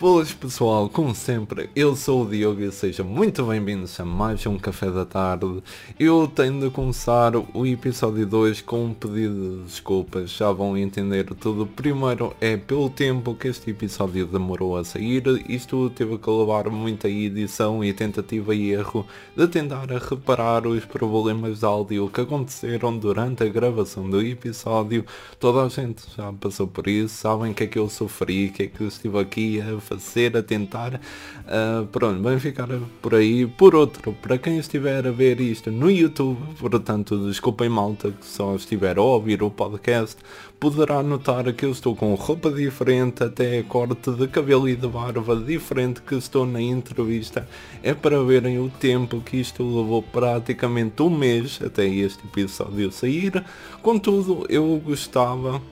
Boas 0.00 0.32
pessoal, 0.32 0.88
como 0.88 1.12
sempre, 1.12 1.70
eu 1.74 1.96
sou 1.96 2.22
o 2.22 2.30
Diogo 2.30 2.60
e 2.60 2.70
sejam 2.70 3.04
muito 3.04 3.42
bem-vindos 3.42 3.98
a 3.98 4.04
mais 4.04 4.46
um 4.46 4.56
Café 4.56 4.92
da 4.92 5.04
Tarde. 5.04 5.60
Eu 5.98 6.28
tenho 6.28 6.60
de 6.60 6.70
começar 6.70 7.32
o 7.34 7.66
episódio 7.66 8.24
2 8.24 8.60
com 8.60 8.84
um 8.84 8.94
pedido 8.94 9.56
de 9.56 9.64
desculpas, 9.64 10.30
já 10.30 10.52
vão 10.52 10.78
entender 10.78 11.24
tudo. 11.34 11.66
Primeiro 11.66 12.32
é 12.40 12.56
pelo 12.56 12.88
tempo 12.88 13.34
que 13.34 13.48
este 13.48 13.72
episódio 13.72 14.24
demorou 14.24 14.76
a 14.76 14.84
sair, 14.84 15.24
isto 15.48 15.90
teve 15.90 16.16
que 16.16 16.30
levar 16.30 16.70
muita 16.70 17.08
edição 17.08 17.82
e 17.82 17.92
tentativa 17.92 18.54
e 18.54 18.70
erro 18.70 19.04
de 19.36 19.48
tentar 19.48 19.88
reparar 19.88 20.64
os 20.64 20.84
problemas 20.84 21.58
de 21.58 21.64
áudio 21.64 22.08
que 22.08 22.20
aconteceram 22.20 22.96
durante 22.96 23.42
a 23.42 23.48
gravação 23.48 24.08
do 24.08 24.22
episódio. 24.22 25.04
Toda 25.40 25.64
a 25.64 25.68
gente 25.68 26.04
já 26.16 26.32
passou 26.32 26.68
por 26.68 26.86
isso, 26.86 27.16
sabem 27.16 27.52
que 27.52 27.64
é 27.64 27.66
que 27.66 27.80
eu 27.80 27.88
sofri, 27.88 28.50
que 28.50 28.62
é 28.62 28.66
que 28.68 28.80
eu 28.80 28.86
estive 28.86 29.18
aqui 29.18 29.60
a 29.60 29.87
fazer, 29.88 30.36
a 30.36 30.42
tentar. 30.42 30.94
Uh, 30.94 31.86
pronto, 31.86 32.22
vamos 32.22 32.42
ficar 32.42 32.68
por 33.00 33.14
aí. 33.14 33.46
Por 33.46 33.74
outro, 33.74 34.12
para 34.20 34.36
quem 34.36 34.58
estiver 34.58 35.06
a 35.06 35.10
ver 35.10 35.40
isto 35.40 35.70
no 35.70 35.90
YouTube, 35.90 36.38
portanto, 36.58 37.26
desculpem 37.26 37.68
malta 37.68 38.10
que 38.10 38.26
só 38.26 38.54
estiver 38.54 38.98
a 38.98 39.02
ouvir 39.02 39.42
o 39.42 39.50
podcast, 39.50 40.16
poderá 40.60 41.02
notar 41.02 41.52
que 41.52 41.64
eu 41.64 41.70
estou 41.70 41.96
com 41.96 42.14
roupa 42.14 42.50
diferente, 42.50 43.24
até 43.24 43.62
corte 43.62 44.10
de 44.10 44.28
cabelo 44.28 44.68
e 44.68 44.76
de 44.76 44.86
barba 44.86 45.36
diferente 45.36 46.02
que 46.02 46.16
estou 46.16 46.44
na 46.44 46.60
entrevista. 46.60 47.48
É 47.82 47.94
para 47.94 48.22
verem 48.22 48.58
o 48.58 48.68
tempo 48.68 49.20
que 49.20 49.38
isto 49.38 49.62
levou 49.62 50.02
praticamente 50.02 51.00
um 51.02 51.10
mês 51.10 51.60
até 51.64 51.86
este 51.86 52.24
episódio 52.26 52.92
sair. 52.92 53.44
Contudo, 53.82 54.44
eu 54.48 54.80
gostava 54.84 55.62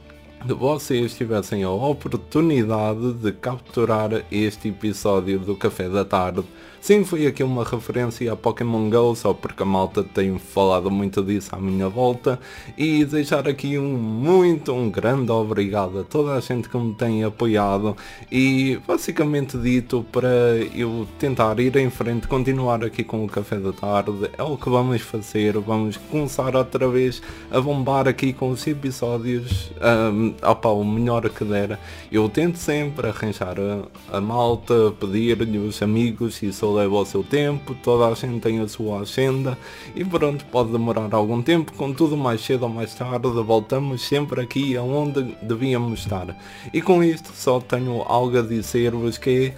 de 0.47 0.55
vocês 0.55 1.17
tivessem 1.17 1.65
a 1.65 1.71
oportunidade 1.71 3.15
de 3.15 3.33
capturar 3.33 4.25
este 4.31 4.69
episódio 4.69 5.41
do 5.41 5.57
Café 5.57 5.89
da 5.89 6.05
Tarde 6.05 6.45
Sim, 6.87 7.03
foi 7.03 7.27
aqui 7.27 7.43
uma 7.43 7.65
referência 7.65 8.33
a 8.33 8.37
Pokémon 8.37 8.89
GO, 8.89 9.17
só 9.17 9.35
porque 9.35 9.61
a 9.65 9.67
malta 9.67 10.05
tem 10.05 10.39
falado 10.39 10.89
muito 10.89 11.21
disso 11.21 11.53
à 11.53 11.59
minha 11.59 11.89
volta. 11.89 12.39
E 12.79 13.05
deixar 13.05 13.49
aqui 13.49 13.77
um 13.77 13.99
muito, 13.99 14.73
um 14.73 14.89
grande 14.89 15.33
obrigado 15.33 15.99
a 15.99 16.05
toda 16.05 16.35
a 16.35 16.39
gente 16.39 16.69
que 16.69 16.79
me 16.79 16.95
tem 16.95 17.25
apoiado. 17.25 17.97
E 18.31 18.79
basicamente 18.87 19.59
dito 19.59 20.07
para 20.13 20.29
eu 20.77 21.09
tentar 21.19 21.59
ir 21.59 21.75
em 21.75 21.91
frente, 21.91 22.29
continuar 22.29 22.85
aqui 22.85 23.03
com 23.03 23.25
o 23.25 23.29
café 23.29 23.57
da 23.57 23.73
tarde. 23.73 24.31
É 24.39 24.45
o 24.45 24.57
que 24.57 24.71
vamos 24.71 25.03
fazer. 25.03 25.59
Vamos 25.59 25.97
começar 25.97 26.55
outra 26.55 26.89
vez 26.89 27.21
a 27.51 27.61
bombar 27.61 28.07
aqui 28.07 28.33
com 28.33 28.51
os 28.51 28.65
episódios. 28.65 29.73
Um, 29.83 30.35
opa, 30.41 30.69
o 30.69 30.85
melhor 30.85 31.29
que 31.31 31.45
der. 31.45 31.81
Eu 32.13 32.29
tento 32.29 32.59
sempre 32.59 33.09
arranjar 33.09 33.57
a, 33.59 34.19
a 34.19 34.21
malta, 34.21 34.93
pedir-lhe 35.01 35.59
os 35.59 35.83
amigos 35.83 36.41
e 36.45 36.53
sou 36.53 36.76
leva 36.77 36.95
o 36.95 37.07
seu 37.07 37.25
tempo, 37.25 37.75
toda 37.83 38.07
a 38.07 38.15
gente 38.15 38.41
tem 38.41 38.61
a 38.61 38.69
sua 38.69 39.01
agenda 39.01 39.57
e 39.95 40.05
pronto, 40.05 40.45
pode 40.47 40.71
demorar 40.71 41.13
algum 41.15 41.43
tempo, 41.43 41.73
contudo 41.73 42.17
mais 42.17 42.41
cedo 42.41 42.65
ou 42.65 42.69
mais 42.69 42.95
tarde 42.95 43.27
voltamos 43.29 44.03
sempre 44.03 44.41
aqui 44.41 44.77
aonde 44.77 45.23
devíamos 45.43 46.01
estar. 46.01 46.37
E 46.73 46.83
com 46.83 47.03
isto 47.03 47.33
só 47.33 47.61
tenho 47.61 48.03
algo 48.03 48.39
a 48.39 48.43
dizer-vos 48.43 49.19
que 49.19 49.53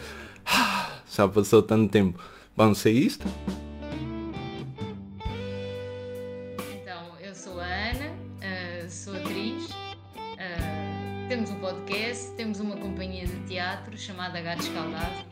já 1.10 1.28
passou 1.28 1.62
tanto 1.62 1.90
tempo. 1.90 2.18
Vamos 2.56 2.78
ser 2.78 2.92
isto? 2.92 3.26
Então, 6.74 7.02
eu 7.20 7.34
sou 7.34 7.60
a 7.60 7.64
Ana, 7.64 8.10
uh, 8.10 8.90
sou 8.90 9.14
atriz, 9.14 9.70
uh, 9.70 11.28
temos 11.28 11.50
um 11.50 11.60
podcast, 11.60 12.32
temos 12.36 12.60
uma 12.60 12.76
companhia 12.76 13.26
de 13.26 13.38
teatro 13.46 13.96
chamada 13.96 14.40
Gato 14.40 14.62
Escaldado 14.62 15.27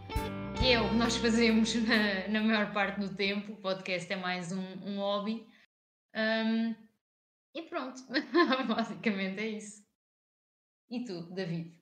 que 0.58 0.72
é 0.72 0.80
o 0.80 0.88
que 0.88 0.96
nós 0.96 1.16
fazemos 1.16 1.74
na, 1.86 2.28
na 2.28 2.40
maior 2.40 2.72
parte 2.72 3.00
do 3.00 3.14
tempo. 3.14 3.52
O 3.52 3.56
podcast 3.56 4.10
é 4.10 4.16
mais 4.16 4.52
um, 4.52 4.62
um 4.84 4.98
hobby. 4.98 5.46
Um, 6.14 6.74
e 7.54 7.62
pronto, 7.62 8.00
basicamente 8.66 9.40
é 9.40 9.48
isso. 9.48 9.84
E 10.90 11.04
tu, 11.04 11.22
David? 11.34 11.78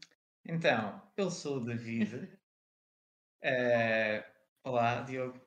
Então, 0.47 1.03
eu 1.17 1.31
sou 1.31 1.59
o 1.59 1.65
David. 1.65 2.15
uh, 3.45 4.25
olá, 4.65 5.03
Diogo. 5.03 5.41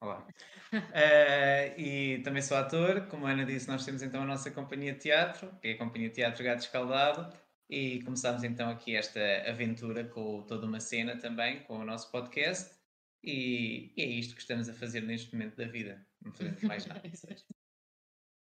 Olá. 0.00 0.26
Uh, 0.72 1.80
e 1.80 2.20
também 2.22 2.42
sou 2.42 2.56
ator. 2.56 3.06
Como 3.06 3.26
a 3.26 3.30
Ana 3.30 3.44
disse, 3.44 3.68
nós 3.68 3.84
temos 3.84 4.02
então 4.02 4.22
a 4.22 4.26
nossa 4.26 4.50
companhia 4.50 4.92
de 4.92 5.00
teatro, 5.00 5.50
que 5.60 5.68
é 5.68 5.72
a 5.72 5.78
Companhia 5.78 6.08
de 6.08 6.16
Teatro 6.16 6.44
Gato 6.44 6.60
Escaldado. 6.60 7.34
E 7.68 8.02
começámos 8.02 8.44
então 8.44 8.68
aqui 8.68 8.94
esta 8.94 9.20
aventura 9.48 10.04
com 10.04 10.42
toda 10.42 10.66
uma 10.66 10.80
cena 10.80 11.16
também, 11.16 11.62
com 11.64 11.78
o 11.78 11.84
nosso 11.84 12.10
podcast. 12.10 12.83
E, 13.26 13.92
e 13.96 14.02
é 14.02 14.06
isto 14.06 14.34
que 14.34 14.42
estamos 14.42 14.68
a 14.68 14.74
fazer 14.74 15.00
neste 15.00 15.32
momento 15.32 15.56
da 15.56 15.66
vida. 15.66 16.06
Não 16.22 16.32
fazemos 16.32 16.62
mais 16.62 16.84
nada. 16.86 17.02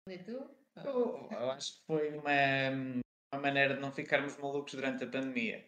E 0.09 0.17
tu? 0.17 0.49
Eu, 0.75 1.29
eu, 1.31 1.51
acho 1.51 1.73
que 1.73 1.85
foi 1.85 2.17
uma, 2.17 2.31
uma 3.31 3.41
maneira 3.41 3.75
de 3.75 3.79
não 3.79 3.91
ficarmos 3.91 4.37
malucos 4.37 4.73
durante 4.73 5.03
a 5.03 5.07
pandemia. 5.07 5.67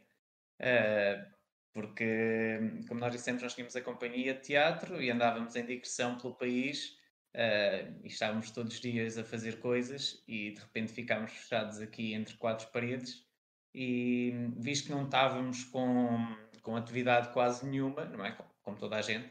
Uh, 0.59 1.31
porque, 1.73 2.59
como 2.87 2.99
nós 2.99 3.11
dissemos, 3.11 3.43
nós 3.43 3.53
tínhamos 3.53 3.75
a 3.75 3.81
companhia 3.81 4.33
de 4.33 4.41
teatro 4.41 5.01
e 5.01 5.11
andávamos 5.11 5.55
em 5.55 5.65
digressão 5.65 6.17
pelo 6.17 6.35
país 6.35 6.97
uh, 7.35 7.99
e 8.03 8.07
estávamos 8.07 8.49
todos 8.51 8.75
os 8.75 8.79
dias 8.79 9.17
a 9.17 9.23
fazer 9.23 9.59
coisas 9.59 10.23
e 10.27 10.51
de 10.51 10.59
repente 10.59 10.91
ficámos 10.91 11.31
fechados 11.31 11.81
aqui 11.81 12.13
entre 12.13 12.35
quatro 12.37 12.67
paredes 12.71 13.25
e 13.73 14.31
visto 14.57 14.85
que 14.85 14.91
não 14.91 15.05
estávamos 15.05 15.63
com, 15.65 16.17
com 16.61 16.75
atividade 16.75 17.33
quase 17.33 17.65
nenhuma, 17.65 18.05
não 18.05 18.23
é? 18.23 18.37
Como 18.63 18.77
toda 18.77 18.95
a 18.95 19.01
gente, 19.01 19.29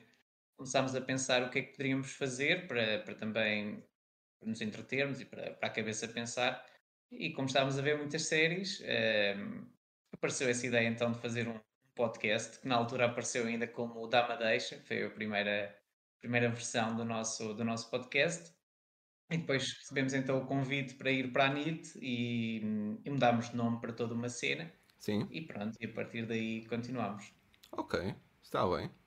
começámos 0.57 0.95
a 0.95 1.01
pensar 1.01 1.43
o 1.43 1.51
que 1.51 1.59
é 1.59 1.63
que 1.63 1.73
poderíamos 1.73 2.13
fazer 2.13 2.69
para, 2.69 3.01
para 3.01 3.15
também 3.15 3.83
nos 4.45 4.61
entretermos 4.61 5.21
e 5.21 5.25
para, 5.25 5.53
para 5.55 5.69
a 5.69 5.73
cabeça 5.73 6.07
pensar. 6.07 6.65
E 7.11 7.33
como 7.33 7.47
estávamos 7.47 7.79
a 7.79 7.83
ver 7.83 7.99
muitas 7.99 8.23
séries, 8.23 8.81
uh, 8.81 9.67
apareceu 10.13 10.49
essa 10.49 10.67
ideia 10.67 10.89
então 10.89 11.13
de 11.13 11.19
fazer 11.19 11.49
um 11.49 11.59
podcast, 11.95 12.59
que 12.61 12.69
na 12.69 12.77
altura 12.77 13.07
apareceu 13.07 13.47
ainda 13.47 13.67
como 13.67 14.03
o 14.03 14.07
Dama 14.07 14.37
Deixa, 14.37 14.81
foi 14.87 15.05
a 15.05 15.11
primeira, 15.11 15.77
primeira 16.21 16.49
versão 16.49 16.97
do 16.97 17.05
nosso, 17.05 17.55
do 17.55 17.65
nosso 17.65 17.91
podcast. 17.91 18.53
E 19.31 19.39
depois 19.39 19.73
recebemos 19.73 20.13
então 20.13 20.39
o 20.39 20.47
convite 20.47 20.95
para 20.95 21.11
ir 21.11 21.33
para 21.33 21.47
a 21.47 21.49
NIT 21.49 21.99
e, 22.01 22.59
e 23.05 23.11
mudámos 23.11 23.51
de 23.51 23.57
nome 23.57 23.81
para 23.81 23.93
toda 23.93 24.15
uma 24.15 24.29
cena. 24.29 24.71
Sim. 24.99 25.27
E 25.31 25.41
pronto, 25.41 25.77
e 25.81 25.87
a 25.87 25.93
partir 25.93 26.27
daí 26.27 26.67
continuamos. 26.67 27.33
Ok, 27.73 28.15
está 28.43 28.67
bem. 28.69 29.02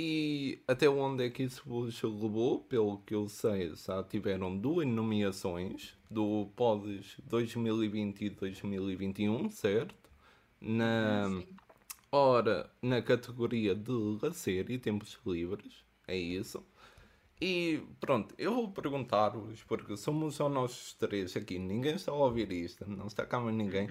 E 0.00 0.62
até 0.68 0.88
onde 0.88 1.26
é 1.26 1.28
que 1.28 1.42
isso 1.42 1.60
vos 1.66 2.00
levou? 2.04 2.60
Pelo 2.60 2.98
que 2.98 3.16
eu 3.16 3.28
sei, 3.28 3.74
já 3.74 4.00
tiveram 4.04 4.56
duas 4.56 4.86
nomeações 4.86 5.98
do 6.08 6.48
Pods 6.54 7.16
2020 7.24 8.26
e 8.26 8.30
2021, 8.30 9.50
certo? 9.50 9.96
Na, 10.60 11.42
ora, 12.12 12.70
na 12.80 13.02
categoria 13.02 13.74
de 13.74 13.90
lazer 14.22 14.70
e 14.70 14.78
tempos 14.78 15.18
livres, 15.26 15.84
é 16.06 16.16
isso. 16.16 16.64
E 17.40 17.82
pronto, 17.98 18.36
eu 18.38 18.54
vou 18.54 18.70
perguntar-vos, 18.70 19.64
porque 19.64 19.96
somos 19.96 20.36
só 20.36 20.48
nós 20.48 20.92
três 20.92 21.36
aqui, 21.36 21.58
ninguém 21.58 21.96
está 21.96 22.12
a 22.12 22.14
ouvir 22.14 22.52
isto, 22.52 22.88
não 22.88 23.08
está 23.08 23.26
cá 23.26 23.40
mais 23.40 23.56
ninguém. 23.56 23.88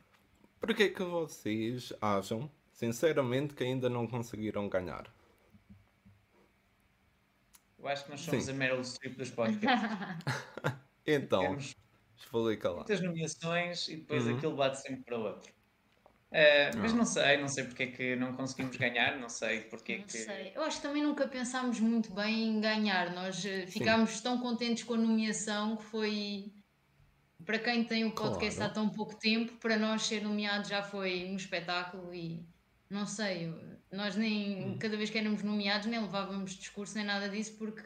Porquê 0.58 0.88
que 0.88 1.04
vocês 1.04 1.92
acham, 2.00 2.50
sinceramente, 2.72 3.52
que 3.52 3.62
ainda 3.62 3.90
não 3.90 4.06
conseguiram 4.06 4.66
ganhar? 4.66 5.19
Eu 7.80 7.88
acho 7.88 8.04
que 8.04 8.10
nós 8.10 8.20
somos 8.20 8.44
Sim. 8.44 8.50
a 8.50 8.54
Meryl 8.54 8.84
Streep 8.84 9.16
dos 9.16 9.30
podcasts. 9.30 9.88
então, 11.06 11.40
Temos 11.40 11.74
explica 12.16 12.68
lá. 12.68 12.76
Muitas 12.76 13.00
nomeações 13.00 13.88
e 13.88 13.96
depois 13.96 14.26
uhum. 14.26 14.36
aquilo 14.36 14.54
bate 14.54 14.80
sempre 14.80 15.02
para 15.02 15.18
o 15.18 15.22
outro. 15.22 15.52
Uh, 16.30 16.78
mas 16.78 16.92
não 16.92 17.04
sei, 17.04 17.38
não 17.38 17.48
sei 17.48 17.64
porque 17.64 17.82
é 17.82 17.86
que 17.88 18.14
não 18.14 18.34
conseguimos 18.34 18.76
ganhar, 18.76 19.18
não 19.18 19.28
sei 19.28 19.62
porque 19.62 19.98
não 19.98 20.04
que. 20.04 20.12
Sei. 20.12 20.52
Eu 20.54 20.62
acho 20.62 20.76
que 20.76 20.82
também 20.86 21.02
nunca 21.02 21.26
pensámos 21.26 21.80
muito 21.80 22.12
bem 22.12 22.48
em 22.48 22.60
ganhar. 22.60 23.12
Nós 23.12 23.44
eh, 23.44 23.66
ficámos 23.66 24.10
Sim. 24.10 24.22
tão 24.22 24.38
contentes 24.38 24.84
com 24.84 24.94
a 24.94 24.98
nomeação 24.98 25.76
que 25.76 25.84
foi. 25.84 26.52
Para 27.44 27.58
quem 27.58 27.82
tem 27.82 28.04
o 28.04 28.12
podcast 28.12 28.56
claro. 28.58 28.70
há 28.70 28.74
tão 28.74 28.88
pouco 28.90 29.18
tempo, 29.18 29.54
para 29.54 29.76
nós 29.76 30.02
ser 30.02 30.22
nomeado 30.22 30.68
já 30.68 30.82
foi 30.82 31.24
um 31.24 31.36
espetáculo 31.36 32.14
e 32.14 32.46
não 32.90 33.06
sei, 33.06 33.54
nós 33.92 34.16
nem, 34.16 34.72
hum. 34.72 34.78
cada 34.78 34.96
vez 34.96 35.08
que 35.08 35.18
éramos 35.18 35.42
nomeados, 35.42 35.86
nem 35.86 36.00
levávamos 36.00 36.52
discurso 36.52 36.96
nem 36.96 37.04
nada 37.04 37.28
disso, 37.28 37.56
porque 37.56 37.82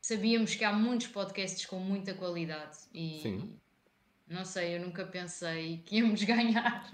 sabíamos 0.00 0.54
que 0.54 0.64
há 0.64 0.72
muitos 0.72 1.08
podcasts 1.08 1.66
com 1.66 1.80
muita 1.80 2.14
qualidade 2.14 2.78
e 2.92 3.20
Sim. 3.20 3.60
não 4.28 4.44
sei, 4.44 4.76
eu 4.76 4.80
nunca 4.80 5.04
pensei 5.04 5.78
que 5.78 5.96
íamos 5.96 6.22
ganhar. 6.24 6.88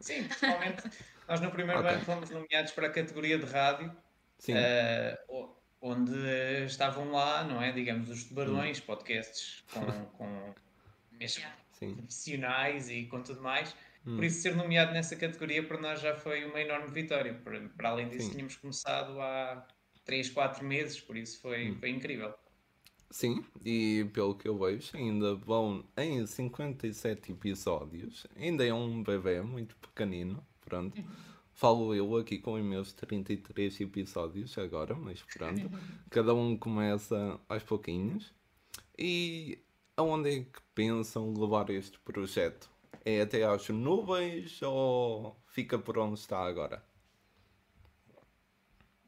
Sim, 0.00 0.24
principalmente 0.24 0.90
nós 1.28 1.40
no 1.40 1.50
primeiro 1.50 1.80
okay. 1.80 1.94
ano 1.94 2.04
fomos 2.04 2.30
nomeados 2.30 2.72
para 2.72 2.86
a 2.86 2.90
categoria 2.90 3.38
de 3.38 3.44
rádio, 3.44 3.94
uh, 4.48 5.48
onde 5.80 6.64
estavam 6.64 7.12
lá, 7.12 7.44
não 7.44 7.62
é? 7.62 7.70
Digamos, 7.70 8.08
os 8.08 8.24
tubarões, 8.24 8.80
hum. 8.80 8.82
podcasts 8.86 9.62
com, 9.70 9.84
com 10.16 10.54
mesmo 11.12 11.42
yeah. 11.80 11.96
profissionais 11.98 12.88
e 12.88 13.04
com 13.04 13.22
tudo 13.22 13.42
mais. 13.42 13.76
Hum. 14.08 14.16
Por 14.16 14.24
isso, 14.24 14.40
ser 14.40 14.56
nomeado 14.56 14.92
nessa 14.92 15.14
categoria 15.14 15.62
para 15.62 15.78
nós 15.78 16.00
já 16.00 16.14
foi 16.14 16.42
uma 16.46 16.58
enorme 16.58 16.90
vitória. 16.90 17.34
Para, 17.34 17.60
para 17.68 17.90
além 17.90 18.08
disso, 18.08 18.28
Sim. 18.28 18.32
tínhamos 18.32 18.56
começado 18.56 19.20
há 19.20 19.66
3, 20.06 20.30
4 20.30 20.64
meses, 20.64 20.98
por 20.98 21.14
isso 21.14 21.38
foi, 21.42 21.70
hum. 21.70 21.76
foi 21.78 21.90
incrível. 21.90 22.32
Sim, 23.10 23.44
e 23.64 24.06
pelo 24.12 24.34
que 24.34 24.48
eu 24.48 24.58
vejo, 24.58 24.96
ainda 24.96 25.34
vão 25.34 25.84
em 25.96 26.26
57 26.26 27.32
episódios. 27.32 28.26
Ainda 28.36 28.66
é 28.66 28.72
um 28.72 29.02
bebê 29.02 29.42
muito 29.42 29.76
pequenino, 29.76 30.44
pronto. 30.60 31.02
Falo 31.52 31.94
eu 31.94 32.16
aqui 32.16 32.38
com 32.38 32.52
os 32.52 32.62
meus 32.62 32.92
33 32.92 33.80
episódios 33.80 34.56
agora, 34.56 34.94
mas 34.94 35.22
pronto. 35.22 35.70
Cada 36.10 36.34
um 36.34 36.56
começa 36.56 37.38
aos 37.48 37.62
pouquinhos. 37.62 38.32
E 38.96 39.58
aonde 39.96 40.30
é 40.30 40.40
que 40.40 40.60
pensam 40.74 41.32
levar 41.34 41.68
este 41.70 41.98
projeto? 42.00 42.70
É 43.04 43.20
até 43.20 43.44
às 43.44 43.68
nuvens 43.68 44.60
ou 44.62 45.36
fica 45.46 45.78
por 45.78 45.98
onde 45.98 46.18
está 46.18 46.44
agora? 46.44 46.84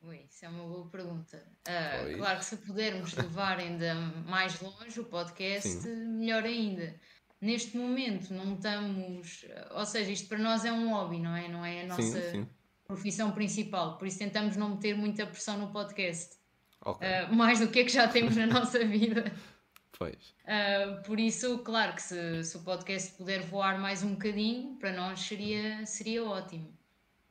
Ui, 0.02 0.24
isso 0.28 0.46
é 0.46 0.48
uma 0.48 0.64
boa 0.64 0.86
pergunta. 0.86 1.44
Uh, 1.68 2.16
claro 2.16 2.38
que 2.38 2.44
se 2.44 2.56
pudermos 2.56 3.14
levar 3.14 3.58
ainda 3.58 3.94
mais 4.26 4.58
longe 4.60 4.98
o 4.98 5.04
podcast, 5.04 5.68
Sim. 5.68 5.94
melhor 6.18 6.44
ainda. 6.44 6.94
Neste 7.40 7.76
momento 7.76 8.32
não 8.32 8.54
estamos, 8.54 9.44
ou 9.72 9.84
seja, 9.84 10.10
isto 10.10 10.28
para 10.28 10.38
nós 10.38 10.64
é 10.64 10.72
um 10.72 10.90
hobby, 10.90 11.18
não 11.18 11.36
é? 11.36 11.48
Não 11.48 11.64
é 11.64 11.82
a 11.82 11.86
nossa 11.86 12.02
sim, 12.02 12.30
sim. 12.30 12.48
profissão 12.86 13.32
principal, 13.32 13.98
por 13.98 14.06
isso 14.06 14.18
tentamos 14.18 14.56
não 14.56 14.70
meter 14.70 14.96
muita 14.96 15.26
pressão 15.26 15.58
no 15.58 15.70
podcast. 15.70 16.38
Okay. 16.82 17.08
Uh, 17.08 17.34
mais 17.34 17.60
do 17.60 17.68
que 17.68 17.80
é 17.80 17.84
que 17.84 17.92
já 17.92 18.08
temos 18.08 18.36
na 18.36 18.46
nossa 18.48 18.84
vida. 18.84 19.30
Pois. 20.00 20.34
Uh, 20.46 21.02
por 21.02 21.20
isso, 21.20 21.58
claro 21.58 21.94
que 21.94 22.00
se, 22.00 22.42
se, 22.42 22.56
o 22.56 22.62
podcast 22.62 23.12
puder 23.18 23.42
voar 23.42 23.78
mais 23.78 24.02
um 24.02 24.12
bocadinho, 24.12 24.76
para 24.76 24.94
nós 24.94 25.20
seria, 25.20 25.84
seria 25.84 26.24
ótimo. 26.24 26.72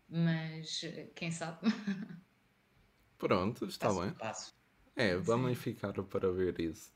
Mas 0.08 0.82
quem 1.16 1.32
sabe? 1.32 1.62
Pronto, 3.18 3.66
está 3.66 3.88
passo 3.88 4.02
bem. 4.02 4.12
Passo. 4.12 4.56
É, 4.96 5.16
vamos 5.18 5.58
Sim. 5.58 5.64
ficar 5.64 5.94
para 6.04 6.32
ver 6.32 6.60
isso. 6.60 6.94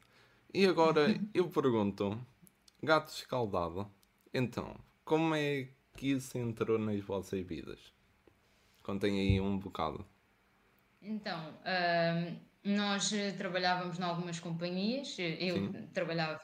E 0.54 0.64
agora 0.68 1.20
eu 1.34 1.50
pergunto: 1.50 2.24
gato 2.84 3.10
escaldado, 3.10 3.92
então, 4.32 4.76
como 5.04 5.34
é 5.34 5.70
que 5.98 6.12
isso 6.12 6.38
entrou 6.38 6.78
nas 6.78 7.02
vossas 7.02 7.44
vidas? 7.44 7.80
Contem 8.84 9.20
aí 9.20 9.42
um 9.42 9.58
bocado. 9.58 10.06
Então, 11.02 11.52
nós 12.64 13.12
trabalhávamos 13.38 14.00
em 14.00 14.04
algumas 14.04 14.40
companhias, 14.40 15.18
eu 15.20 15.56
sim. 15.56 15.88
trabalhava 15.94 16.42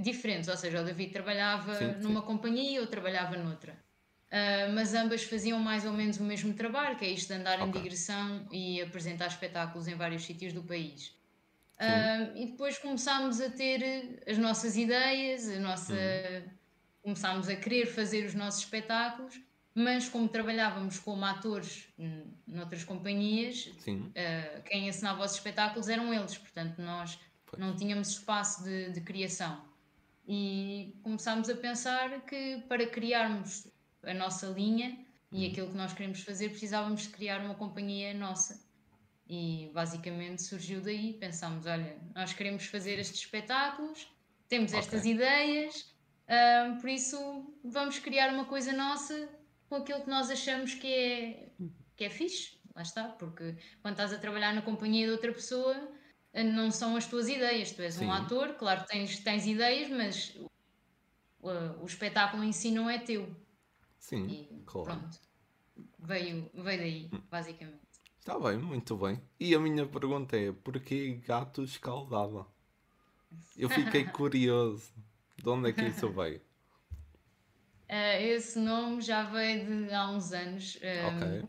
diferentes, 0.00 0.48
ou 0.48 0.56
seja, 0.56 0.80
o 0.80 0.84
David 0.84 1.12
trabalhava 1.12 1.74
sim, 1.74 1.92
numa 2.02 2.20
sim. 2.20 2.26
companhia 2.26 2.70
e 2.70 2.76
eu 2.76 2.86
trabalhava 2.86 3.36
noutra. 3.36 3.72
Uh, 4.30 4.72
mas 4.74 4.94
ambas 4.94 5.24
faziam 5.24 5.58
mais 5.58 5.84
ou 5.84 5.92
menos 5.92 6.18
o 6.18 6.22
mesmo 6.22 6.54
trabalho, 6.54 6.96
que 6.96 7.04
é 7.04 7.10
isto 7.10 7.28
de 7.28 7.40
andar 7.40 7.60
okay. 7.60 7.68
em 7.68 7.72
digressão 7.72 8.46
e 8.52 8.80
apresentar 8.80 9.26
espetáculos 9.26 9.88
em 9.88 9.96
vários 9.96 10.22
sítios 10.22 10.52
do 10.52 10.62
país. 10.62 11.08
Uh, 11.80 12.36
e 12.36 12.46
depois 12.46 12.78
começámos 12.78 13.40
a 13.40 13.50
ter 13.50 14.22
as 14.26 14.38
nossas 14.38 14.76
ideias, 14.76 15.48
a 15.48 15.58
nossa... 15.58 15.94
Uhum. 15.94 16.60
começámos 17.02 17.48
a 17.48 17.56
querer 17.56 17.86
fazer 17.86 18.24
os 18.24 18.34
nossos 18.34 18.62
espetáculos, 18.62 19.40
mas 19.74 20.08
como 20.08 20.28
trabalhávamos 20.28 20.98
como 20.98 21.24
atores 21.24 21.88
noutras 22.46 22.84
companhias, 22.84 23.66
uh, 23.66 24.62
quem 24.64 24.88
ensinava 24.88 25.24
os 25.24 25.34
espetáculos 25.34 25.88
eram 25.88 26.12
eles, 26.12 26.36
portanto 26.36 26.80
nós 26.80 27.18
pois. 27.46 27.60
não 27.60 27.76
tínhamos 27.76 28.08
espaço 28.08 28.64
de, 28.64 28.90
de 28.90 29.00
criação. 29.00 29.64
E 30.26 30.94
começámos 31.02 31.48
a 31.48 31.56
pensar 31.56 32.20
que 32.22 32.62
para 32.68 32.86
criarmos 32.86 33.68
a 34.02 34.14
nossa 34.14 34.46
linha 34.48 34.98
e 35.32 35.44
uhum. 35.44 35.50
aquilo 35.50 35.68
que 35.68 35.76
nós 35.76 35.92
queremos 35.92 36.20
fazer, 36.22 36.50
precisávamos 36.50 37.02
de 37.02 37.08
criar 37.08 37.40
uma 37.40 37.54
companhia 37.54 38.12
nossa. 38.14 38.60
E 39.28 39.70
basicamente 39.72 40.42
surgiu 40.42 40.80
daí. 40.80 41.14
Pensámos: 41.14 41.66
olha, 41.66 41.96
nós 42.14 42.32
queremos 42.32 42.66
fazer 42.66 42.98
estes 42.98 43.20
espetáculos, 43.20 44.08
temos 44.48 44.72
okay. 44.72 44.80
estas 44.80 45.04
ideias, 45.04 45.94
uh, 46.26 46.80
por 46.80 46.90
isso 46.90 47.54
vamos 47.64 48.00
criar 48.00 48.32
uma 48.32 48.44
coisa 48.44 48.72
nossa 48.72 49.28
com 49.70 49.76
aquilo 49.76 50.02
que 50.02 50.10
nós 50.10 50.28
achamos 50.28 50.74
que 50.74 50.92
é, 50.92 51.48
que 51.96 52.04
é 52.04 52.10
fixe. 52.10 52.58
Lá 52.74 52.82
está, 52.82 53.04
porque 53.04 53.56
quando 53.80 53.94
estás 53.94 54.12
a 54.12 54.18
trabalhar 54.18 54.52
na 54.52 54.62
companhia 54.62 55.06
de 55.06 55.12
outra 55.12 55.32
pessoa, 55.32 55.76
não 56.34 56.70
são 56.70 56.96
as 56.96 57.06
tuas 57.06 57.28
ideias. 57.28 57.70
Tu 57.70 57.82
és 57.82 57.94
Sim. 57.94 58.06
um 58.06 58.12
ator, 58.12 58.54
claro 58.54 58.82
que 58.82 58.88
tens, 58.88 59.18
tens 59.20 59.46
ideias, 59.46 59.90
mas 59.90 60.36
o, 61.40 61.50
o 61.82 61.86
espetáculo 61.86 62.44
em 62.44 62.52
si 62.52 62.70
não 62.70 62.90
é 62.90 62.98
teu. 62.98 63.34
Sim, 63.98 64.26
e 64.26 64.62
claro. 64.66 64.98
Pronto. 64.98 65.18
Veio, 65.98 66.50
veio 66.52 66.78
daí, 66.78 67.10
hum. 67.12 67.20
basicamente. 67.30 67.80
Está 68.18 68.38
bem, 68.38 68.58
muito 68.58 68.96
bem. 68.96 69.20
E 69.38 69.54
a 69.54 69.60
minha 69.60 69.86
pergunta 69.86 70.36
é: 70.36 70.52
porquê 70.52 71.20
gato 71.26 71.62
escaldado? 71.62 72.46
Eu 73.56 73.68
fiquei 73.68 74.04
curioso. 74.10 74.92
De 75.36 75.48
onde 75.48 75.70
é 75.70 75.72
que 75.72 75.82
isso 75.82 76.10
veio? 76.10 76.40
Uh, 77.90 78.22
esse 78.22 78.56
nome 78.56 79.02
já 79.02 79.24
veio 79.24 79.66
de 79.66 79.92
há 79.92 80.08
uns 80.08 80.32
anos. 80.32 80.78
Um, 80.80 80.86
ehm, 80.86 81.48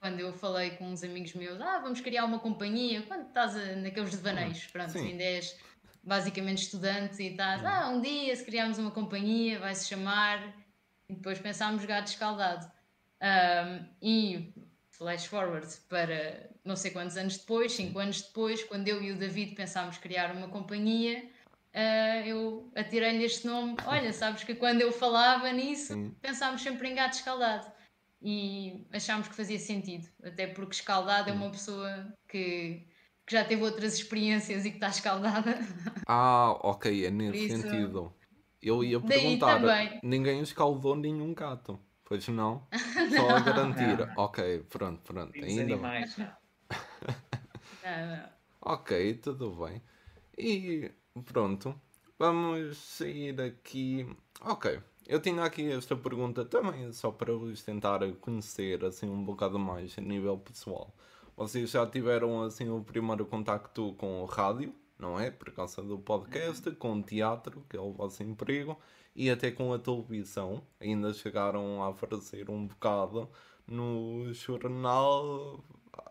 Quando 0.00 0.18
eu 0.18 0.32
falei 0.32 0.70
com 0.70 0.88
uns 0.90 1.04
amigos 1.04 1.34
meus, 1.34 1.60
ah, 1.60 1.78
vamos 1.78 2.00
criar 2.00 2.24
uma 2.24 2.40
companhia. 2.40 3.02
Quando 3.02 3.28
estás 3.28 3.56
a, 3.56 3.76
naqueles 3.76 4.10
devaneios, 4.10 4.64
hum, 4.66 4.70
pronto, 4.72 4.90
Sim. 4.90 5.06
ainda 5.06 5.22
és 5.22 5.56
basicamente 6.02 6.62
estudante 6.62 7.22
e 7.22 7.28
estás, 7.28 7.64
ah, 7.64 7.88
um 7.90 8.00
dia 8.00 8.34
se 8.34 8.44
criarmos 8.44 8.78
uma 8.78 8.90
companhia, 8.90 9.60
vai 9.60 9.74
se 9.74 9.88
chamar 9.88 10.52
e 11.08 11.14
depois 11.14 11.38
pensámos 11.38 11.84
gato 11.84 12.08
escaldado. 12.08 12.68
Um, 13.20 13.86
e 14.02 14.54
flash 14.90 15.26
forward 15.26 15.66
para 15.88 16.50
não 16.64 16.74
sei 16.74 16.90
quantos 16.90 17.16
anos 17.16 17.38
depois, 17.38 17.72
cinco 17.72 17.98
anos 18.00 18.22
depois, 18.22 18.64
quando 18.64 18.88
eu 18.88 19.00
e 19.02 19.12
o 19.12 19.16
David 19.16 19.54
pensámos 19.54 19.96
criar 19.98 20.34
uma 20.34 20.48
companhia, 20.48 21.28
uh, 21.78 22.26
eu 22.26 22.70
atirei-lhe 22.74 23.24
este 23.24 23.46
nome. 23.46 23.76
Olha, 23.86 24.12
sabes 24.12 24.42
que 24.42 24.54
quando 24.54 24.80
eu 24.80 24.90
falava 24.90 25.50
nisso, 25.52 25.94
Sim. 25.94 26.14
pensámos 26.20 26.60
sempre 26.62 26.88
em 26.88 26.94
gato 26.94 27.14
escaldado. 27.14 27.70
E 28.20 28.84
achámos 28.92 29.28
que 29.28 29.34
fazia 29.34 29.60
sentido, 29.60 30.08
até 30.24 30.48
porque 30.48 30.74
escaldado 30.74 31.30
é 31.30 31.32
uma 31.32 31.50
pessoa 31.52 32.12
que, 32.26 32.84
que 33.24 33.32
já 33.32 33.44
teve 33.44 33.62
outras 33.62 33.94
experiências 33.94 34.64
e 34.64 34.70
que 34.70 34.76
está 34.76 34.88
escaldada. 34.88 35.56
Ah, 36.04 36.58
ok, 36.62 37.06
é 37.06 37.10
nesse 37.10 37.46
isso, 37.46 37.62
sentido. 37.62 38.12
Eu 38.60 38.82
ia 38.82 38.98
perguntar, 38.98 39.60
ninguém 40.02 40.40
escaldou 40.40 40.96
nenhum 40.96 41.32
gato. 41.32 41.78
Pois 42.04 42.26
não? 42.26 42.66
Só 43.14 43.28
a 43.28 43.40
garantir. 43.40 43.98
Não. 43.98 44.24
Ok, 44.24 44.64
pronto, 44.70 45.02
pronto. 45.02 45.32
Ainda 45.36 45.62
animais, 45.62 46.16
não. 46.16 46.32
Ok, 48.60 49.14
tudo 49.14 49.50
bem. 49.52 49.80
E 50.36 50.90
pronto. 51.22 51.74
Vamos 52.18 52.76
sair 52.78 53.40
aqui. 53.40 54.06
Ok. 54.40 54.80
Eu 55.06 55.20
tinha 55.20 55.42
aqui 55.44 55.70
esta 55.70 55.96
pergunta 55.96 56.44
também 56.44 56.92
só 56.92 57.10
para 57.10 57.32
vos 57.32 57.62
tentar 57.62 58.00
conhecer 58.20 58.84
assim 58.84 59.08
um 59.08 59.24
bocado 59.24 59.58
mais 59.58 59.96
a 59.98 60.00
nível 60.00 60.36
pessoal. 60.38 60.94
Vocês 61.36 61.70
já 61.70 61.86
tiveram 61.86 62.42
assim 62.42 62.68
o 62.68 62.82
primeiro 62.82 63.24
contacto 63.24 63.94
com 63.94 64.22
o 64.22 64.26
rádio? 64.26 64.74
não 64.98 65.18
é? 65.18 65.30
Por 65.30 65.52
causa 65.52 65.82
do 65.82 65.98
podcast, 65.98 66.70
com 66.72 66.98
o 66.98 67.02
teatro, 67.02 67.64
que 67.68 67.76
é 67.76 67.80
o 67.80 67.92
vosso 67.92 68.22
emprego, 68.22 68.76
e 69.14 69.30
até 69.30 69.50
com 69.50 69.72
a 69.72 69.78
televisão. 69.78 70.62
Ainda 70.80 71.12
chegaram 71.14 71.82
a 71.82 71.88
aparecer 71.88 72.50
um 72.50 72.66
bocado 72.66 73.28
no 73.66 74.32
jornal, 74.32 75.62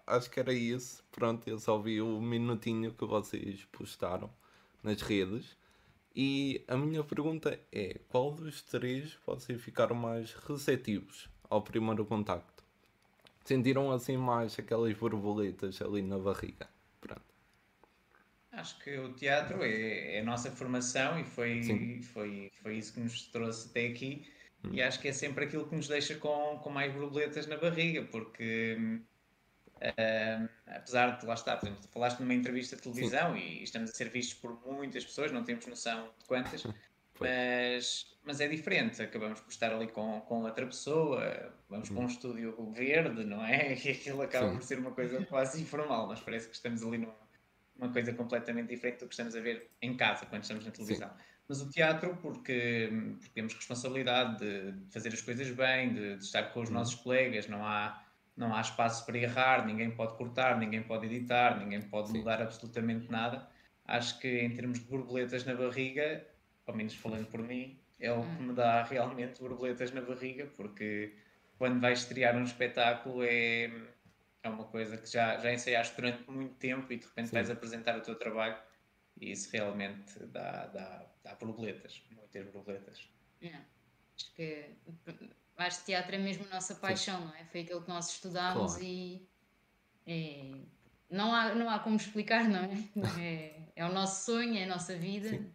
acho 0.05 0.29
que 0.29 0.39
era 0.39 0.53
isso. 0.53 1.03
Pronto, 1.11 1.47
eu 1.47 1.59
só 1.59 1.77
vi 1.77 2.01
o 2.01 2.21
minutinho 2.21 2.93
que 2.93 3.05
vocês 3.05 3.65
postaram 3.71 4.29
nas 4.87 5.01
redes. 5.01 5.57
E 6.15 6.63
a 6.67 6.75
minha 6.75 7.03
pergunta 7.03 7.59
é: 7.71 7.99
qual 8.07 8.31
dos 8.31 8.61
três 8.61 9.17
vocês 9.25 9.61
ficaram 9.61 9.95
mais 9.95 10.33
receptivos 10.33 11.29
ao 11.49 11.61
primeiro 11.61 12.05
contacto? 12.05 12.63
Sentiram 13.45 13.91
assim 13.91 14.17
mais 14.17 14.57
aquelas 14.57 14.97
borboletas 14.97 15.81
ali 15.81 16.01
na 16.01 16.17
barriga? 16.17 16.67
Acho 18.57 18.79
que 18.79 18.97
o 18.97 19.13
teatro 19.13 19.63
é, 19.63 20.15
é 20.15 20.19
a 20.19 20.23
nossa 20.23 20.49
formação 20.49 21.19
e 21.19 21.23
foi, 21.23 22.01
foi, 22.01 22.51
foi 22.59 22.77
isso 22.77 22.91
que 22.91 22.99
nos 22.99 23.27
trouxe 23.27 23.69
até 23.69 23.85
aqui. 23.85 24.25
Hum. 24.63 24.69
E 24.73 24.81
acho 24.81 24.99
que 24.99 25.07
é 25.09 25.13
sempre 25.13 25.45
aquilo 25.45 25.67
que 25.67 25.75
nos 25.75 25.87
deixa 25.87 26.15
com, 26.15 26.57
com 26.57 26.69
mais 26.71 26.91
borboletas 26.91 27.45
na 27.45 27.55
barriga, 27.55 28.01
porque 28.05 28.99
uh, 29.81 30.49
apesar 30.67 31.17
de 31.17 31.25
lá 31.25 31.33
estar, 31.33 31.57
por 31.57 31.67
exemplo, 31.67 31.87
falaste 31.89 32.19
numa 32.19 32.33
entrevista 32.33 32.75
de 32.75 32.81
televisão 32.81 33.33
Sim. 33.33 33.39
e 33.39 33.63
estamos 33.63 33.89
a 33.89 33.93
ser 33.93 34.09
vistos 34.09 34.35
por 34.35 34.59
muitas 34.65 35.05
pessoas, 35.05 35.31
não 35.31 35.43
temos 35.43 35.65
noção 35.65 36.09
de 36.19 36.25
quantas, 36.25 36.63
mas, 37.19 38.17
mas 38.23 38.39
é 38.39 38.47
diferente. 38.47 39.01
Acabamos 39.01 39.39
por 39.39 39.51
estar 39.51 39.73
ali 39.73 39.87
com, 39.87 40.21
com 40.21 40.43
outra 40.43 40.65
pessoa, 40.65 41.53
vamos 41.69 41.89
hum. 41.89 41.95
para 41.95 42.03
um 42.03 42.07
estúdio 42.07 42.71
verde, 42.71 43.23
não 43.23 43.43
é? 43.43 43.75
E 43.85 43.89
aquilo 43.89 44.21
acaba 44.21 44.49
Sim. 44.49 44.55
por 44.55 44.63
ser 44.63 44.79
uma 44.79 44.91
coisa 44.91 45.25
quase 45.25 45.61
informal, 45.61 46.07
mas 46.07 46.19
parece 46.19 46.47
que 46.47 46.55
estamos 46.55 46.83
ali 46.83 46.97
num 46.97 47.11
uma 47.79 47.91
coisa 47.91 48.13
completamente 48.13 48.69
diferente 48.69 48.99
do 48.99 49.07
que 49.07 49.13
estamos 49.13 49.35
a 49.35 49.39
ver 49.39 49.69
em 49.81 49.95
casa 49.95 50.25
quando 50.25 50.41
estamos 50.41 50.65
na 50.65 50.71
televisão. 50.71 51.09
Sim. 51.09 51.23
mas 51.47 51.61
o 51.61 51.69
teatro 51.69 52.17
porque, 52.21 52.89
porque 53.19 53.31
temos 53.33 53.53
responsabilidade 53.53 54.39
de, 54.39 54.91
fazer 54.91 55.13
as 55.13 55.21
coisas 55.21 55.49
bem, 55.51 55.93
de, 55.93 56.17
de 56.17 56.23
estar 56.23 56.43
com 56.51 56.61
os 56.61 56.69
uhum. 56.69 56.75
nossos 56.75 56.95
colegas, 56.95 57.47
não 57.47 57.65
há, 57.65 58.03
não 58.37 58.55
há 58.55 58.61
espaço 58.61 59.05
para 59.05 59.17
errar, 59.17 59.65
ninguém 59.65 59.89
pode 59.89 60.15
cortar, 60.15 60.57
ninguém 60.59 60.83
pode 60.83 61.07
editar, 61.07 61.57
ninguém 61.59 61.81
pode 61.81 62.09
Sim. 62.09 62.19
mudar 62.19 62.41
absolutamente 62.41 63.11
nada. 63.11 63.49
Acho 63.83 64.19
que 64.19 64.27
em 64.41 64.53
termos 64.53 64.79
de 64.79 64.85
borboletas 64.85 65.43
na 65.43 65.55
barriga, 65.55 66.25
ao 66.67 66.75
menos 66.75 66.93
falando 66.93 67.25
por 67.27 67.41
mim, 67.41 67.79
é 67.99 68.11
o 68.11 68.21
que 68.21 68.43
me 68.43 68.53
dá 68.53 68.83
realmente 68.83 69.41
borboletas 69.41 69.91
na 69.91 70.01
barriga, 70.01 70.45
porque 70.55 71.15
quando 71.57 71.81
vais 71.81 71.99
estrear 71.99 72.37
um 72.37 72.43
espetáculo 72.43 73.23
é, 73.23 73.71
é 74.43 74.49
uma 74.49 74.65
coisa 74.65 74.97
que 74.97 75.09
já, 75.09 75.39
já 75.39 75.51
ensaiaste 75.51 75.95
durante 75.95 76.29
muito 76.29 76.53
tempo 76.55 76.93
e 76.93 76.97
de 76.97 77.05
repente 77.05 77.29
Sim. 77.29 77.33
vais 77.35 77.49
apresentar 77.49 77.97
o 77.97 78.01
teu 78.01 78.13
trabalho 78.13 78.57
e 79.19 79.31
isso 79.31 79.49
realmente 79.51 80.19
dá, 80.27 80.67
dá, 80.67 81.05
dá 81.23 81.35
borboletas, 81.35 82.03
muitas 82.11 82.45
borboletas. 82.51 83.09
É. 83.41 83.55
Acho 84.15 84.33
que 84.35 84.75
acho 85.57 85.79
que 85.79 85.85
teatro 85.87 86.15
é 86.15 86.19
mesmo 86.19 86.45
a 86.49 86.55
nossa 86.55 86.75
paixão, 86.75 87.19
Sim. 87.19 87.25
não 87.25 87.35
é? 87.35 87.45
Foi 87.45 87.61
aquilo 87.61 87.81
que 87.81 87.89
nós 87.89 88.09
estudámos 88.09 88.73
claro. 88.73 88.83
e, 88.83 89.27
e, 90.05 90.67
não, 91.09 91.33
há, 91.33 91.55
não 91.55 91.69
há 91.69 91.79
como 91.79 91.95
explicar, 91.95 92.47
não 92.47 92.59
é? 92.59 92.69
É, 93.19 93.61
é 93.75 93.85
o 93.85 93.93
nosso 93.93 94.25
sonho, 94.25 94.57
é 94.57 94.63
a 94.63 94.67
nossa 94.67 94.95
vida. 94.95 95.29
Sim. 95.29 95.51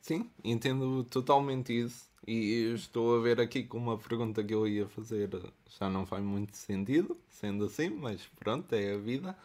Sim, 0.00 0.30
entendo 0.44 1.02
totalmente 1.04 1.72
isso. 1.72 2.08
E 2.24 2.72
estou 2.74 3.18
a 3.18 3.20
ver 3.20 3.40
aqui 3.40 3.64
com 3.64 3.78
uma 3.78 3.98
pergunta 3.98 4.42
que 4.42 4.54
eu 4.54 4.66
ia 4.66 4.86
fazer 4.88 5.28
já 5.78 5.90
não 5.90 6.06
faz 6.06 6.22
muito 6.22 6.56
sentido, 6.56 7.16
sendo 7.28 7.64
assim, 7.64 7.90
mas 7.90 8.24
pronto, 8.36 8.72
é 8.72 8.94
a 8.94 8.98
vida. 8.98 9.36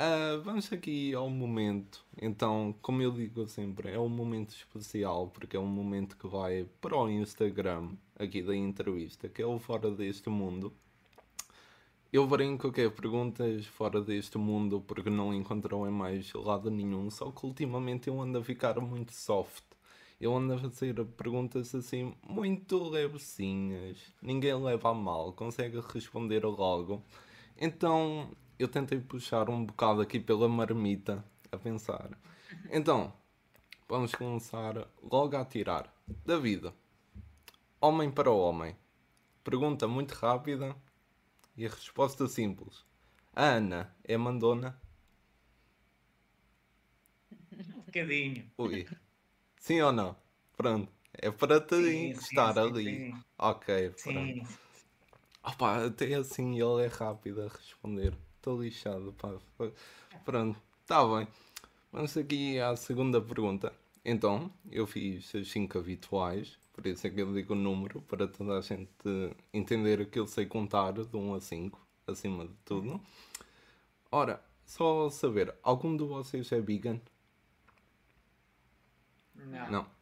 Uh, 0.00 0.40
vamos 0.42 0.72
aqui 0.72 1.12
ao 1.12 1.28
momento. 1.28 2.04
Então, 2.22 2.72
como 2.80 3.02
eu 3.02 3.10
digo 3.10 3.48
sempre, 3.48 3.90
é 3.90 3.98
um 3.98 4.08
momento 4.08 4.50
especial 4.50 5.26
porque 5.26 5.56
é 5.56 5.60
um 5.60 5.66
momento 5.66 6.16
que 6.16 6.28
vai 6.28 6.64
para 6.80 6.96
o 6.96 7.10
Instagram 7.10 7.90
aqui 8.16 8.40
da 8.40 8.54
entrevista, 8.54 9.28
que 9.28 9.42
é 9.42 9.46
o 9.46 9.58
Fora 9.58 9.90
deste 9.90 10.28
Mundo. 10.30 10.72
Eu 12.12 12.28
brinco 12.28 12.70
que 12.70 12.82
é 12.82 12.88
perguntas 12.88 13.66
fora 13.66 14.00
deste 14.00 14.38
mundo 14.38 14.80
porque 14.80 15.10
não 15.10 15.34
encontrou 15.34 15.86
em 15.86 15.90
mais 15.90 16.32
lado 16.32 16.70
nenhum, 16.70 17.10
só 17.10 17.30
que 17.32 17.44
ultimamente 17.44 18.08
eu 18.08 18.20
ando 18.20 18.38
a 18.38 18.44
ficar 18.44 18.80
muito 18.80 19.12
soft. 19.12 19.64
Eu 20.20 20.34
ando 20.36 20.54
a 20.54 20.58
fazer 20.58 21.04
perguntas 21.16 21.74
assim 21.74 22.14
muito 22.26 22.88
levezinhas, 22.88 23.98
ninguém 24.22 24.54
leva 24.54 24.90
a 24.90 24.94
mal, 24.94 25.32
consegue 25.32 25.80
responder 25.92 26.44
logo. 26.46 27.02
Então 27.60 28.30
eu 28.58 28.66
tentei 28.66 28.98
puxar 29.00 29.48
um 29.48 29.64
bocado 29.64 30.00
aqui 30.00 30.18
pela 30.18 30.48
marmita 30.48 31.24
a 31.52 31.56
pensar. 31.56 32.10
Então, 32.70 33.12
vamos 33.88 34.14
começar 34.14 34.88
logo 35.02 35.36
a 35.36 35.44
tirar. 35.44 35.94
David, 36.26 36.72
homem 37.80 38.10
para 38.10 38.30
homem. 38.30 38.76
Pergunta 39.44 39.86
muito 39.86 40.12
rápida 40.12 40.76
e 41.56 41.64
a 41.64 41.70
resposta 41.70 42.26
simples. 42.26 42.84
A 43.32 43.44
Ana 43.44 43.94
é 44.02 44.16
mandona? 44.16 44.80
Um 47.74 47.82
bocadinho. 47.82 48.50
Ui. 48.58 48.86
Sim 49.58 49.80
ou 49.80 49.92
não? 49.92 50.16
Pronto. 50.56 50.92
É 51.12 51.30
para 51.30 51.60
te 51.60 51.76
sim, 51.76 52.10
estar 52.10 52.54
sim, 52.54 52.60
ali. 52.60 52.84
Sim. 52.84 53.24
Ok, 53.38 53.90
pronto. 54.02 54.48
Opa, 55.42 55.86
até 55.86 56.14
assim 56.14 56.60
ele 56.60 56.84
é 56.84 56.88
rápido 56.88 57.42
a 57.42 57.48
responder 57.48 58.14
estou 58.48 58.62
lixado, 58.62 59.12
pá. 59.18 59.38
Pronto, 60.24 60.58
está 60.80 61.04
bem. 61.04 61.28
Vamos 61.92 62.16
aqui 62.16 62.58
à 62.58 62.74
segunda 62.76 63.20
pergunta. 63.20 63.72
Então, 64.02 64.50
eu 64.70 64.86
fiz 64.86 65.34
as 65.34 65.48
5 65.48 65.78
habituais, 65.78 66.58
por 66.72 66.86
isso 66.86 67.06
é 67.06 67.10
que 67.10 67.20
eu 67.20 67.32
digo 67.34 67.52
o 67.52 67.56
número, 67.56 68.00
para 68.02 68.26
toda 68.26 68.58
a 68.58 68.60
gente 68.62 68.88
entender 69.52 70.08
que 70.08 70.18
eu 70.18 70.26
sei 70.26 70.46
contar 70.46 70.92
de 70.92 71.14
1 71.14 71.34
a 71.34 71.40
5, 71.40 71.86
acima 72.06 72.46
de 72.46 72.54
tudo. 72.64 72.98
Ora, 74.10 74.42
só 74.64 75.10
saber, 75.10 75.54
algum 75.62 75.94
de 75.94 76.04
vocês 76.04 76.50
é 76.50 76.60
vegan? 76.60 76.98
Não. 79.34 79.70
Não. 79.70 79.97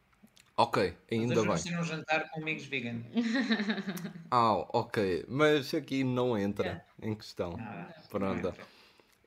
Ok, 0.57 0.97
ainda 1.11 1.35
bem. 1.35 1.45
Vamos 1.45 1.63
ter 1.63 1.79
um 1.79 1.83
jantar 1.83 2.29
com 2.29 2.41
amigos 2.41 2.65
vegan. 2.65 3.01
Ah, 4.31 4.55
ok. 4.73 5.25
Mas 5.27 5.73
aqui 5.73 6.03
não 6.03 6.37
entra 6.37 6.83
em 7.01 7.15
questão. 7.15 7.53
Ah, 7.59 7.93
Pronto. 8.09 8.53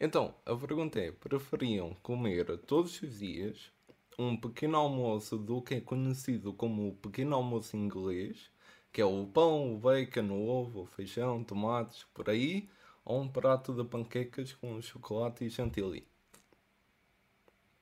Então, 0.00 0.34
a 0.46 0.56
pergunta 0.56 1.00
é: 1.00 1.12
preferiam 1.12 1.94
comer 2.02 2.58
todos 2.60 3.00
os 3.02 3.18
dias 3.18 3.72
um 4.18 4.36
pequeno 4.36 4.76
almoço 4.78 5.38
do 5.38 5.62
que 5.62 5.74
é 5.76 5.80
conhecido 5.80 6.52
como 6.52 6.88
o 6.88 6.96
pequeno 6.96 7.36
almoço 7.36 7.76
inglês, 7.76 8.50
que 8.92 9.00
é 9.00 9.04
o 9.04 9.26
pão, 9.26 9.74
o 9.74 9.78
bacon, 9.78 10.30
o 10.30 10.48
ovo, 10.48 10.82
o 10.82 10.86
feijão, 10.86 11.42
tomates, 11.44 12.04
por 12.14 12.28
aí, 12.30 12.68
ou 13.04 13.20
um 13.22 13.28
prato 13.28 13.72
de 13.74 13.84
panquecas 13.84 14.52
com 14.54 14.80
chocolate 14.82 15.44
e 15.46 15.50
chantilly? 15.50 16.06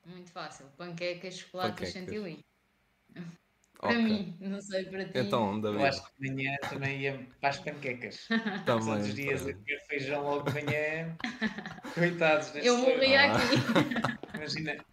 Muito 0.05 0.31
fácil. 0.31 0.65
Panquecas, 0.77 1.35
chocolate 1.37 1.71
Panquecas. 1.75 1.89
e 1.89 1.93
chantilly. 1.93 2.48
Para 3.79 3.91
okay. 3.91 4.03
mim, 4.03 4.37
não 4.41 4.59
sei 4.59 4.83
para 4.83 5.05
ti. 5.05 5.11
Então, 5.15 5.61
David. 5.61 5.79
Eu 5.79 5.87
acho 5.87 6.03
que 6.03 6.11
de 6.19 6.35
manhã 6.35 6.57
também 6.69 6.99
ia 6.99 7.27
para 7.39 7.49
as 7.49 7.59
panquecas. 7.59 8.27
Também. 8.65 8.85
Todos 8.85 9.07
os 9.07 9.13
dias 9.15 9.47
a 9.47 9.53
comer 9.53 9.79
feijão 9.87 10.23
logo 10.23 10.49
de 10.49 10.61
manhã. 10.61 11.17
Coitados. 11.93 12.53
Eu 12.55 12.77
morria 12.77 13.21
ah. 13.21 13.37
aqui. 13.37 14.35
Imagina. 14.35 14.85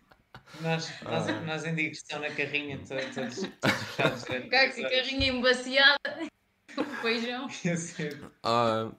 Nós, 0.61 1.03
nós, 1.03 1.29
ah. 1.29 1.41
nós 1.41 1.65
em 1.65 1.75
digestão 1.75 2.21
na 2.21 2.31
carrinha, 2.31 2.79
todos, 2.79 3.13
todos, 3.13 3.45
fechados. 3.97 4.25
Caxi, 4.51 4.83
carrinha 4.83 5.33
embaciada. 5.33 6.31
Com 6.73 6.85
feijão. 6.85 7.49
ah, 8.45 8.93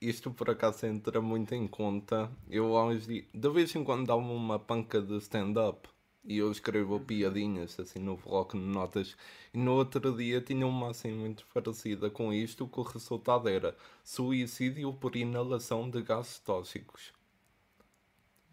isto 0.00 0.30
por 0.30 0.48
acaso 0.48 0.86
entra 0.86 1.20
muito 1.20 1.54
em 1.54 1.68
conta. 1.68 2.32
Eu, 2.48 2.72
de 2.98 3.50
vez 3.50 3.74
em 3.76 3.84
quando, 3.84 4.06
dá-me 4.06 4.32
uma 4.32 4.58
panca 4.58 5.02
de 5.02 5.18
stand-up 5.18 5.91
e 6.24 6.38
eu 6.38 6.50
escrevo 6.50 7.00
piadinhas 7.00 7.78
assim 7.78 7.98
no 7.98 8.16
bloco 8.16 8.56
de 8.56 8.64
notas 8.64 9.16
e 9.52 9.58
no 9.58 9.74
outro 9.74 10.16
dia 10.16 10.40
tinha 10.40 10.66
uma 10.66 10.90
assim 10.90 11.12
muito 11.12 11.46
parecida 11.52 12.10
com 12.10 12.32
isto 12.32 12.66
que 12.66 12.80
o 12.80 12.82
resultado 12.82 13.48
era 13.48 13.76
suicídio 14.04 14.92
por 14.92 15.16
inalação 15.16 15.88
de 15.90 16.02
gases 16.02 16.38
tóxicos 16.38 17.12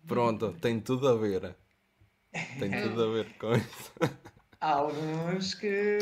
pronto, 0.07 0.53
tem 0.53 0.79
tudo 0.79 1.07
a 1.07 1.15
ver 1.15 1.55
tem 2.59 2.71
tudo 2.83 3.03
a 3.03 3.13
ver 3.13 3.37
com 3.37 3.53
isso 3.53 3.93
Há 4.61 4.73
alguns 4.73 5.53
que 5.53 5.97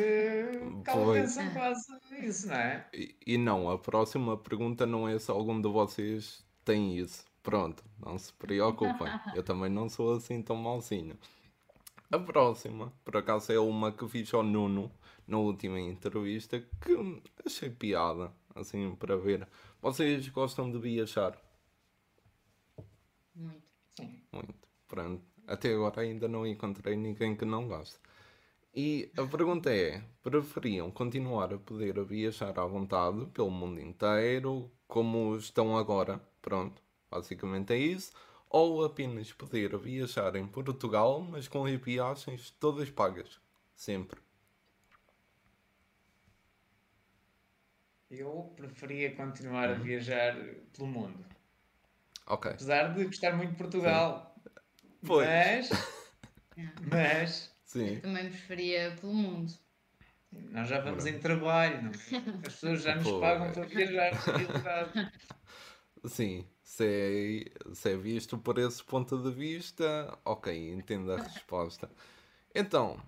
pensam 1.14 1.54
quase 1.54 1.86
isso, 2.24 2.48
não 2.48 2.56
é? 2.56 2.88
E, 2.92 3.16
e 3.28 3.38
não, 3.38 3.70
a 3.70 3.78
próxima 3.78 4.36
pergunta 4.36 4.84
não 4.84 5.08
é 5.08 5.20
se 5.20 5.30
algum 5.30 5.62
de 5.62 5.70
vocês 5.70 6.44
tem 6.66 6.98
isso. 6.98 7.24
Pronto, 7.44 7.84
não 8.04 8.18
se 8.18 8.34
preocupem. 8.34 9.08
Eu 9.36 9.44
também 9.44 9.70
não 9.70 9.88
sou 9.88 10.16
assim 10.16 10.42
tão 10.42 10.56
malzinho. 10.56 11.16
A 12.10 12.18
próxima, 12.20 12.94
por 13.04 13.18
acaso, 13.18 13.52
é 13.52 13.60
uma 13.60 13.92
que 13.92 14.08
fiz 14.08 14.34
ao 14.34 14.42
Nuno 14.42 14.90
na 15.28 15.38
última 15.38 15.78
entrevista 15.78 16.62
que 16.82 17.22
achei 17.46 17.70
piada, 17.70 18.32
assim, 18.56 18.96
para 18.96 19.18
ver. 19.18 19.46
Vocês 19.82 20.30
gostam 20.30 20.72
de 20.72 20.80
viajar? 20.80 21.38
Muito. 23.36 23.68
Sim. 23.98 24.22
Muito. 24.32 24.56
Pronto. 24.88 25.22
Até 25.46 25.74
agora 25.74 26.02
ainda 26.02 26.30
não 26.30 26.48
encontrei 26.48 26.96
ninguém 26.96 27.36
que 27.36 27.44
não 27.44 27.68
goste. 27.68 28.00
E 28.74 29.12
a 29.18 29.26
pergunta 29.26 29.70
é: 29.70 30.02
preferiam 30.24 30.90
continuar 30.92 31.54
a 31.54 31.58
poder 31.58 32.02
viajar 32.06 32.58
à 32.58 32.66
vontade 32.66 33.26
pelo 33.28 33.52
mundo 33.52 33.82
inteiro, 33.82 34.72
como 34.88 35.36
estão 35.36 35.78
agora? 35.78 36.22
Pronto, 36.42 36.82
basicamente 37.12 37.74
é 37.74 37.78
isso 37.78 38.14
ou 38.50 38.86
apenas 38.86 39.32
poder 39.34 39.78
viajar 39.78 40.36
em 40.36 40.48
Portugal, 40.48 41.22
mas 41.22 41.48
com 41.48 41.66
as 41.66 41.74
viagens 41.74 42.52
todas 42.52 42.90
pagas, 42.90 43.40
sempre. 43.76 44.20
Eu 48.10 48.54
preferia 48.56 49.14
continuar 49.16 49.70
a 49.70 49.74
uhum. 49.74 49.84
viajar 49.84 50.36
pelo 50.74 50.88
mundo. 50.88 51.26
Ok. 52.26 52.52
Apesar 52.52 52.94
de 52.94 53.04
gostar 53.04 53.36
muito 53.36 53.52
de 53.52 53.58
Portugal. 53.58 54.36
Pois. 55.06 55.28
Mas. 55.28 55.70
mas. 56.90 57.58
Sim. 57.66 58.00
também 58.00 58.30
preferia 58.30 58.96
pelo 59.00 59.14
mundo. 59.14 59.54
Nós 60.32 60.70
já 60.70 60.80
vamos 60.80 61.06
em 61.06 61.20
trabalho, 61.20 61.84
não? 61.84 61.92
É? 61.92 62.48
as 62.48 62.54
pessoas 62.54 62.82
já 62.82 62.96
nos 62.96 63.12
pagam 63.20 63.52
para 63.52 63.66
viajar, 63.66 64.12
Sim, 66.06 66.48
se 66.68 66.84
é, 66.86 67.74
se 67.74 67.92
é 67.92 67.96
visto 67.96 68.38
por 68.38 68.58
esse 68.58 68.84
ponto 68.84 69.18
de 69.18 69.32
vista, 69.32 70.20
ok, 70.26 70.74
entendo 70.74 71.14
a 71.14 71.16
resposta. 71.24 71.90
Então, 72.54 73.02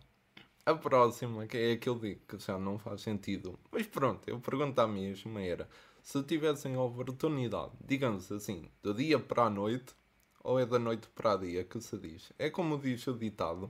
a 0.66 0.74
próxima, 0.74 1.46
que 1.46 1.58
é 1.58 1.72
aquele 1.74 2.00
digo 2.00 2.22
que 2.26 2.38
já 2.40 2.58
não 2.58 2.80
faz 2.80 3.02
sentido. 3.02 3.60
Mas 3.70 3.86
pronto, 3.86 4.22
eu 4.30 4.40
pergunto 4.40 4.80
à 4.80 4.88
mesma 4.88 5.42
era, 5.42 5.70
se 6.02 6.24
tivessem 6.24 6.76
a 6.76 6.82
oportunidade, 6.82 7.74
digamos 7.86 8.32
assim, 8.32 8.70
do 8.82 8.94
dia 8.94 9.20
para 9.20 9.44
a 9.44 9.50
noite, 9.50 9.94
ou 10.42 10.58
é 10.58 10.66
da 10.66 10.80
noite 10.80 11.10
para 11.10 11.34
a 11.34 11.38
dia 11.38 11.66
que 11.66 11.82
se 11.82 11.98
diz? 11.98 12.32
É 12.40 12.50
como 12.50 12.80
diz 12.80 13.06
o 13.08 13.14
ditado, 13.14 13.70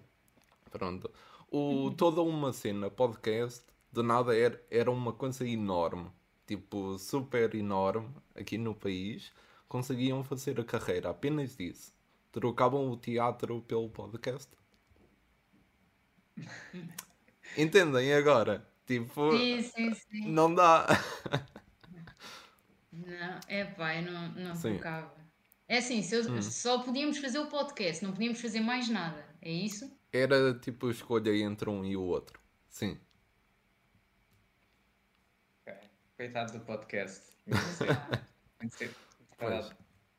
Pronto. 0.70 1.10
O, 1.52 1.90
toda 1.98 2.22
uma 2.22 2.54
cena 2.54 2.92
podcast, 2.92 3.64
de 3.92 4.04
nada 4.04 4.38
era, 4.38 4.64
era 4.70 4.92
uma 4.92 5.14
coisa 5.14 5.48
enorme. 5.48 6.12
Tipo, 6.46 7.00
super 7.00 7.56
enorme 7.56 8.10
aqui 8.36 8.56
no 8.56 8.76
país. 8.76 9.32
Conseguiam 9.70 10.24
fazer 10.24 10.60
a 10.60 10.66
carreira 10.66 11.12
apenas 11.12 11.56
disso. 11.56 11.94
Trocavam 12.32 12.90
o 12.90 12.98
teatro 12.98 13.62
pelo 13.62 13.88
podcast. 13.90 14.52
Entendem 17.58 18.14
agora? 18.14 18.68
Tipo, 18.86 19.32
Sim, 19.38 19.62
sim, 19.62 19.94
sim. 19.94 20.28
não 20.28 20.54
dá. 20.54 20.88
Não, 22.92 23.40
é 23.48 23.64
pá, 23.66 23.96
eu 23.96 24.12
não, 24.12 24.30
não 24.34 24.56
Sim. 24.56 24.74
focava. 24.76 25.14
É 25.68 25.78
assim, 25.78 26.02
se 26.02 26.16
eu- 26.16 26.42
só 26.42 26.82
podíamos 26.84 27.20
fazer 27.20 27.38
o 27.40 27.48
podcast, 27.48 28.04
não 28.04 28.12
podíamos 28.12 28.42
fazer 28.42 28.60
mais 28.62 28.90
nada. 28.90 29.24
É 29.42 29.52
isso? 29.52 29.96
Era 30.12 30.54
tipo 30.60 30.90
escolha 30.90 31.36
entre 31.38 31.70
um 31.70 31.86
e 31.86 31.96
o 31.96 32.02
outro. 32.02 32.40
Sim. 32.68 33.00
Coitado 36.18 36.54
do 36.54 36.66
podcast. 36.66 37.22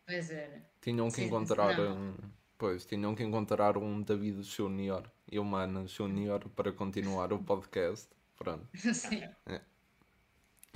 Pois 0.07 0.31
era. 0.31 0.71
Tinham 0.81 1.09
que 1.09 1.17
Sim, 1.17 1.27
encontrar 1.27 1.77
não. 1.77 1.97
um. 1.97 2.15
Pois, 2.59 2.85
tinham 2.85 3.15
que 3.15 3.23
encontrar 3.23 3.77
um 3.79 4.03
David 4.03 4.43
Júnior 4.43 5.11
e 5.31 5.39
uma 5.39 5.63
Ana 5.63 5.87
Júnior 5.87 6.49
para 6.51 6.73
continuar 6.73 7.33
o 7.33 7.39
podcast. 7.39 8.09
Pronto, 8.37 8.67
Sim. 8.75 9.23
É. 9.47 9.61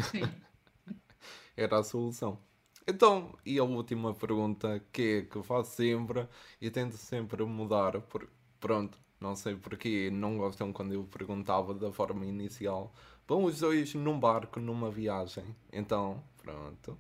Sim. 0.01 0.23
era 1.57 1.79
a 1.79 1.83
solução. 1.83 2.39
Então, 2.87 3.37
e 3.45 3.59
a 3.59 3.65
última 3.65 4.15
pergunta 4.15 4.79
que 4.93 5.03
é 5.03 5.23
que 5.23 5.43
faço 5.43 5.77
sempre 5.77 6.29
e 6.61 6.71
tento 6.71 6.97
sempre 6.97 7.43
mudar, 7.45 8.01
por, 8.03 8.29
pronto, 8.61 8.99
não 9.21 9.35
sei 9.35 9.57
porquê, 9.57 10.11
não 10.13 10.37
gostam 10.37 10.73
quando 10.73 10.93
eu 10.93 11.05
perguntava 11.05 11.75
da 11.75 11.91
forma 11.91 12.27
inicial. 12.27 12.95
Vão 13.27 13.45
os 13.45 13.61
dois 13.61 13.95
num 13.95 14.21
barco 14.21 14.61
numa 14.61 14.91
viagem. 14.91 15.57
Então, 15.73 16.23
pronto. 16.37 16.99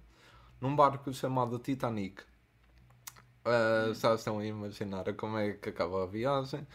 Num 0.64 0.74
barco 0.74 1.12
chamado 1.12 1.58
Titanic. 1.58 2.22
Ah, 3.44 3.92
já 3.92 4.14
estão 4.14 4.38
a 4.38 4.46
imaginar 4.46 5.12
como 5.12 5.36
é 5.36 5.52
que 5.52 5.68
acaba 5.68 6.04
a 6.04 6.06
viagem. 6.06 6.66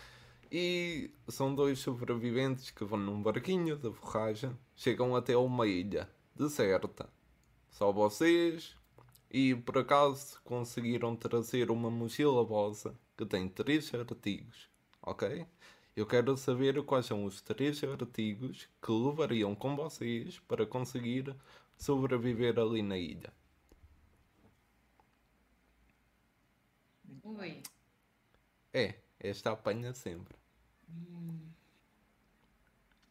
E 0.52 1.10
são 1.28 1.56
dois 1.56 1.80
sobreviventes 1.80 2.70
que 2.70 2.86
vão 2.86 3.00
num 3.00 3.20
barquinho 3.20 3.76
de 3.78 3.90
borracha, 3.90 4.56
chegam 4.76 5.16
até 5.16 5.36
uma 5.36 5.66
ilha 5.66 6.08
deserta. 6.36 7.10
Só 7.72 7.92
vocês 7.92 8.76
e 9.32 9.56
por 9.56 9.80
acaso 9.80 10.40
conseguiram 10.44 11.16
trazer 11.16 11.72
uma 11.72 11.90
mochila 11.90 12.44
vossa 12.44 12.94
que 13.18 13.26
tem 13.26 13.50
três 13.50 13.92
artigos, 13.96 14.70
ok? 15.02 15.48
Eu 15.96 16.06
quero 16.06 16.38
saber 16.38 16.80
quais 16.84 17.08
são 17.08 17.26
os 17.26 17.42
três 17.42 17.84
artigos 17.84 18.70
que 18.80 18.92
levariam 18.92 19.56
com 19.56 19.76
vocês 19.76 20.38
para 20.48 20.64
conseguir 20.68 21.36
sobreviver 21.76 22.60
ali 22.60 22.84
na 22.84 22.96
ilha. 22.96 23.39
Ui. 27.38 27.62
É, 28.74 28.96
esta 29.20 29.52
apanha 29.52 29.94
sempre. 29.94 30.36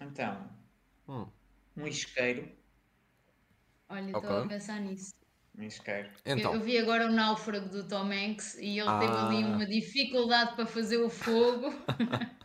Então, 0.01 0.51
Hum, 1.09 1.27
um 1.77 1.87
isqueiro. 1.87 2.51
Olha, 3.89 4.11
estou 4.11 4.43
a 4.43 4.47
pensar 4.49 4.81
nisso. 4.81 5.13
Um 5.57 5.63
isqueiro. 5.63 6.11
Eu- 6.25 6.37
Então, 6.39 6.55
Eu 6.55 6.61
vi 6.61 6.79
agora 6.79 7.07
o 7.07 7.13
náufrago 7.13 7.69
do 7.69 7.87
Tom 7.89 8.11
Hanks 8.13 8.55
e 8.59 8.79
ele 8.79 8.91
teve 9.01 9.13
ali 9.13 9.43
Ah. 9.45 9.47
uma 9.47 9.67
dificuldade 9.67 10.55
para 10.55 10.67
fazer 10.67 10.99
o 10.99 11.09
fogo. 11.09 11.71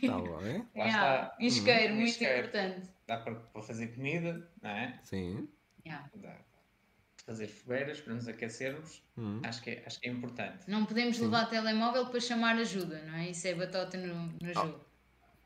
tá 0.00 0.18
bem? 0.40 0.58
Lá 0.74 0.84
Yeah, 0.84 1.22
está. 1.26 1.36
Isqueiro, 1.40 1.92
Um 1.92 1.96
muito 1.96 2.08
isqueiro. 2.10 2.38
importante. 2.48 2.88
Dá 3.06 3.18
para, 3.20 3.34
para 3.34 3.62
fazer 3.62 3.88
comida, 3.94 4.50
não 4.62 4.70
é? 4.70 5.00
Sim. 5.02 5.48
Yeah. 5.84 6.08
Dá 6.14 6.36
fazer 7.26 7.48
fogueiras 7.48 8.00
para 8.00 8.14
nos 8.14 8.28
aquecermos. 8.28 9.02
Hum. 9.18 9.40
Acho, 9.44 9.60
que 9.62 9.70
é, 9.70 9.82
acho 9.84 10.00
que 10.00 10.08
é 10.08 10.12
importante. 10.12 10.70
Não 10.70 10.86
podemos 10.86 11.18
levar 11.18 11.46
telemóvel 11.50 12.06
para 12.06 12.20
chamar 12.20 12.56
ajuda, 12.56 13.02
não 13.02 13.14
é? 13.16 13.30
Isso 13.30 13.46
é 13.48 13.54
batota 13.54 13.98
no, 13.98 14.32
no 14.40 14.54
jogo. 14.54 14.80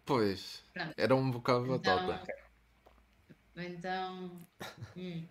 Pois, 0.05 0.63
Pronto. 0.75 0.95
era 0.97 1.15
um 1.17 1.31
bocado 1.31 1.75
Então, 1.75 2.07
batota. 2.07 2.35
então. 3.57 4.31
hum. 4.97 5.27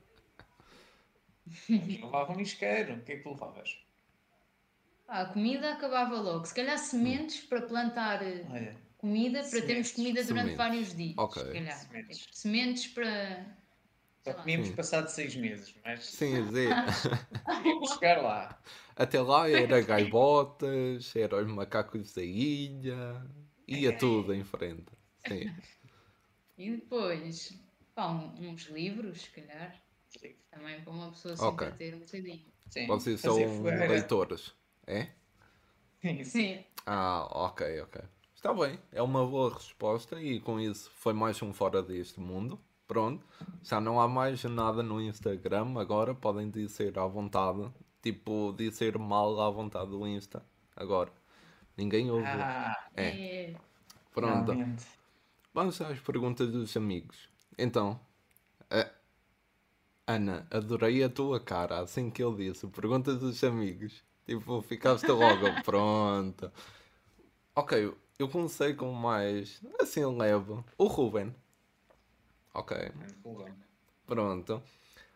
Mas 1.68 1.88
levava 2.02 2.34
um 2.34 2.40
isqueiro. 2.40 2.96
O 2.96 3.02
que 3.02 3.12
é 3.14 3.16
que 3.18 3.24
tu 3.24 3.30
levavas? 3.30 3.78
Pá, 5.06 5.22
a 5.22 5.26
comida 5.28 5.74
acabava 5.74 6.16
logo. 6.20 6.46
Se 6.46 6.54
calhar 6.54 6.78
sementes 6.78 7.42
para 7.42 7.62
plantar 7.64 8.22
eh, 8.24 8.46
Olha, 8.50 8.76
comida, 8.98 9.40
para 9.42 9.50
termos 9.50 9.90
Sementes. 9.90 9.92
comida 9.94 10.24
durante 10.24 10.28
Sementes. 10.52 10.58
vários 10.58 10.96
dias. 10.96 11.16
Ok. 11.18 11.44
Se 11.44 11.52
calhar. 11.52 11.78
Sementes. 11.78 12.28
Sementes 12.32 12.88
para. 12.88 13.46
Só 14.24 14.34
comíamos 14.34 14.68
Sim. 14.68 14.76
passado 14.76 15.08
seis 15.10 15.36
meses, 15.36 15.74
mas 15.84 16.06
Sim, 16.06 16.44
dizer, 16.46 16.84
íamos 17.66 17.90
chegar 17.94 18.22
lá. 18.22 18.62
até 18.96 19.22
lá 19.22 19.50
era 19.50 19.82
gaivotas, 19.82 21.16
eram 21.16 21.40
os 21.40 21.48
macacos 21.48 22.14
da 22.14 22.24
ilha, 22.24 23.26
ia 23.68 23.92
tudo 23.98 24.34
em 24.34 24.44
frente. 24.44 24.92
Sim. 25.18 25.50
E 26.58 26.72
depois, 26.72 27.54
pá, 27.96 28.12
uns 28.12 28.64
livros, 28.68 29.22
se 29.22 29.30
calhar. 29.32 29.82
Também 30.52 30.82
para 30.84 30.92
uma 30.92 31.12
pessoa 31.12 31.36
sempre 31.38 31.48
Ok. 31.48 31.72
ter 31.78 31.96
um 31.96 32.00
bocadinho. 32.00 32.46
Sim, 32.70 32.88
Vocês 32.88 33.22
são 33.22 33.36
leitores, 33.88 34.54
é? 34.88 35.10
Sim, 36.02 36.24
sim. 36.24 36.24
Sim. 36.24 36.66
Ah, 36.86 37.28
ok, 37.32 37.62
ok. 37.82 38.02
Está 38.36 38.54
bem, 38.54 38.80
é 38.92 39.02
uma 39.02 39.26
boa 39.26 39.54
resposta 39.54 40.22
e 40.22 40.40
com 40.40 40.60
isso 40.60 40.90
foi 40.92 41.14
mais 41.14 41.42
um 41.42 41.54
fora 41.54 41.82
deste 41.84 42.20
mundo. 42.20 42.60
Pronto, 42.90 43.24
já 43.62 43.80
não 43.80 44.02
há 44.02 44.08
mais 44.08 44.44
nada 44.46 44.82
no 44.82 45.00
Instagram, 45.00 45.78
agora 45.80 46.16
podem 46.16 46.50
dizer 46.50 46.98
à 46.98 47.06
vontade, 47.06 47.72
tipo, 48.02 48.52
dizer 48.58 48.98
mal 48.98 49.40
à 49.40 49.48
vontade 49.52 49.92
do 49.92 50.08
Insta, 50.08 50.44
agora. 50.76 51.12
Ninguém 51.78 52.10
ouve. 52.10 52.26
Ah, 52.26 52.76
É, 52.96 53.52
É, 53.52 53.56
pronto. 54.12 54.52
realmente. 54.54 54.88
Vamos 55.54 55.80
às 55.82 56.00
perguntas 56.00 56.52
dos 56.52 56.76
amigos. 56.76 57.30
Então, 57.60 58.00
a- 58.72 58.90
Ana, 60.08 60.48
adorei 60.50 61.04
a 61.04 61.10
tua 61.10 61.40
cara 61.40 61.82
assim 61.82 62.10
que 62.10 62.24
eu 62.24 62.36
disse. 62.36 62.66
Perguntas 62.70 63.20
dos 63.20 63.44
amigos. 63.44 64.04
Tipo, 64.26 64.64
ficaste 64.64 65.06
logo, 65.12 65.46
pronto. 65.64 66.52
Ok, 67.56 67.94
eu 68.18 68.28
comecei 68.30 68.74
com 68.74 68.92
mais 68.92 69.62
assim 69.80 70.04
leve. 70.06 70.54
O 70.76 70.86
Ruben. 70.88 71.36
Ok, 72.54 72.72
pronto. 74.06 74.62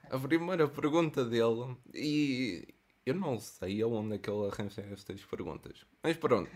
A 0.09 0.19
primeira 0.19 0.67
pergunta 0.67 1.25
dele, 1.25 1.75
e 1.93 2.67
eu 3.05 3.15
não 3.15 3.39
sei 3.39 3.81
aonde 3.81 4.15
é 4.15 4.17
que 4.19 4.29
ele 4.29 4.47
arranja 4.47 4.81
estas 4.81 5.23
perguntas, 5.25 5.85
mas 6.03 6.17
pronto. 6.17 6.51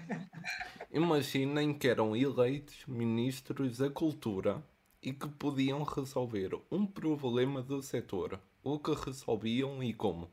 Imaginem 0.92 1.78
que 1.78 1.88
eram 1.88 2.16
eleitos 2.16 2.86
ministros 2.88 3.78
da 3.78 3.90
cultura 3.90 4.64
e 5.02 5.14
que 5.14 5.28
podiam 5.28 5.84
resolver 5.84 6.52
um 6.72 6.86
problema 6.86 7.62
do 7.62 7.82
setor. 7.82 8.40
O 8.64 8.80
que 8.80 8.94
resolviam 8.94 9.84
e 9.84 9.94
como? 9.94 10.30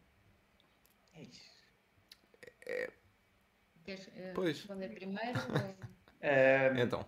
queres 3.85 4.09
eh, 4.17 4.33
Pois. 4.35 4.57
responder 4.59 4.89
primeiro? 4.95 5.39
ou- 5.39 5.75
Ah, 6.23 6.81
Então, 6.81 7.05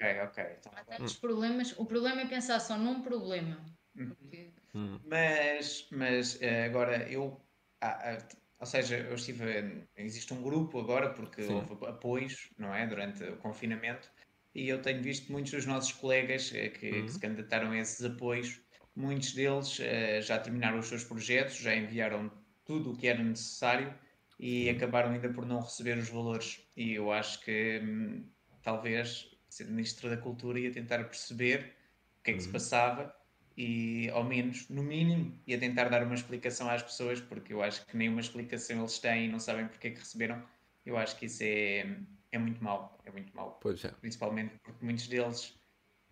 ok, 0.00 0.20
ok. 0.24 0.38
Então, 0.58 0.72
Há 0.74 0.84
tantos 0.84 1.16
problemas. 1.16 1.78
O 1.78 1.86
problema 1.86 2.22
é 2.22 2.26
pensar 2.26 2.60
só 2.60 2.76
num 2.76 3.02
problema. 3.02 3.64
Porque- 3.94 4.52
hum, 4.74 4.98
Mas, 5.04 5.88
mas 5.90 6.40
eh, 6.42 6.64
agora 6.64 7.10
eu, 7.10 7.40
ah, 7.80 8.16
ah, 8.16 8.28
ou 8.58 8.66
seja, 8.66 8.98
eu 8.98 9.14
estive, 9.14 9.88
existe 9.96 10.32
um 10.34 10.42
grupo 10.42 10.78
agora 10.80 11.12
porque 11.14 11.42
Sim. 11.42 11.52
houve 11.54 11.86
apoios, 11.86 12.50
não 12.58 12.74
é, 12.74 12.86
durante 12.86 13.22
o 13.24 13.36
confinamento 13.38 14.10
e 14.54 14.68
eu 14.68 14.80
tenho 14.80 15.02
visto 15.02 15.30
muitos 15.30 15.52
dos 15.52 15.66
nossos 15.66 15.92
colegas 15.92 16.52
eh, 16.54 16.70
que, 16.70 17.02
que 17.04 17.12
se 17.12 17.18
candidataram 17.20 17.70
a 17.72 17.78
esses 17.78 18.02
apoios, 18.04 18.62
muitos 18.94 19.32
deles 19.34 19.78
eh, 19.80 20.20
já 20.22 20.38
terminaram 20.38 20.78
os 20.78 20.86
seus 20.86 21.04
projetos, 21.04 21.56
já 21.56 21.74
enviaram 21.74 22.30
tudo 22.64 22.92
o 22.92 22.96
que 22.96 23.06
era 23.06 23.22
necessário 23.22 23.98
e 24.38 24.68
acabaram 24.70 25.12
ainda 25.12 25.32
por 25.32 25.46
não 25.46 25.60
receber 25.60 25.96
os 25.98 26.08
valores 26.08 26.70
e 26.76 26.92
eu 26.94 27.12
acho 27.12 27.40
que 27.42 27.80
hum, 27.82 28.30
talvez 28.62 29.35
ser 29.48 29.64
Ministro 29.64 30.10
da 30.10 30.16
Cultura 30.16 30.58
ia 30.58 30.72
tentar 30.72 31.04
perceber 31.04 31.74
o 32.20 32.22
que 32.22 32.30
é 32.32 32.34
que 32.34 32.42
se 32.42 32.48
passava 32.48 33.14
e 33.56 34.10
ao 34.10 34.22
menos, 34.22 34.68
no 34.68 34.82
mínimo, 34.82 35.40
ia 35.46 35.58
tentar 35.58 35.88
dar 35.88 36.02
uma 36.02 36.14
explicação 36.14 36.68
às 36.68 36.82
pessoas, 36.82 37.20
porque 37.20 37.54
eu 37.54 37.62
acho 37.62 37.86
que 37.86 37.96
nenhuma 37.96 38.20
explicação 38.20 38.80
eles 38.80 38.98
têm 38.98 39.26
e 39.26 39.28
não 39.28 39.40
sabem 39.40 39.66
porque 39.66 39.88
é 39.88 39.90
que 39.92 39.98
receberam. 39.98 40.44
Eu 40.84 40.98
acho 40.98 41.16
que 41.16 41.24
isso 41.24 41.42
é, 41.42 41.86
é 42.30 42.38
muito 42.38 42.62
mau, 42.62 42.98
é 43.04 43.10
muito 43.10 43.34
mau. 43.34 43.58
pois 43.62 43.82
é. 43.84 43.88
Principalmente 44.00 44.54
porque 44.62 44.84
muitos 44.84 45.08
deles 45.08 45.58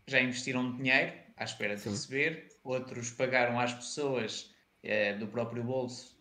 já 0.07 0.21
investiram 0.21 0.75
dinheiro 0.77 1.13
à 1.37 1.45
espera 1.45 1.75
de 1.75 1.83
Sim. 1.83 1.91
receber, 1.91 2.49
outros 2.63 3.11
pagaram 3.11 3.61
às 3.61 3.75
pessoas 3.75 4.55
eh, 4.83 5.15
do 5.15 5.27
próprio 5.27 5.63
bolso 5.63 6.19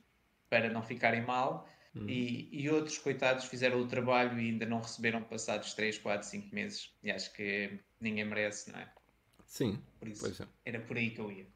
para 0.50 0.70
não 0.70 0.84
ficarem 0.84 1.22
mal 1.22 1.68
Hum. 1.96 2.10
E, 2.10 2.50
e, 2.52 2.70
outros, 2.70 2.98
coitados, 2.98 3.46
fizeram 3.46 3.80
o 3.80 3.88
trabalho 3.88 4.40
e 4.40 4.50
ainda 4.50 4.66
não 4.66 4.82
receberam 4.82 5.22
passados 5.22 5.74
3, 5.74 6.00
4, 6.00 6.28
5 6.28 6.56
meses. 6.56 6.92
E 7.04 7.12
acho 7.12 7.32
que 7.34 7.80
ninguém 8.00 8.26
merece, 8.26 8.72
não 8.72 8.80
é? 8.80 8.92
Sim. 9.46 9.80
Por 10.00 10.08
isso, 10.08 10.44
é. 10.44 10.48
era 10.66 10.80
por 10.80 10.98
aí 10.98 11.12
que 11.12 11.20
eu 11.20 11.32
ia. 11.32 11.48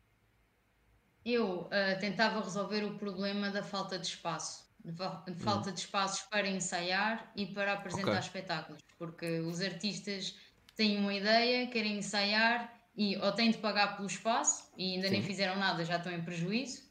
Eu 1.26 1.62
uh, 1.62 2.00
tentava 2.00 2.39
resolver 2.39 2.84
o 2.84 2.95
problema 2.97 3.50
da 3.50 3.63
falta 3.63 3.97
de 3.97 4.06
espaço. 4.06 4.67
De 4.86 4.93
falta 4.93 5.69
hum. 5.69 5.73
de 5.73 5.80
espaços 5.80 6.21
para 6.30 6.47
ensaiar 6.47 7.32
e 7.36 7.47
para 7.47 7.73
apresentar 7.73 8.12
okay. 8.12 8.19
espetáculos. 8.19 8.82
Porque 8.97 9.39
os 9.39 9.60
artistas 9.60 10.38
têm 10.76 10.97
uma 11.00 11.13
ideia, 11.13 11.67
querem 11.67 11.97
ensaiar 11.97 12.73
e 12.95 13.17
ou 13.17 13.32
têm 13.32 13.52
de 13.52 13.58
pagar 13.58 13.95
pelo 13.95 14.08
espaço 14.08 14.71
e 14.78 14.93
ainda 14.93 15.08
Sim. 15.08 15.13
nem 15.13 15.23
fizeram 15.23 15.58
nada, 15.58 15.84
já 15.84 15.97
estão 15.97 16.12
em 16.12 16.23
prejuízo 16.23 16.87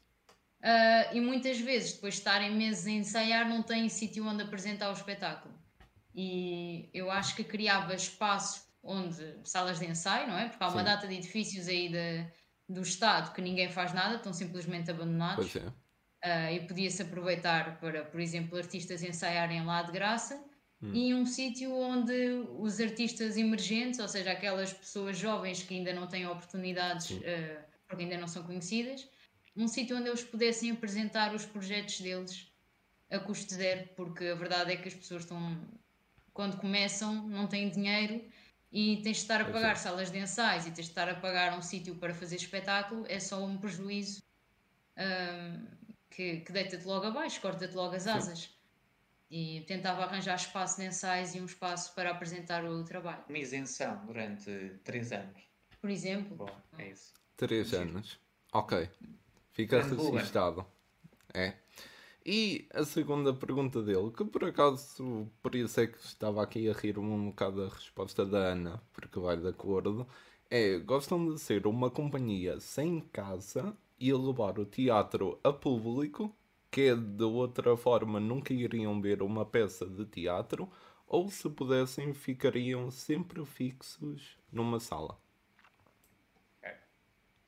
Uh, 0.59 1.15
e 1.15 1.21
muitas 1.21 1.59
vezes, 1.59 1.93
depois 1.93 2.15
de 2.15 2.19
estarem 2.19 2.55
meses 2.55 2.87
a 2.87 2.91
ensaiar, 2.91 3.47
não 3.47 3.61
têm 3.61 3.87
sítio 3.89 4.25
onde 4.25 4.41
apresentar 4.43 4.89
o 4.89 4.93
espetáculo. 4.93 5.53
E 6.15 6.89
eu 6.93 7.11
acho 7.11 7.35
que 7.35 7.43
criava 7.43 7.93
espaço 7.93 8.65
onde 8.81 9.35
salas 9.43 9.79
de 9.79 9.85
ensaio, 9.85 10.27
não 10.27 10.37
é? 10.37 10.49
Porque 10.49 10.63
há 10.63 10.67
uma 10.67 10.79
Sim. 10.79 10.85
data 10.85 11.07
de 11.07 11.15
edifícios 11.15 11.67
aí 11.67 11.89
de, 11.89 12.25
do 12.67 12.81
Estado 12.81 13.33
que 13.33 13.41
ninguém 13.41 13.69
faz 13.69 13.93
nada, 13.93 14.15
estão 14.15 14.33
simplesmente 14.33 14.89
abandonados. 14.89 15.51
Pois 15.51 15.63
é. 15.63 15.67
Uh, 15.69 16.53
e 16.55 16.59
podia-se 16.61 17.03
aproveitar 17.03 17.79
para, 17.79 18.03
por 18.03 18.19
exemplo, 18.19 18.57
artistas 18.57 19.03
ensaiarem 19.03 19.63
lá 19.63 19.83
de 19.83 19.91
graça 19.91 20.43
hum. 20.81 20.91
e 20.91 21.13
um 21.13 21.27
sítio 21.27 21.71
onde 21.71 22.43
os 22.57 22.79
artistas 22.79 23.37
emergentes, 23.37 23.99
ou 23.99 24.07
seja, 24.07 24.31
aquelas 24.31 24.73
pessoas 24.73 25.15
jovens 25.15 25.61
que 25.61 25.75
ainda 25.75 25.93
não 25.93 26.07
têm 26.07 26.25
oportunidades 26.25 27.11
uh, 27.11 27.67
porque 27.87 28.03
ainda 28.03 28.17
não 28.17 28.27
são 28.27 28.43
conhecidas, 28.43 29.07
um 29.57 29.67
sítio 29.67 29.97
onde 29.97 30.07
eles 30.07 30.23
pudessem 30.23 30.71
apresentar 30.71 31.33
os 31.33 31.45
projetos 31.45 31.99
deles 31.99 32.47
a 33.09 33.19
custo 33.19 33.53
zero, 33.53 33.89
porque 33.95 34.25
a 34.25 34.35
verdade 34.35 34.73
é 34.73 34.77
que 34.77 34.87
as 34.87 34.93
pessoas 34.93 35.23
estão, 35.23 35.59
quando 36.33 36.57
começam, 36.57 37.27
não 37.27 37.47
têm 37.47 37.69
dinheiro 37.69 38.23
e 38.71 38.97
tens 38.97 39.17
de 39.17 39.23
estar 39.23 39.41
a 39.41 39.45
pagar 39.45 39.77
salas 39.77 40.11
de 40.11 40.19
ensaios 40.19 40.67
e 40.67 40.71
tens 40.71 40.85
de 40.85 40.91
estar 40.91 41.09
a 41.09 41.15
pagar 41.15 41.57
um 41.57 41.61
sítio 41.61 41.95
para 41.95 42.13
fazer 42.13 42.35
espetáculo, 42.35 43.05
é 43.07 43.19
só 43.19 43.43
um 43.43 43.57
prejuízo 43.57 44.21
um, 44.97 45.65
que, 46.09 46.41
que 46.41 46.51
deita-te 46.51 46.85
logo 46.85 47.07
abaixo, 47.07 47.41
corta-te 47.41 47.75
logo 47.75 47.95
as 47.95 48.07
asas. 48.07 48.39
Sim. 48.39 48.49
E 49.29 49.61
tentava 49.67 50.03
arranjar 50.03 50.35
espaço 50.35 50.79
de 50.79 50.87
ensaios 50.87 51.35
e 51.35 51.41
um 51.41 51.45
espaço 51.45 51.93
para 51.93 52.11
apresentar 52.11 52.63
o 52.63 52.83
trabalho. 52.85 53.23
Uma 53.27 53.37
isenção 53.37 54.05
durante 54.05 54.79
3 54.85 55.11
anos. 55.11 55.41
Por 55.81 55.89
exemplo. 55.89 56.37
Bom, 56.37 56.61
é 56.77 56.91
isso. 56.91 57.13
3 57.35 57.73
anos. 57.73 58.19
Ok. 58.53 58.89
Fica 59.57 59.81
registado. 59.81 60.63
É. 61.33 61.55
E 62.23 62.67
a 62.71 62.85
segunda 62.85 63.33
pergunta 63.33 63.81
dele, 63.81 64.11
que 64.11 64.23
por 64.23 64.43
acaso, 64.43 65.27
por 65.41 65.55
isso 65.55 65.79
é 65.79 65.87
que 65.87 65.97
estava 65.97 66.43
aqui 66.43 66.69
a 66.69 66.73
rir-me 66.73 67.09
um 67.09 67.31
bocado 67.31 67.63
a 67.63 67.69
resposta 67.69 68.23
da 68.23 68.37
Ana, 68.37 68.79
porque 68.93 69.19
vai 69.19 69.35
de 69.35 69.47
acordo, 69.47 70.07
é: 70.47 70.77
gostam 70.77 71.33
de 71.33 71.41
ser 71.41 71.65
uma 71.65 71.89
companhia 71.89 72.59
sem 72.59 72.99
casa 72.99 73.75
e 73.99 74.13
levar 74.13 74.59
o 74.59 74.65
teatro 74.65 75.39
a 75.43 75.51
público, 75.51 76.31
que 76.69 76.93
de 76.95 77.23
outra 77.23 77.75
forma 77.75 78.19
nunca 78.19 78.53
iriam 78.53 79.01
ver 79.01 79.23
uma 79.23 79.43
peça 79.43 79.87
de 79.87 80.05
teatro, 80.05 80.69
ou 81.07 81.31
se 81.31 81.49
pudessem 81.49 82.13
ficariam 82.13 82.91
sempre 82.91 83.43
fixos 83.43 84.37
numa 84.51 84.79
sala? 84.79 85.17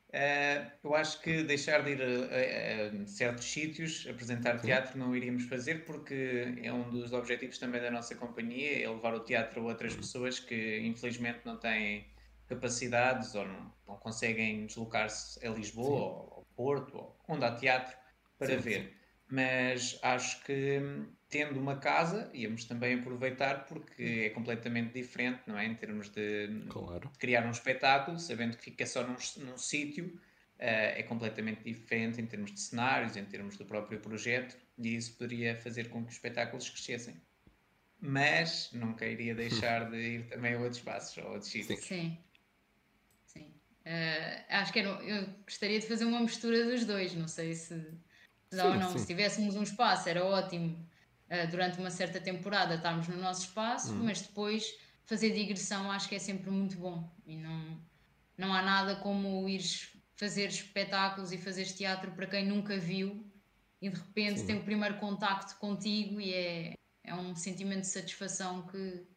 Uh, 0.10 0.72
eu 0.84 0.96
acho 0.96 1.22
que 1.22 1.44
deixar 1.44 1.84
de 1.84 1.92
ir 1.92 2.02
a, 2.02 2.06
a, 2.06 3.04
a 3.04 3.08
certos 3.08 3.46
sítios, 3.46 4.08
apresentar 4.10 4.60
teatro, 4.60 4.98
não 4.98 5.16
iríamos 5.16 5.44
fazer, 5.44 5.86
porque 5.86 6.58
é 6.64 6.74
um 6.74 6.90
dos 6.90 7.14
objetivos 7.14 7.60
também 7.60 7.80
da 7.80 7.92
nossa 7.92 8.16
companhia, 8.16 8.84
é 8.84 8.90
levar 8.90 9.14
o 9.14 9.20
teatro 9.20 9.62
a 9.62 9.66
outras 9.66 9.96
pessoas 9.96 10.40
que 10.40 10.80
infelizmente 10.80 11.42
não 11.46 11.58
têm 11.58 12.08
capacidades 12.48 13.36
ou 13.36 13.48
não, 13.48 13.72
não 13.88 13.98
conseguem 13.98 14.66
deslocar-se 14.66 15.46
a 15.46 15.52
Lisboa 15.52 16.00
ou 16.00 16.34
ao 16.38 16.46
Porto, 16.56 16.98
ou 16.98 17.20
onde 17.28 17.46
há 17.46 17.56
teatro, 17.56 17.96
para 18.40 18.48
sim, 18.48 18.58
ver. 18.58 18.82
Sim. 18.82 18.90
Mas 19.30 20.00
acho 20.02 20.44
que 20.44 20.82
tendo 21.30 21.60
uma 21.60 21.78
casa, 21.78 22.30
íamos 22.34 22.66
também 22.66 23.00
aproveitar 23.00 23.66
porque 23.66 24.26
é 24.26 24.30
completamente 24.32 24.94
diferente, 24.94 25.42
não 25.46 25.58
é? 25.58 25.66
Em 25.66 25.76
termos 25.76 26.10
de, 26.10 26.64
claro. 26.70 27.08
de 27.08 27.18
criar 27.20 27.46
um 27.46 27.52
espetáculo, 27.52 28.20
sabendo 28.20 28.58
que 28.58 28.64
fica 28.64 28.86
só 28.86 29.04
num, 29.04 29.16
num 29.38 29.58
sítio, 29.58 30.08
uh, 30.08 30.18
é 30.58 31.04
completamente 31.04 31.64
diferente 31.64 32.20
em 32.20 32.26
termos 32.26 32.52
de 32.52 32.60
cenários, 32.60 33.16
em 33.16 33.24
termos 33.24 33.58
do 33.58 33.66
próprio 33.66 34.00
projeto, 34.00 34.58
e 34.78 34.96
isso 34.96 35.14
poderia 35.14 35.56
fazer 35.56 35.90
com 35.90 36.02
que 36.04 36.10
os 36.10 36.16
espetáculos 36.16 36.68
crescessem. 36.68 37.16
Mas 38.02 38.72
nunca 38.74 39.06
iria 39.06 39.36
deixar 39.36 39.92
de 39.92 39.98
ir 39.98 40.28
também 40.28 40.56
a 40.56 40.58
outros 40.58 40.78
espaços 40.78 41.16
ou 41.18 41.26
a 41.26 41.32
outros 41.34 41.52
sítios. 41.52 41.80
Sim. 41.82 42.18
Sim. 43.28 43.54
Uh, 43.86 44.46
acho 44.50 44.74
que 44.74 44.80
era, 44.80 44.90
eu 44.90 45.28
gostaria 45.44 45.80
de 45.80 45.86
fazer 45.86 46.06
uma 46.06 46.22
mistura 46.22 46.66
dos 46.66 46.86
dois, 46.86 47.14
não 47.14 47.28
sei 47.28 47.54
se. 47.54 47.76
Não, 48.52 48.72
sim, 48.72 48.80
não, 48.80 48.92
sim. 48.94 49.00
se 49.00 49.06
tivéssemos 49.06 49.56
um 49.56 49.62
espaço 49.62 50.10
era 50.10 50.26
ótimo 50.26 50.89
durante 51.52 51.80
uma 51.80 51.92
certa 51.92 52.20
temporada 52.20 52.76
estarmos 52.76 53.08
no 53.08 53.18
nosso 53.18 53.42
espaço, 53.42 53.94
hum. 53.94 54.04
mas 54.04 54.22
depois 54.22 54.76
fazer 55.06 55.32
digressão 55.32 55.92
acho 55.92 56.08
que 56.08 56.16
é 56.16 56.20
sempre 56.20 56.50
muito 56.50 56.78
bom 56.78 57.10
e 57.26 57.36
não, 57.36 57.80
não 58.38 58.54
há 58.54 58.62
nada 58.62 58.96
como 58.98 59.48
ires 59.50 59.92
fazer 60.16 60.48
espetáculos 60.48 61.32
e 61.32 61.38
fazer 61.38 61.66
teatro 61.66 62.12
para 62.12 62.28
quem 62.28 62.46
nunca 62.46 62.78
viu 62.78 63.26
e 63.82 63.90
de 63.90 63.96
repente 63.96 64.42
Sim. 64.42 64.46
tem 64.46 64.58
o 64.58 64.64
primeiro 64.64 64.98
contacto 64.98 65.56
contigo 65.58 66.20
e 66.20 66.34
é, 66.34 66.74
é 67.04 67.16
um 67.16 67.36
sentimento 67.36 67.82
de 67.82 67.88
satisfação 67.88 68.68
que, 68.68 69.08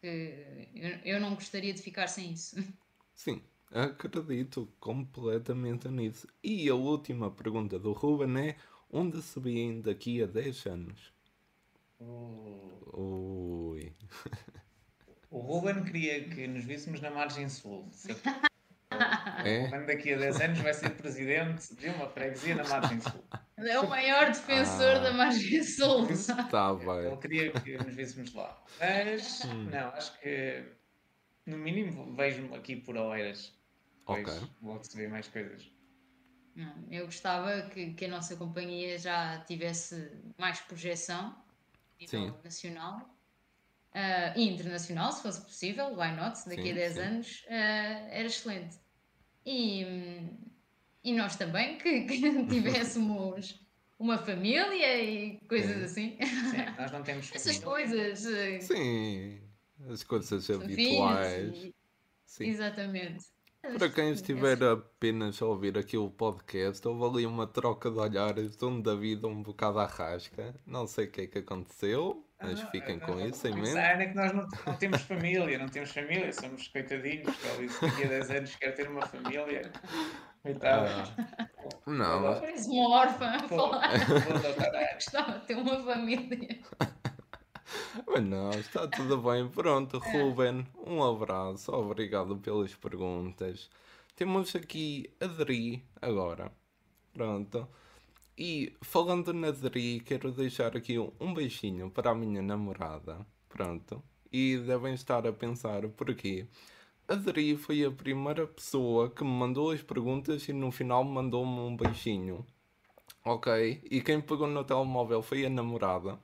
que 0.00 0.68
eu, 0.74 1.14
eu 1.14 1.20
não 1.20 1.34
gostaria 1.34 1.72
de 1.72 1.80
ficar 1.80 2.06
sem 2.06 2.32
isso. 2.32 2.56
Sim, 3.14 3.42
acredito 3.70 4.72
completamente 4.78 5.88
nisso. 5.88 6.28
E 6.42 6.68
a 6.68 6.74
última 6.74 7.30
pergunta 7.30 7.78
do 7.78 7.92
Ruben 7.92 8.48
é: 8.48 8.56
onde 8.90 9.20
se 9.22 9.40
vêem 9.40 9.80
daqui 9.80 10.22
a 10.22 10.26
10 10.26 10.66
anos? 10.66 11.12
Ui. 12.00 13.94
O 15.30 15.38
Ruben 15.38 15.84
queria 15.84 16.28
que 16.28 16.46
nos 16.46 16.64
víssemos 16.64 17.00
na 17.00 17.10
margem 17.10 17.48
sul. 17.48 17.88
É? 19.44 19.60
O 19.60 19.64
Ruben 19.64 19.86
daqui 19.86 20.12
a 20.14 20.18
10 20.18 20.40
anos 20.40 20.58
vai 20.58 20.74
ser 20.74 20.90
presidente 20.90 21.74
de 21.74 21.88
uma 21.88 22.08
freguesia 22.08 22.54
na 22.54 22.64
margem 22.64 23.00
sul. 23.00 23.24
É 23.56 23.78
o 23.78 23.88
maior 23.88 24.26
defensor 24.26 24.96
ah, 24.96 24.98
da 24.98 25.12
margem 25.12 25.62
sul. 25.62 26.10
Está 26.10 26.74
bem. 26.74 27.06
Ele 27.06 27.16
queria 27.18 27.52
que 27.52 27.76
nos 27.78 27.94
víssemos 27.94 28.34
lá. 28.34 28.62
Mas, 28.78 29.44
hum. 29.44 29.64
não, 29.70 29.88
acho 29.90 30.18
que 30.20 30.64
no 31.46 31.58
mínimo 31.58 32.14
vejo-me 32.14 32.54
aqui 32.56 32.76
por 32.76 32.96
Oeiras. 32.96 33.54
Ok. 34.06 34.32
Logo 34.62 34.82
se 34.82 34.96
vê 34.96 35.06
mais 35.06 35.28
coisas. 35.28 35.70
Eu 36.90 37.06
gostava 37.06 37.62
que, 37.70 37.94
que 37.94 38.04
a 38.06 38.08
nossa 38.08 38.36
companhia 38.36 38.98
já 38.98 39.38
tivesse 39.44 40.10
mais 40.36 40.60
projeção 40.60 41.39
nível 42.00 42.32
sim. 42.32 42.34
nacional 42.42 42.98
uh, 43.94 44.38
e 44.38 44.48
internacional, 44.48 45.12
se 45.12 45.22
fosse 45.22 45.40
possível, 45.42 45.96
why 45.96 46.14
not? 46.14 46.38
Daqui 46.48 46.62
sim, 46.62 46.70
a 46.72 46.74
10 46.74 46.92
sim. 46.92 47.00
anos 47.00 47.44
uh, 47.46 48.08
era 48.10 48.26
excelente. 48.26 48.78
E, 49.44 49.84
e 51.02 51.12
nós 51.14 51.36
também, 51.36 51.78
que, 51.78 52.02
que 52.02 52.44
tivéssemos 52.48 53.60
uma 53.98 54.18
família 54.18 55.02
e 55.02 55.38
coisas 55.46 55.82
assim. 55.82 56.16
Sim, 56.20 56.56
nós 56.78 56.90
não 56.90 57.02
temos 57.02 57.30
Essas 57.34 57.58
coisas. 57.58 58.26
Eh, 58.26 58.60
sim, 58.60 59.40
as 59.90 60.02
coisas 60.02 60.48
habituais. 60.50 61.54
E... 61.56 61.74
Sim. 62.24 62.44
Exatamente. 62.46 63.26
Para 63.62 63.90
quem 63.90 64.10
estiver 64.10 64.62
apenas 64.64 65.40
a 65.40 65.46
ouvir 65.46 65.76
aqui 65.76 65.96
o 65.96 66.10
podcast, 66.10 66.86
houve 66.88 67.18
ali 67.18 67.26
uma 67.26 67.46
troca 67.46 67.90
de 67.90 67.98
olhares 67.98 68.56
de 68.56 68.64
um 68.64 68.80
David 68.80 69.24
um 69.26 69.42
bocado 69.42 69.78
à 69.78 69.86
rasca. 69.86 70.54
Não 70.66 70.86
sei 70.86 71.06
o 71.06 71.10
que 71.10 71.20
é 71.22 71.26
que 71.26 71.38
aconteceu, 71.38 72.24
mas 72.40 72.60
ah, 72.60 72.66
fiquem 72.66 72.98
com 72.98 73.16
não, 73.16 73.26
isso 73.26 73.46
em 73.46 73.54
mente. 73.54 73.76
é 73.76 74.06
que 74.06 74.14
nós 74.14 74.32
não, 74.32 74.48
não, 74.66 74.74
temos 74.76 75.02
família, 75.02 75.58
não 75.58 75.68
temos 75.68 75.90
família, 75.90 76.32
somos 76.32 76.68
coitadinhos. 76.68 77.36
Que 77.36 77.66
disse 77.66 77.78
que 77.78 77.86
daqui 77.86 78.04
a 78.04 78.08
10 78.08 78.30
anos 78.30 78.56
quer 78.56 78.74
ter 78.74 78.88
uma 78.88 79.06
família. 79.06 79.70
Coitado. 80.42 80.86
Ah, 80.88 81.50
não. 81.86 82.40
Parece 82.40 82.68
uma 82.70 82.88
órfã 82.96 83.26
a 83.26 83.48
falar. 83.48 83.90
Gostava 84.94 85.38
de 85.38 85.46
ter 85.46 85.54
uma 85.54 85.82
família. 85.84 86.60
Mas 88.06 88.24
não, 88.24 88.50
está 88.50 88.86
tudo 88.86 89.18
bem. 89.18 89.48
Pronto, 89.48 90.00
é. 90.04 90.12
Ruben, 90.12 90.66
um 90.86 91.02
abraço. 91.02 91.72
Obrigado 91.72 92.36
pelas 92.36 92.74
perguntas. 92.74 93.68
Temos 94.16 94.54
aqui 94.54 95.10
a 95.20 95.26
Dri 95.26 95.82
agora. 96.00 96.52
Pronto. 97.12 97.68
E 98.36 98.76
falando 98.80 99.32
na 99.32 99.50
Dri, 99.50 100.00
quero 100.00 100.32
deixar 100.32 100.76
aqui 100.76 100.98
um 100.98 101.34
beijinho 101.34 101.90
para 101.90 102.10
a 102.10 102.14
minha 102.14 102.40
namorada. 102.40 103.26
Pronto. 103.48 104.02
E 104.32 104.56
devem 104.58 104.94
estar 104.94 105.26
a 105.26 105.32
pensar 105.32 105.88
porquê. 105.88 106.46
A 107.08 107.14
Dri 107.16 107.56
foi 107.56 107.84
a 107.84 107.90
primeira 107.90 108.46
pessoa 108.46 109.10
que 109.10 109.24
me 109.24 109.30
mandou 109.30 109.72
as 109.72 109.82
perguntas 109.82 110.48
e 110.48 110.52
no 110.52 110.70
final 110.70 111.02
mandou-me 111.02 111.60
um 111.60 111.76
beijinho. 111.76 112.46
Ok, 113.24 113.82
e 113.90 114.00
quem 114.00 114.20
pegou 114.20 114.46
no 114.46 114.64
telemóvel 114.64 115.20
foi 115.20 115.44
a 115.44 115.50
namorada. 115.50 116.18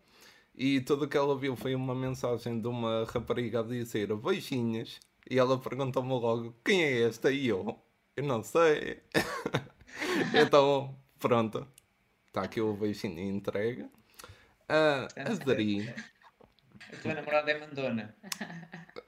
E 0.57 0.81
tudo 0.81 1.05
o 1.05 1.09
que 1.09 1.17
ela 1.17 1.39
viu 1.39 1.55
foi 1.55 1.75
uma 1.75 1.95
mensagem 1.95 2.59
de 2.59 2.67
uma 2.67 3.05
rapariga 3.05 3.61
a 3.61 3.63
dizer 3.63 4.15
beijinhos. 4.17 4.99
E 5.29 5.39
ela 5.39 5.59
perguntou-me 5.59 6.09
logo: 6.09 6.57
quem 6.65 6.83
é 6.83 7.03
esta? 7.03 7.31
E 7.31 7.49
eu: 7.49 7.79
eu 8.17 8.25
não 8.25 8.43
sei. 8.43 9.03
então, 10.35 10.97
pronto. 11.19 11.67
Está 12.27 12.43
aqui 12.43 12.61
o 12.61 12.73
beijinho 12.73 13.21
entregue. 13.21 13.83
Uh, 13.83 15.07
aderi. 15.31 15.95
A 16.93 16.97
tua 17.03 17.15
namorada 17.15 17.51
é 17.51 17.61
mandona? 17.61 18.17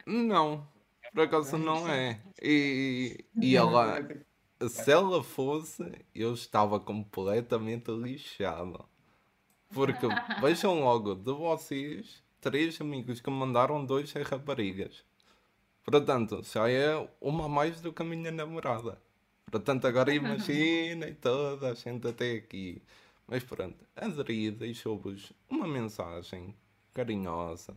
Não, 0.06 0.68
por 1.14 1.22
acaso 1.24 1.56
não 1.56 1.88
é. 1.88 2.20
E, 2.42 3.24
e 3.40 3.56
ela, 3.56 3.98
se 4.68 4.90
ela 4.90 5.22
fosse, 5.22 5.82
eu 6.14 6.34
estava 6.34 6.78
completamente 6.78 7.90
lixado. 7.90 8.84
Porque 9.70 10.06
vejam 10.40 10.80
logo, 10.80 11.14
de 11.14 11.32
vocês, 11.32 12.22
três 12.40 12.80
amigos 12.80 13.20
que 13.20 13.30
mandaram 13.30 13.84
dois 13.84 14.12
raparigas. 14.12 15.04
Portanto, 15.84 16.42
já 16.42 16.70
é 16.70 17.08
uma 17.20 17.46
a 17.46 17.48
mais 17.48 17.80
do 17.80 17.92
que 17.92 18.02
a 18.02 18.04
minha 18.04 18.30
namorada. 18.30 19.00
Portanto, 19.50 19.86
agora 19.86 20.12
imaginem 20.12 21.14
toda 21.14 21.70
a 21.70 21.74
gente 21.74 22.06
até 22.06 22.32
aqui. 22.32 22.82
Mas 23.26 23.42
pronto, 23.42 23.84
Adri 23.96 24.50
deixou-vos 24.50 25.32
uma 25.48 25.66
mensagem 25.66 26.54
carinhosa. 26.92 27.76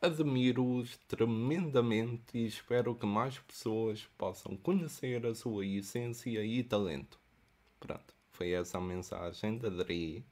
Admiro-os 0.00 0.96
tremendamente 1.08 2.38
e 2.38 2.46
espero 2.46 2.94
que 2.94 3.06
mais 3.06 3.38
pessoas 3.38 4.08
possam 4.18 4.56
conhecer 4.56 5.24
a 5.26 5.34
sua 5.34 5.64
essência 5.64 6.44
e 6.44 6.62
talento. 6.64 7.20
Pronto, 7.78 8.14
foi 8.32 8.50
essa 8.50 8.78
a 8.78 8.80
mensagem 8.80 9.58
da 9.58 9.68
Adri. 9.68 10.24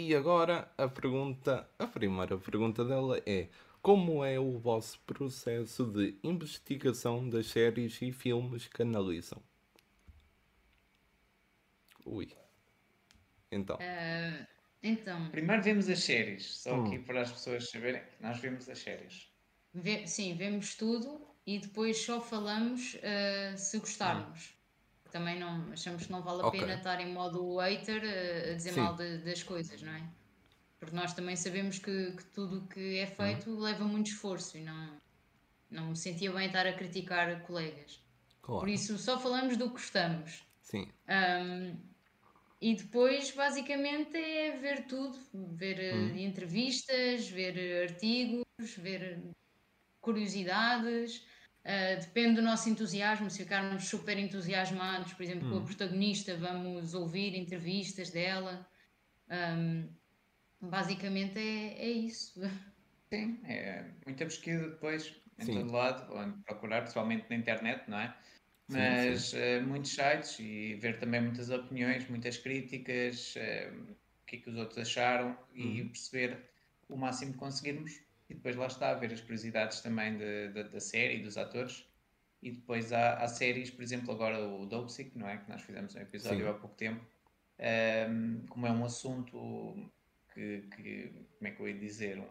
E 0.00 0.14
agora 0.14 0.72
a 0.78 0.86
pergunta, 0.86 1.68
a 1.76 1.84
primeira 1.84 2.38
pergunta 2.38 2.84
dela 2.84 3.20
é: 3.26 3.48
como 3.82 4.24
é 4.24 4.38
o 4.38 4.56
vosso 4.56 5.00
processo 5.00 5.84
de 5.84 6.16
investigação 6.22 7.28
das 7.28 7.48
séries 7.48 8.00
e 8.00 8.12
filmes 8.12 8.68
que 8.68 8.80
analisam? 8.80 9.42
Ui. 12.06 12.32
Então. 13.50 13.74
Uh, 13.74 14.46
então. 14.84 15.30
Primeiro 15.30 15.64
vemos 15.64 15.88
as 15.88 15.98
séries, 15.98 16.46
só 16.46 16.76
hum. 16.76 16.86
aqui 16.86 17.00
para 17.00 17.22
as 17.22 17.32
pessoas 17.32 17.68
saberem 17.68 18.00
que 18.00 18.22
nós 18.22 18.38
vemos 18.38 18.68
as 18.68 18.78
séries. 18.78 19.32
sim, 20.06 20.36
vemos 20.36 20.76
tudo 20.76 21.26
e 21.44 21.58
depois 21.58 21.98
só 21.98 22.20
falamos 22.20 22.94
uh, 22.94 23.58
se 23.58 23.80
gostarmos. 23.80 24.57
Também 25.10 25.38
não 25.38 25.72
achamos 25.72 26.06
que 26.06 26.12
não 26.12 26.22
vale 26.22 26.42
a 26.42 26.46
okay. 26.46 26.60
pena 26.60 26.74
estar 26.74 27.00
em 27.00 27.12
modo 27.12 27.58
hater 27.58 28.02
uh, 28.02 28.50
a 28.50 28.54
dizer 28.54 28.72
sim. 28.72 28.80
mal 28.80 28.94
de, 28.94 29.18
das 29.18 29.42
coisas, 29.42 29.80
não 29.82 29.92
é? 29.92 30.02
Porque 30.78 30.94
nós 30.94 31.12
também 31.12 31.34
sabemos 31.34 31.78
que, 31.78 32.12
que 32.12 32.24
tudo 32.26 32.58
o 32.58 32.68
que 32.68 32.98
é 32.98 33.06
feito 33.06 33.50
uhum. 33.50 33.60
leva 33.60 33.84
muito 33.84 34.10
esforço 34.10 34.56
e 34.56 34.62
não, 34.62 35.00
não 35.70 35.86
me 35.88 35.96
sentia 35.96 36.30
bem 36.30 36.46
estar 36.46 36.66
a 36.66 36.72
criticar 36.72 37.42
colegas. 37.42 38.00
Claro. 38.42 38.60
Por 38.60 38.68
isso 38.68 38.96
só 38.98 39.18
falamos 39.18 39.56
do 39.56 39.66
que 39.66 39.72
gostamos. 39.72 40.44
Sim. 40.62 40.88
Um, 41.08 41.76
e 42.60 42.74
depois, 42.74 43.30
basicamente, 43.30 44.16
é 44.16 44.56
ver 44.56 44.86
tudo: 44.86 45.18
ver 45.32 45.94
hum. 45.94 46.16
entrevistas, 46.16 47.28
ver 47.28 47.88
artigos, 47.88 48.44
ver 48.76 49.22
curiosidades. 50.00 51.22
Uh, 51.64 52.00
depende 52.00 52.36
do 52.36 52.42
nosso 52.42 52.68
entusiasmo. 52.68 53.30
Se 53.30 53.42
ficarmos 53.42 53.84
super 53.88 54.18
entusiasmados, 54.18 55.12
por 55.12 55.22
exemplo, 55.22 55.48
hum. 55.48 55.50
com 55.50 55.56
a 55.56 55.60
hum. 55.60 55.64
protagonista, 55.64 56.36
vamos 56.36 56.94
ouvir 56.94 57.34
entrevistas 57.36 58.10
dela. 58.10 58.66
Um, 59.30 59.88
Basicamente 60.60 61.38
é, 61.38 61.78
é 61.78 61.88
isso. 61.88 62.40
Sim, 63.10 63.40
é 63.44 63.84
muita 64.04 64.26
pesquisa 64.26 64.68
depois 64.68 65.14
em 65.38 65.44
sim. 65.44 65.54
todo 65.54 65.72
lado, 65.72 66.12
onde 66.14 66.36
procurar, 66.42 66.82
principalmente 66.82 67.24
na 67.30 67.36
internet, 67.36 67.88
não 67.88 67.98
é? 67.98 68.14
Mas 68.68 69.22
sim, 69.22 69.38
sim. 69.38 69.64
Uh, 69.64 69.66
muitos 69.66 69.92
sites 69.92 70.38
e 70.40 70.74
ver 70.74 70.98
também 70.98 71.22
muitas 71.22 71.48
opiniões, 71.48 72.06
muitas 72.10 72.36
críticas, 72.36 73.34
uh, 73.36 73.92
o 73.92 74.26
que 74.26 74.36
é 74.36 74.38
que 74.40 74.50
os 74.50 74.56
outros 74.56 74.78
acharam 74.78 75.38
e 75.54 75.80
uhum. 75.80 75.88
perceber 75.88 76.50
o 76.86 76.96
máximo 76.98 77.32
que 77.32 77.38
conseguirmos. 77.38 77.98
E 78.28 78.34
depois 78.34 78.56
lá 78.56 78.66
está, 78.66 78.92
ver 78.94 79.12
as 79.12 79.20
curiosidades 79.20 79.80
também 79.80 80.18
de, 80.18 80.48
de, 80.48 80.64
da 80.64 80.80
série 80.80 81.16
e 81.16 81.22
dos 81.22 81.38
atores. 81.38 81.86
E 82.42 82.52
depois 82.52 82.92
há, 82.92 83.14
há 83.14 83.26
séries, 83.26 83.70
por 83.70 83.82
exemplo, 83.82 84.12
agora 84.12 84.38
o 84.40 84.66
Dopesick, 84.66 85.16
não 85.18 85.28
é? 85.28 85.38
Que 85.38 85.50
nós 85.50 85.62
fizemos 85.62 85.94
um 85.94 86.00
episódio 86.00 86.48
há 86.48 86.54
pouco 86.54 86.76
tempo. 86.76 87.04
Um, 87.58 88.46
como 88.48 88.66
é 88.66 88.70
um 88.70 88.84
assunto 88.84 89.90
que, 90.32 90.62
que, 90.76 91.26
como 91.36 91.48
é 91.48 91.50
que 91.50 91.60
eu 91.60 91.68
ia 91.68 91.78
dizer, 91.78 92.22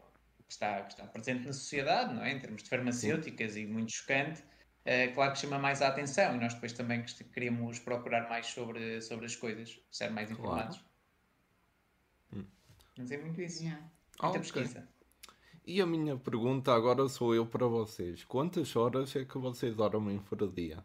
que 0.48 0.54
está, 0.54 0.82
que 0.84 0.94
está 0.94 1.06
presente 1.06 1.46
na 1.46 1.54
sociedade, 1.54 2.14
não 2.14 2.24
é? 2.24 2.32
Em 2.32 2.40
termos 2.40 2.64
de 2.64 2.70
farmacêuticas 2.70 3.54
Sim. 3.54 3.62
e 3.62 3.68
muito 3.68 3.92
chocante, 3.92 4.42
uh, 4.42 5.14
claro 5.14 5.34
que 5.34 5.40
chama 5.40 5.60
mais 5.60 5.82
a 5.82 5.90
atenção 5.90 6.36
e 6.36 6.40
nós 6.40 6.54
depois 6.54 6.72
também 6.72 7.04
queremos 7.34 7.80
procurar 7.80 8.30
mais 8.30 8.46
sobre, 8.46 9.02
sobre 9.02 9.26
as 9.26 9.36
coisas, 9.36 9.78
ser 9.92 10.10
mais 10.12 10.32
informados. 10.32 10.78
Claro. 10.78 12.46
Hum. 12.46 12.46
Mas 12.98 13.12
é 13.12 13.18
muito 13.18 13.42
isso. 13.42 13.64
Yeah. 13.64 13.92
Muita 14.22 14.40
okay. 14.40 14.84
E 15.68 15.82
a 15.82 15.86
minha 15.86 16.16
pergunta 16.16 16.74
agora 16.74 17.10
sou 17.10 17.36
eu 17.36 17.46
para 17.46 17.68
vocês. 17.68 18.24
Quantas 18.24 18.74
horas 18.74 19.14
é 19.18 19.26
que 19.26 19.38
vocês 19.38 19.76
dormem 19.76 20.18
por 20.18 20.50
dia? 20.50 20.82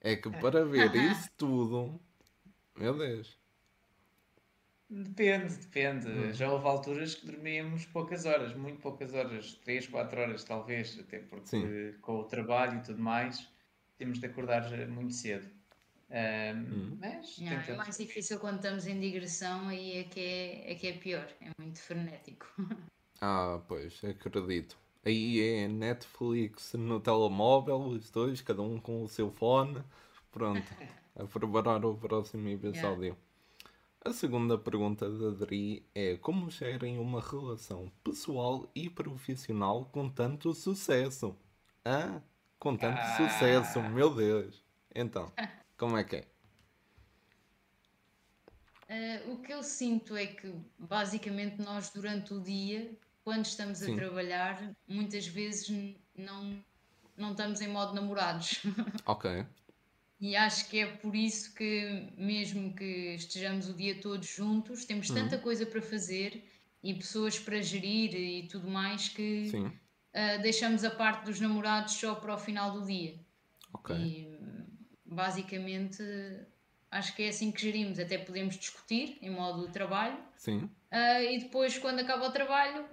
É 0.00 0.14
que 0.14 0.30
para 0.30 0.64
ver 0.64 0.94
isso 1.10 1.28
tudo, 1.36 2.00
meu 2.76 2.96
Deus. 2.96 3.36
Depende, 4.88 5.56
depende. 5.56 6.08
Hum. 6.08 6.32
Já 6.32 6.52
houve 6.52 6.68
alturas 6.68 7.16
que 7.16 7.26
dormíamos 7.26 7.84
poucas 7.86 8.24
horas, 8.26 8.54
muito 8.54 8.78
poucas 8.78 9.12
horas, 9.12 9.54
3, 9.64 9.88
4 9.88 10.20
horas 10.20 10.44
talvez, 10.44 10.96
até 11.00 11.18
porque 11.18 11.48
Sim. 11.48 11.98
com 12.00 12.20
o 12.20 12.24
trabalho 12.24 12.78
e 12.78 12.82
tudo 12.82 13.02
mais 13.02 13.52
temos 13.98 14.20
de 14.20 14.26
acordar 14.26 14.70
muito 14.86 15.14
cedo. 15.14 15.50
Um, 16.10 16.60
hum. 16.60 16.98
Mas 17.00 17.38
Não, 17.40 17.50
é 17.50 17.76
mais 17.76 17.98
difícil 17.98 18.38
quando 18.38 18.56
estamos 18.56 18.86
em 18.86 19.00
digressão 19.00 19.66
aí 19.66 19.98
é 19.98 20.04
que 20.04 20.20
é, 20.20 20.70
é 20.70 20.74
que 20.76 20.86
é 20.86 20.92
pior, 20.92 21.28
é 21.40 21.50
muito 21.58 21.80
frenético. 21.80 22.46
Ah, 23.26 23.58
pois, 23.66 24.04
acredito. 24.04 24.76
Aí 25.02 25.40
é 25.40 25.66
Netflix 25.66 26.74
no 26.74 27.00
telemóvel, 27.00 27.78
os 27.78 28.10
dois, 28.10 28.42
cada 28.42 28.60
um 28.60 28.78
com 28.78 29.02
o 29.02 29.08
seu 29.08 29.30
fone. 29.30 29.82
Pronto, 30.30 30.62
a 31.16 31.24
preparar 31.24 31.82
o 31.86 31.96
próximo 31.96 32.46
episódio. 32.50 33.02
Yeah. 33.02 33.20
A 34.04 34.12
segunda 34.12 34.58
pergunta 34.58 35.08
da 35.08 35.28
Adri 35.28 35.88
é 35.94 36.18
como 36.18 36.50
gerem 36.50 36.98
uma 36.98 37.22
relação 37.22 37.90
pessoal 38.04 38.70
e 38.74 38.90
profissional 38.90 39.86
com 39.86 40.10
tanto 40.10 40.52
sucesso? 40.52 41.34
Ah, 41.82 42.20
com 42.58 42.76
tanto 42.76 43.00
ah. 43.00 43.16
sucesso, 43.16 43.80
meu 43.80 44.14
Deus. 44.14 44.62
Então, 44.94 45.32
como 45.78 45.96
é 45.96 46.04
que 46.04 46.16
é? 46.16 46.34
Uh, 48.86 49.32
o 49.32 49.38
que 49.38 49.50
eu 49.50 49.62
sinto 49.62 50.14
é 50.14 50.26
que 50.26 50.54
basicamente 50.78 51.62
nós 51.62 51.88
durante 51.88 52.34
o 52.34 52.40
dia, 52.40 52.94
quando 53.24 53.46
estamos 53.46 53.78
Sim. 53.78 53.92
a 53.92 53.96
trabalhar, 53.96 54.76
muitas 54.86 55.26
vezes 55.26 55.68
não, 56.16 56.62
não 57.16 57.30
estamos 57.32 57.60
em 57.60 57.68
modo 57.68 57.94
namorados. 57.94 58.62
Ok. 59.06 59.44
E 60.20 60.36
acho 60.36 60.70
que 60.70 60.78
é 60.78 60.86
por 60.86 61.14
isso 61.14 61.54
que, 61.54 62.08
mesmo 62.16 62.74
que 62.74 63.14
estejamos 63.14 63.68
o 63.68 63.74
dia 63.74 64.00
todo 64.00 64.24
juntos, 64.24 64.84
temos 64.84 65.10
uhum. 65.10 65.16
tanta 65.16 65.36
coisa 65.36 65.66
para 65.66 65.82
fazer 65.82 66.42
e 66.82 66.94
pessoas 66.94 67.38
para 67.38 67.60
gerir 67.60 68.14
e 68.14 68.46
tudo 68.46 68.68
mais 68.68 69.08
que 69.08 69.50
uh, 69.54 70.40
deixamos 70.40 70.82
a 70.84 70.90
parte 70.90 71.24
dos 71.24 71.40
namorados 71.40 71.94
só 71.94 72.14
para 72.14 72.34
o 72.34 72.38
final 72.38 72.72
do 72.72 72.86
dia. 72.86 73.18
Ok. 73.74 73.94
E 73.94 74.38
basicamente 75.04 76.02
acho 76.90 77.14
que 77.14 77.24
é 77.24 77.28
assim 77.28 77.50
que 77.50 77.60
gerimos. 77.60 77.98
Até 77.98 78.16
podemos 78.16 78.56
discutir 78.56 79.18
em 79.20 79.30
modo 79.30 79.68
trabalho. 79.68 80.16
Sim. 80.36 80.70
Uh, 80.92 81.22
e 81.30 81.38
depois, 81.40 81.76
quando 81.76 81.98
acaba 81.98 82.28
o 82.28 82.30
trabalho, 82.30 82.86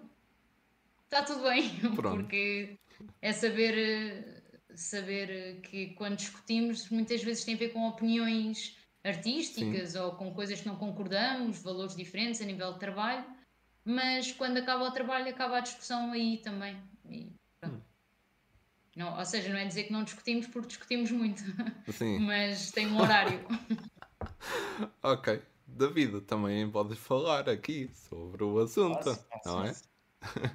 está 1.11 1.23
tudo 1.23 1.43
bem. 1.43 1.69
Pronto. 1.95 2.17
Porque 2.17 2.79
é 3.21 3.33
saber 3.33 4.41
saber 4.73 5.59
que 5.61 5.87
quando 5.95 6.15
discutimos 6.15 6.89
muitas 6.89 7.21
vezes 7.21 7.43
tem 7.43 7.55
a 7.55 7.57
ver 7.57 7.69
com 7.69 7.87
opiniões 7.87 8.77
artísticas 9.03 9.91
Sim. 9.91 9.99
ou 9.99 10.11
com 10.13 10.33
coisas 10.33 10.61
que 10.61 10.67
não 10.67 10.75
concordamos, 10.75 11.61
valores 11.61 11.95
diferentes 11.95 12.41
a 12.41 12.45
nível 12.45 12.73
de 12.73 12.79
trabalho, 12.79 13.25
mas 13.83 14.31
quando 14.31 14.57
acaba 14.57 14.85
o 14.85 14.91
trabalho 14.91 15.29
acaba 15.29 15.57
a 15.57 15.61
discussão 15.61 16.11
aí 16.11 16.37
também. 16.37 16.81
E, 17.09 17.33
hum. 17.65 17.81
não, 18.95 19.17
ou 19.17 19.25
seja, 19.25 19.49
não 19.49 19.57
é 19.57 19.65
dizer 19.65 19.85
que 19.85 19.91
não 19.91 20.03
discutimos 20.03 20.47
porque 20.47 20.67
discutimos 20.67 21.11
muito, 21.11 21.41
Sim. 21.91 22.19
mas 22.19 22.71
tem 22.71 22.87
um 22.87 23.01
horário. 23.01 23.39
ok. 25.03 25.41
David, 25.65 26.21
também 26.21 26.69
podes 26.69 26.99
falar 26.99 27.49
aqui 27.49 27.89
sobre 27.93 28.43
o 28.43 28.59
assunto, 28.59 29.03
posso, 29.03 29.25
posso, 29.29 29.47
não 29.47 29.63
é? 29.63 29.73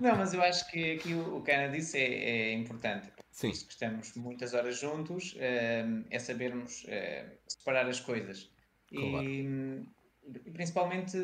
Não, 0.00 0.16
mas 0.16 0.32
eu 0.32 0.42
acho 0.42 0.70
que 0.70 0.92
aqui 0.92 1.14
o 1.14 1.42
que 1.42 1.50
a 1.50 1.64
Ana 1.64 1.76
disse 1.76 1.98
é, 1.98 2.50
é 2.50 2.52
importante. 2.52 3.10
Sim. 3.30 3.50
que 3.50 3.72
estamos 3.72 4.14
muitas 4.14 4.54
horas 4.54 4.78
juntos, 4.78 5.36
ehm, 5.38 6.04
é 6.10 6.18
sabermos 6.18 6.86
eh, 6.88 7.36
separar 7.46 7.86
as 7.86 8.00
coisas. 8.00 8.50
Claro. 8.88 9.28
E, 9.28 9.86
principalmente 10.52 11.16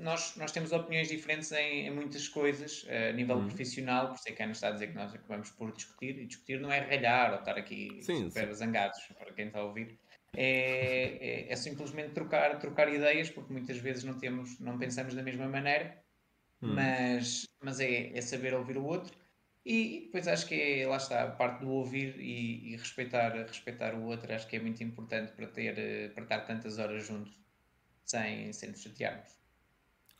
nós, 0.00 0.36
nós 0.36 0.52
temos 0.52 0.72
opiniões 0.72 1.08
diferentes 1.08 1.50
em, 1.52 1.88
em 1.88 1.90
muitas 1.90 2.28
coisas 2.28 2.86
a 2.88 3.12
nível 3.12 3.36
hum. 3.36 3.48
profissional, 3.48 4.08
por 4.08 4.14
isso 4.14 4.28
é 4.28 4.32
que 4.32 4.42
a 4.42 4.44
Ana 4.44 4.52
está 4.52 4.68
a 4.68 4.70
dizer 4.70 4.88
que 4.88 4.94
nós 4.94 5.12
acabamos 5.12 5.50
por 5.50 5.72
discutir, 5.72 6.18
e 6.18 6.26
discutir 6.26 6.60
não 6.60 6.72
é 6.72 6.78
ralhar 6.78 7.32
ou 7.32 7.40
estar 7.40 7.56
aqui 7.58 7.98
sim, 8.00 8.30
super 8.30 8.46
sim. 8.48 8.54
zangados, 8.54 8.98
para 9.18 9.32
quem 9.32 9.48
está 9.48 9.58
a 9.58 9.64
ouvir. 9.64 9.98
É, 10.34 11.46
é, 11.48 11.52
é, 11.52 11.56
simplesmente 11.56 12.10
trocar, 12.10 12.58
trocar 12.58 12.92
ideias, 12.92 13.30
porque 13.30 13.52
muitas 13.52 13.78
vezes 13.78 14.04
não 14.04 14.18
temos, 14.18 14.60
não 14.60 14.78
pensamos 14.78 15.14
da 15.14 15.22
mesma 15.22 15.48
maneira, 15.48 15.98
hum. 16.66 16.74
mas, 16.74 17.46
mas 17.62 17.80
é, 17.80 18.16
é 18.16 18.20
saber 18.20 18.54
ouvir 18.54 18.76
o 18.76 18.84
outro 18.84 19.16
e 19.64 20.02
depois 20.06 20.28
acho 20.28 20.46
que 20.46 20.54
é, 20.54 20.86
lá 20.86 20.96
está, 20.96 21.24
a 21.24 21.30
parte 21.30 21.60
do 21.60 21.70
ouvir 21.70 22.20
e, 22.20 22.72
e, 22.72 22.76
respeitar, 22.76 23.32
respeitar 23.32 23.94
o 23.94 24.04
outro, 24.04 24.32
acho 24.32 24.46
que 24.46 24.56
é 24.56 24.60
muito 24.60 24.82
importante 24.84 25.32
para, 25.32 25.48
ter, 25.48 26.12
para 26.14 26.22
estar 26.22 26.40
tantas 26.42 26.78
horas 26.78 27.04
juntos 27.04 27.34
sem, 28.04 28.52
sem 28.52 28.70
nos 28.70 28.80
chatearmos. 28.80 29.28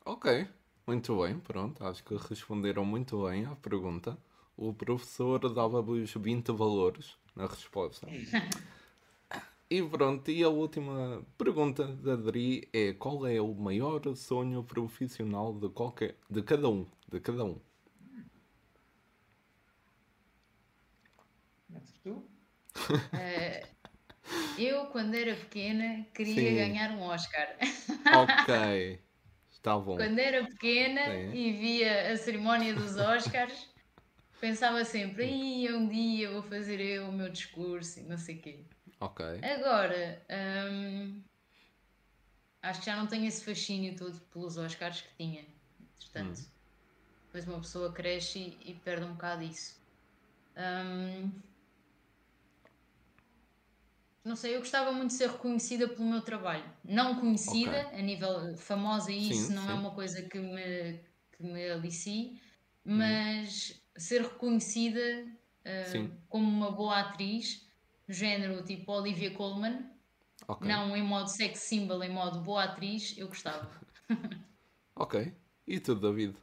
Ok, 0.05 0.49
muito 0.87 1.23
bem, 1.23 1.39
pronto, 1.39 1.85
acho 1.85 2.03
que 2.03 2.17
responderam 2.17 2.85
muito 2.85 3.25
bem 3.25 3.45
à 3.45 3.55
pergunta. 3.55 4.19
O 4.57 4.73
professor 4.73 5.39
dava-vos 5.53 6.13
20 6.15 6.51
valores 6.51 7.17
na 7.37 7.47
resposta. 7.47 8.07
e 9.71 9.83
pronto, 9.83 10.31
e 10.31 10.43
a 10.43 10.49
última 10.49 11.25
pergunta 11.39 11.85
da 11.87 12.13
Adri 12.15 12.69
é 12.73 12.93
qual 12.93 13.27
é 13.27 13.41
o 13.41 13.55
maior 13.55 14.01
sonho 14.15 14.63
profissional 14.65 15.53
de 15.59 15.69
qualquer 15.71 16.17
de 16.31 16.43
cada 16.43 16.69
um, 16.69 16.87
de 17.09 17.21
cada 17.21 17.45
um? 17.45 17.61
Uh, 23.13 23.67
eu, 24.59 24.87
quando 24.87 25.15
era 25.15 25.35
pequena, 25.37 26.05
queria 26.15 26.35
Sim. 26.35 26.57
ganhar 26.57 26.91
um 26.93 27.03
Oscar. 27.03 27.57
Ok, 28.15 29.01
está 29.51 29.79
bom. 29.79 29.97
Quando 29.97 30.19
era 30.19 30.45
pequena 30.47 31.01
Sim. 31.13 31.35
e 31.35 31.53
via 31.53 32.13
a 32.13 32.17
cerimónia 32.17 32.75
dos 32.75 32.97
Oscars, 32.97 33.69
pensava 34.41 34.85
sempre, 34.85 35.27
Ih, 35.27 35.73
um 35.73 35.89
dia 35.89 36.31
vou 36.31 36.43
fazer 36.43 36.81
eu 36.81 37.09
o 37.09 37.13
meu 37.13 37.31
discurso 37.31 38.01
e 38.01 38.03
não 38.05 38.19
sei 38.19 38.37
o 38.37 38.43
quê. 38.43 38.76
Ok. 39.01 39.25
Agora, 39.43 40.23
hum, 40.71 41.23
acho 42.63 42.81
que 42.81 42.87
já 42.87 42.97
não 42.97 43.07
tenho 43.07 43.27
esse 43.27 43.45
fascínio 43.45 43.97
todo 43.97 44.19
pelos 44.33 44.57
Oscars 44.57 45.03
que 45.03 45.17
tinha. 45.17 45.45
Entretanto, 45.97 46.41
hum. 46.41 46.47
depois 47.27 47.47
uma 47.47 47.61
pessoa 47.61 47.93
cresce 47.93 48.39
e, 48.39 48.71
e 48.71 48.75
perde 48.75 49.05
um 49.05 49.13
bocado 49.13 49.43
isso. 49.43 49.79
Hum, 50.57 51.31
não 54.27 54.35
sei, 54.35 54.57
eu 54.57 54.59
gostava 54.59 54.91
muito 54.91 55.11
de 55.11 55.17
ser 55.19 55.31
reconhecida 55.31 55.87
pelo 55.87 56.09
meu 56.09 56.21
trabalho. 56.21 56.65
Não 56.83 57.21
conhecida 57.21 57.87
okay. 57.87 58.01
a 58.01 58.03
nível 58.03 58.57
famosa, 58.57 59.13
e 59.13 59.31
isso 59.31 59.53
não 59.53 59.63
é 59.63 59.67
sim. 59.67 59.73
é 59.73 59.75
uma 59.75 59.93
coisa 59.93 60.21
que 60.23 60.39
me, 60.39 61.01
que 61.31 61.45
me 61.45 61.71
alicie, 61.71 62.41
mas 62.85 63.71
hum. 63.71 64.01
ser 64.01 64.23
reconhecida 64.23 65.01
uh, 65.65 66.11
como 66.29 66.49
uma 66.49 66.73
boa 66.73 66.99
atriz, 66.99 67.66
género 68.09 68.63
tipo 68.63 68.93
Olivia 68.93 69.31
Colman, 69.33 69.91
okay. 70.47 70.69
não 70.69 70.97
em 70.97 71.03
modo 71.03 71.29
sex 71.29 71.61
symbol, 71.61 72.03
em 72.03 72.11
modo 72.11 72.41
boa 72.41 72.65
atriz, 72.65 73.17
eu 73.17 73.29
gostava. 73.29 73.71
ok. 74.95 75.33
E 75.67 75.81
tu, 75.81 75.95
David? 75.95 76.37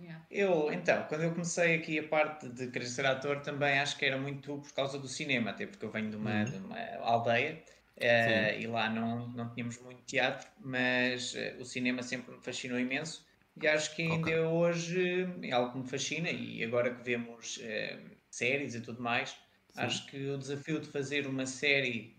Yeah. 0.00 0.24
Eu, 0.30 0.72
então, 0.72 1.04
quando 1.08 1.24
eu 1.24 1.32
comecei 1.32 1.74
aqui 1.74 1.98
a 1.98 2.06
parte 2.06 2.48
de 2.48 2.68
querer 2.68 2.86
ser 2.86 3.04
ator, 3.04 3.40
também 3.40 3.80
acho 3.80 3.98
que 3.98 4.04
era 4.04 4.16
muito 4.16 4.58
por 4.58 4.72
causa 4.72 4.98
do 4.98 5.08
cinema, 5.08 5.50
até 5.50 5.66
porque 5.66 5.84
eu 5.84 5.90
venho 5.90 6.10
de 6.10 6.16
uma, 6.16 6.30
uhum. 6.30 6.44
de 6.44 6.56
uma 6.56 6.78
aldeia 7.02 7.62
uh, 7.96 8.60
e 8.60 8.66
lá 8.68 8.88
não, 8.88 9.28
não 9.28 9.52
tínhamos 9.52 9.78
muito 9.82 10.00
teatro, 10.02 10.48
mas 10.60 11.34
uh, 11.34 11.60
o 11.60 11.64
cinema 11.64 12.02
sempre 12.02 12.34
me 12.36 12.40
fascinou 12.40 12.78
imenso 12.78 13.26
e 13.60 13.66
acho 13.66 13.94
que 13.96 14.02
ainda 14.02 14.20
okay. 14.20 14.38
hoje 14.38 15.28
é 15.42 15.50
algo 15.50 15.72
que 15.72 15.78
me 15.78 15.88
fascina 15.88 16.30
e 16.30 16.62
agora 16.62 16.94
que 16.94 17.02
vemos 17.02 17.56
uh, 17.56 18.16
séries 18.30 18.76
e 18.76 18.80
tudo 18.80 19.02
mais, 19.02 19.36
Sim. 19.78 19.86
acho 19.86 20.06
que 20.06 20.28
o 20.28 20.38
desafio 20.38 20.80
de 20.80 20.88
fazer 20.88 21.26
uma 21.26 21.46
série 21.46 22.16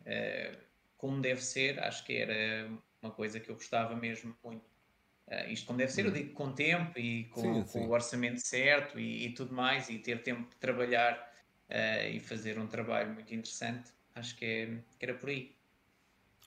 como 1.00 1.22
deve 1.22 1.41
ser, 1.41 1.80
acho 1.80 2.06
que 2.06 2.13
era 2.13 2.69
uma 3.02 3.12
coisa 3.12 3.39
que 3.39 3.50
eu 3.50 3.56
gostava 3.56 3.95
mesmo 3.95 4.36
muito. 4.43 4.69
Uh, 5.28 5.50
isto 5.50 5.65
como 5.65 5.78
deve 5.78 5.91
ser, 5.91 6.06
eu 6.06 6.12
hum. 6.12 6.13
digo 6.13 6.34
com 6.34 6.52
tempo 6.52 7.00
e 7.00 7.24
com, 7.26 7.41
sim, 7.41 7.65
sim. 7.65 7.80
com 7.80 7.88
o 7.88 7.91
orçamento 7.91 8.41
certo 8.41 9.00
e, 9.00 9.28
e, 9.28 9.34
tudo 9.34 9.54
mais, 9.54 9.89
e 9.89 9.98
ter 9.98 10.22
tempo 10.24 10.50
de 10.50 10.56
trabalhar 10.58 11.15
uh, 11.69 12.08
e 12.12 12.19
fazer 12.19 12.60
um 12.60 12.67
trabalho 12.67 13.13
muito 13.13 13.34
interessante. 13.34 13.91
Acho 14.13 14.36
que, 14.36 14.45
é, 14.45 14.65
que 14.98 15.06
era 15.06 15.13
por 15.13 15.30
aí. 15.30 15.56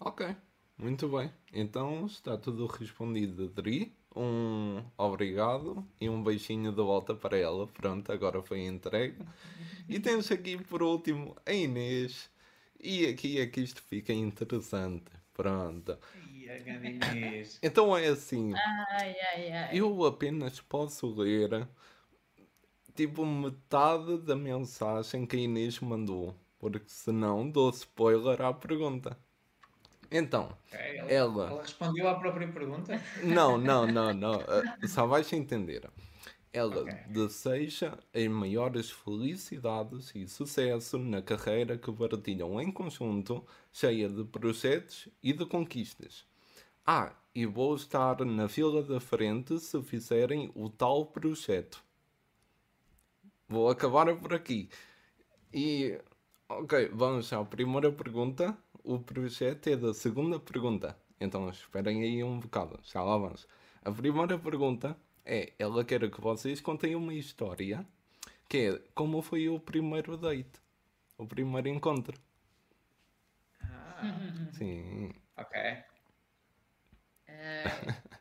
Ok, 0.00 0.36
muito 0.76 1.08
bem. 1.08 1.32
Então 1.52 2.04
está 2.04 2.36
tudo 2.36 2.66
respondido, 2.66 3.44
Adri. 3.44 3.96
Um 4.14 4.84
obrigado 4.98 5.86
e 6.00 6.08
um 6.08 6.22
beijinho 6.22 6.70
de 6.70 6.82
volta 6.82 7.14
para 7.14 7.38
ela. 7.38 7.66
Pronto, 7.66 8.12
agora 8.12 8.42
foi 8.42 8.60
entregue. 8.60 9.18
E 9.88 9.98
temos 9.98 10.30
aqui 10.30 10.62
por 10.62 10.82
último 10.82 11.36
a 11.46 11.52
Inês. 11.52 12.30
E 12.78 13.06
aqui 13.06 13.40
é 13.40 13.46
que 13.46 13.60
isto 13.60 13.82
fica 13.82 14.12
interessante. 14.12 15.10
Pronto. 15.32 15.98
Então 17.62 17.96
é 17.96 18.08
assim. 18.08 18.52
Ai, 18.54 19.16
ai, 19.34 19.52
ai. 19.52 19.70
Eu 19.72 20.04
apenas 20.04 20.60
posso 20.60 21.06
ler 21.14 21.66
tipo 22.94 23.24
metade 23.24 24.18
da 24.18 24.36
mensagem 24.36 25.24
que 25.26 25.36
a 25.36 25.40
Inês 25.40 25.80
mandou. 25.80 26.36
Porque 26.58 26.88
senão 26.88 27.48
dou 27.50 27.70
spoiler 27.70 28.42
à 28.42 28.52
pergunta. 28.52 29.18
Então, 30.12 30.54
okay, 30.68 30.98
ela, 30.98 31.10
ela, 31.10 31.50
ela. 31.50 31.62
respondeu 31.62 32.06
à 32.08 32.14
própria 32.14 32.46
pergunta? 32.46 33.02
Não, 33.22 33.56
não, 33.58 33.86
não, 33.86 34.12
não. 34.12 34.34
Eh, 34.34 34.86
só 34.86 35.06
vais 35.06 35.32
entender. 35.32 35.88
Ela 36.52 36.82
okay. 36.82 36.94
deseja 37.08 37.98
as 38.14 38.26
maiores 38.28 38.90
felicidades 38.90 40.14
e 40.14 40.28
sucesso 40.28 40.98
na 40.98 41.22
carreira 41.22 41.78
que 41.78 41.90
partilham 41.90 42.60
em 42.60 42.70
conjunto, 42.70 43.42
cheia 43.72 44.06
de 44.06 44.22
projetos 44.24 45.08
e 45.22 45.32
de 45.32 45.46
conquistas. 45.46 46.26
Ah, 46.84 47.14
e 47.34 47.46
vou 47.46 47.74
estar 47.74 48.22
na 48.24 48.48
fila 48.48 48.82
da 48.82 49.00
frente 49.00 49.58
se 49.60 49.82
fizerem 49.82 50.50
o 50.54 50.68
tal 50.68 51.06
projeto. 51.06 51.82
Vou 53.48 53.70
acabar 53.70 54.14
por 54.16 54.34
aqui. 54.34 54.68
E, 55.54 55.98
ok, 56.48 56.90
vamos 56.92 57.32
à 57.32 57.42
primeira 57.44 57.90
pergunta. 57.90 58.54
O 58.84 58.98
projeto 58.98 59.68
é 59.68 59.76
da 59.76 59.94
segunda 59.94 60.38
pergunta. 60.40 60.96
Então 61.20 61.48
esperem 61.48 62.02
aí 62.02 62.22
um 62.24 62.40
bocado, 62.40 62.80
já 62.82 63.02
lá 63.02 63.16
vamos. 63.16 63.46
A 63.84 63.90
primeira 63.92 64.38
pergunta 64.38 64.96
é: 65.24 65.52
ela 65.58 65.84
quer 65.84 66.10
que 66.10 66.20
vocês 66.20 66.60
contem 66.60 66.94
uma 66.96 67.14
história 67.14 67.86
que 68.48 68.58
é 68.58 68.80
como 68.94 69.22
foi 69.22 69.48
o 69.48 69.58
primeiro 69.58 70.16
date, 70.16 70.60
o 71.16 71.26
primeiro 71.26 71.68
encontro. 71.68 72.18
Ah. 73.62 74.02
Sim. 74.52 75.12
Ok. 75.36 75.84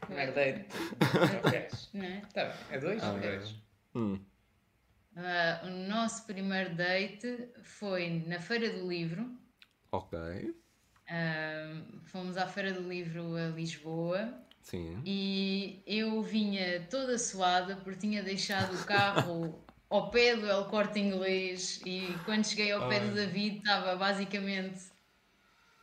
Primeiro 0.00 0.34
date. 0.34 0.76
Não 1.94 2.04
é? 2.04 2.22
Tá 2.32 2.44
bem. 2.44 2.54
É 2.70 2.78
dois? 2.78 3.02
Ah, 3.02 3.12
dois. 3.12 3.54
Hum. 3.94 4.18
Uh, 5.16 5.66
o 5.66 5.70
nosso 5.88 6.26
primeiro 6.26 6.74
date 6.74 7.48
foi 7.62 8.22
na 8.26 8.40
Feira 8.40 8.70
do 8.70 8.88
Livro. 8.88 9.30
Ok. 9.92 10.18
Uh, 10.18 12.00
fomos 12.06 12.38
à 12.38 12.46
Feira 12.46 12.72
do 12.72 12.88
Livro 12.88 13.36
a 13.36 13.48
Lisboa. 13.48 14.32
Sim. 14.62 15.02
E 15.04 15.82
eu 15.86 16.22
vinha 16.22 16.86
toda 16.88 17.18
suada 17.18 17.76
porque 17.76 18.00
tinha 18.00 18.22
deixado 18.22 18.74
o 18.74 18.84
carro 18.84 19.62
ao 19.90 20.10
pé 20.10 20.34
do 20.34 20.48
El 20.48 20.64
Corte 20.66 20.98
Inglês 20.98 21.82
e 21.84 22.16
quando 22.24 22.46
cheguei 22.46 22.72
ao 22.72 22.88
pé 22.88 23.00
Ai. 23.00 23.08
do 23.08 23.14
David 23.14 23.58
estava 23.58 23.94
basicamente 23.96 24.80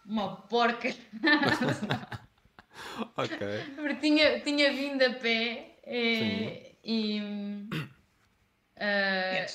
uma 0.05 0.37
porca. 0.37 0.89
ok. 3.15 3.47
Porque 3.75 3.95
tinha, 3.95 4.39
tinha 4.39 4.73
vindo 4.73 5.03
a 5.03 5.13
pé 5.13 5.77
eh, 5.83 6.75
e. 6.83 7.21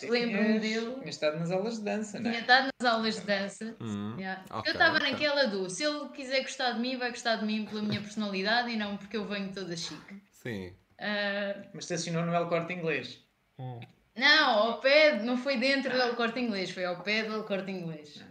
Lembro-me 0.02 0.58
dele. 0.58 0.94
Tinha 0.94 1.10
estado 1.10 1.38
nas 1.38 1.50
aulas 1.50 1.78
de 1.78 1.84
dança, 1.84 2.20
não 2.20 2.30
é? 2.30 2.32
Tinha 2.32 2.40
estado 2.40 2.68
nas 2.80 2.92
aulas 2.92 3.14
de 3.16 3.20
dança. 3.22 3.76
Hum, 3.80 4.16
yeah. 4.18 4.44
okay, 4.50 4.70
eu 4.70 4.72
estava 4.72 4.96
okay. 4.96 5.12
naquela 5.12 5.44
do 5.46 5.68
se 5.70 5.84
ele 5.84 6.08
quiser 6.08 6.42
gostar 6.42 6.72
de 6.72 6.80
mim, 6.80 6.96
vai 6.96 7.10
gostar 7.10 7.36
de 7.36 7.44
mim 7.44 7.64
pela 7.64 7.82
minha 7.82 8.00
personalidade 8.00 8.70
e 8.70 8.76
não 8.76 8.96
porque 8.96 9.16
eu 9.16 9.26
venho 9.26 9.52
toda 9.52 9.76
chique. 9.76 10.22
Sim. 10.32 10.68
Uh, 10.98 11.68
Mas 11.72 11.84
estacionou 11.84 12.24
no 12.24 12.34
El 12.34 12.46
Corte 12.48 12.72
Inglês. 12.72 13.20
Hum. 13.58 13.80
Não, 14.16 14.58
ao 14.58 14.80
pé, 14.80 15.22
não 15.22 15.36
foi 15.36 15.56
dentro 15.56 15.90
do 15.90 16.00
El 16.00 16.14
Corte 16.14 16.38
Inglês, 16.38 16.70
foi 16.70 16.84
ao 16.84 17.02
pé 17.02 17.24
do 17.24 17.34
El 17.34 17.44
Corte 17.44 17.70
Inglês. 17.70 18.22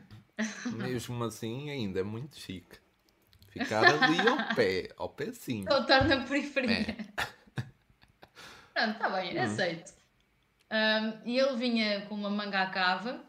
Mesmo 0.74 1.24
assim, 1.24 1.70
ainda 1.70 2.00
é 2.00 2.04
muito 2.04 2.40
chique. 2.40 2.78
Ficar 3.50 3.84
ali 3.86 4.28
ao 4.28 4.38
pé, 4.56 4.90
ao 4.98 5.10
pé 5.10 5.32
sim. 5.34 5.64
Voltar 5.66 6.08
na 6.08 6.26
periferia. 6.26 6.88
É. 6.90 7.64
Pronto, 8.74 8.92
está 8.94 9.10
bem, 9.10 9.38
hum. 9.38 9.42
aceito. 9.42 9.94
Um, 10.74 11.30
e 11.30 11.38
ele 11.38 11.56
vinha 11.56 12.02
com 12.08 12.16
uma 12.16 12.32
manga 12.32 12.64
à 12.64 12.70
cava. 12.72 13.24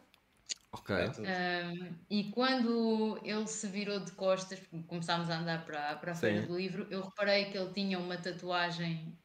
Ok. 0.73 0.97
Um, 0.97 1.95
e 2.09 2.25
quando 2.31 3.21
ele 3.23 3.47
se 3.47 3.69
virou 3.69 4.01
de 4.01 4.13
costas, 4.13 4.59
começámos 4.89 5.29
a 5.29 5.39
andar 5.39 5.65
para, 5.67 5.97
para 5.97 6.13
a 6.13 6.15
feira 6.15 6.41
Sim. 6.41 6.47
do 6.47 6.57
livro, 6.57 6.87
eu 6.91 7.03
reparei 7.03 7.45
que 7.47 7.59
ele 7.59 7.73
tinha 7.73 7.99
uma 7.99 8.17
tatuagem 8.17 9.17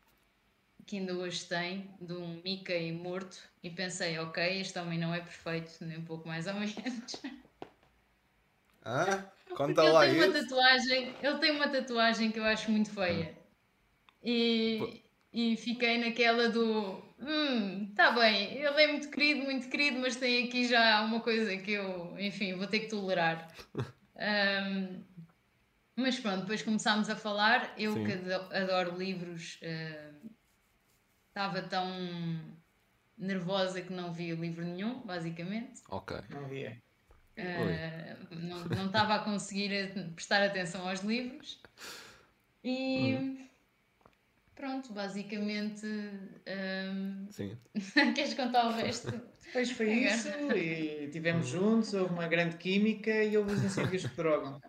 que 0.86 0.98
ainda 0.98 1.14
hoje 1.14 1.46
tem, 1.46 1.96
de 2.02 2.14
um 2.14 2.42
Mickey 2.44 2.92
morto, 2.92 3.38
e 3.64 3.70
pensei, 3.70 4.18
ok, 4.18 4.60
este 4.60 4.78
homem 4.80 4.98
não 4.98 5.14
é 5.14 5.20
perfeito, 5.20 5.72
nem 5.82 6.00
um 6.00 6.06
pouco 6.06 6.28
mais 6.28 6.48
ou 6.48 6.56
menos. 6.56 6.76
Ah, 8.82 9.24
conta 9.56 9.84
ele 9.84 9.92
lá 9.92 10.06
tem 10.06 10.16
uma 10.16 10.28
isso. 10.28 10.42
tatuagem, 10.42 11.16
ele 11.22 11.38
tem 11.38 11.52
uma 11.52 11.68
tatuagem 11.68 12.32
que 12.32 12.40
eu 12.40 12.46
acho 12.46 12.72
muito 12.72 12.90
feia. 12.90 13.38
E, 14.24 15.04
e 15.34 15.58
fiquei 15.58 15.98
naquela 16.00 16.50
do 16.50 17.09
hum, 17.20 17.94
tá 17.96 18.12
bem, 18.12 18.54
ele 18.58 18.84
é 18.84 18.88
muito 18.88 19.10
querido, 19.10 19.44
muito 19.44 19.70
querido, 19.70 20.00
mas 20.00 20.16
tem 20.16 20.48
aqui 20.48 20.68
já 20.68 21.02
uma 21.04 21.20
coisa 21.20 21.56
que 21.58 21.72
eu, 21.72 22.18
enfim, 22.20 22.54
vou 22.54 22.68
ter 22.68 22.82
que 22.82 22.88
tolerar. 22.88 23.54
Ahm, 24.22 25.02
mas 25.96 26.20
pronto, 26.20 26.42
depois 26.42 26.62
começámos 26.62 27.10
a 27.10 27.16
falar, 27.16 27.74
eu 27.78 27.94
Sim. 27.94 28.04
que 28.06 28.12
ado- 28.12 28.54
adoro 28.54 28.98
livros, 28.98 29.60
ahm, 29.64 30.30
estava 31.30 31.62
tão 31.62 31.88
nervosa 33.18 33.82
que 33.82 33.94
não 33.94 34.12
via 34.14 34.36
livro 34.36 34.64
nenhum, 34.66 35.02
basicamente. 35.02 35.82
Ok. 35.90 36.18
Não 36.30 36.48
via. 36.48 36.78
Uh, 37.38 38.36
não 38.76 38.88
estava 38.88 39.16
a 39.16 39.20
conseguir 39.20 39.94
prestar 40.14 40.44
atenção 40.44 40.88
aos 40.88 41.00
livros 41.00 41.62
e 42.64 43.16
Hum. 43.16 43.49
Pronto, 44.60 44.92
basicamente 44.92 45.86
um, 45.86 47.28
Sim. 47.32 47.58
queres 48.14 48.34
contar 48.34 48.68
o 48.68 48.72
resto? 48.72 49.10
Depois 49.46 49.72
foi 49.72 49.90
É. 49.90 50.14
isso 50.14 50.30
e 50.52 51.06
estivemos 51.06 51.48
juntos, 51.48 51.94
houve 51.94 52.14
uma 52.14 52.28
grande 52.28 52.58
química 52.58 53.24
e 53.24 53.38
houve 53.38 53.54
os 53.54 53.64
incêndios 53.64 54.06
que 54.06 54.16
drogam. 54.16 54.60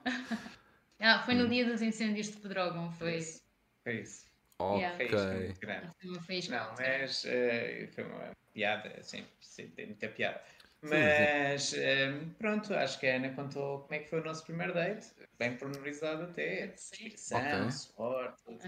Ah, 1.01 1.23
foi 1.25 1.35
no 1.35 1.49
dia 1.49 1.65
dos 1.67 1.83
incêndios 1.83 2.29
de 2.29 2.37
Pedrógão, 2.37 2.93
foi, 2.93 3.17
isso. 3.17 3.43
Foi 3.83 4.01
isso. 4.01 4.27
Yeah. 4.63 4.97
Foi 4.97 5.07
isso, 5.07 5.17
foi 5.17 5.49
Ok. 5.49 5.55
grande. 5.61 6.27
foi. 6.27 6.41
Não, 6.49 6.75
mas 6.79 7.25
eh, 7.25 7.89
foi 7.93 8.05
uma 8.05 8.31
piada, 8.53 8.95
assim, 8.99 9.25
sim, 9.41 9.69
tem 9.69 9.87
muita 9.87 10.09
piada. 10.09 10.41
Sim, 10.83 11.29
Mas 11.53 11.75
eh, 11.75 12.11
pronto, 12.39 12.73
acho 12.75 12.99
que 12.99 13.07
a 13.07 13.17
Ana 13.17 13.35
contou 13.35 13.81
como 13.81 13.95
é 13.95 13.99
que 13.99 14.09
foi 14.09 14.21
o 14.21 14.25
nosso 14.25 14.45
primeiro 14.45 14.73
date, 14.73 15.09
bem 15.39 15.57
pormenorizado 15.57 16.23
até, 16.25 16.69
descrição, 16.69 17.39
Ok. 17.39 17.71
suor, 17.71 18.35
tudo. 18.45 18.59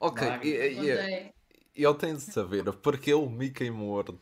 Ok. 0.00 0.22
E, 0.42 0.48
e, 0.48 1.30
e 1.76 1.84
ele 1.84 1.94
tem 1.94 2.14
de 2.14 2.20
saber 2.22 2.64
porque 2.82 3.12
o 3.14 3.28
Mickey 3.28 3.70
morto. 3.70 4.12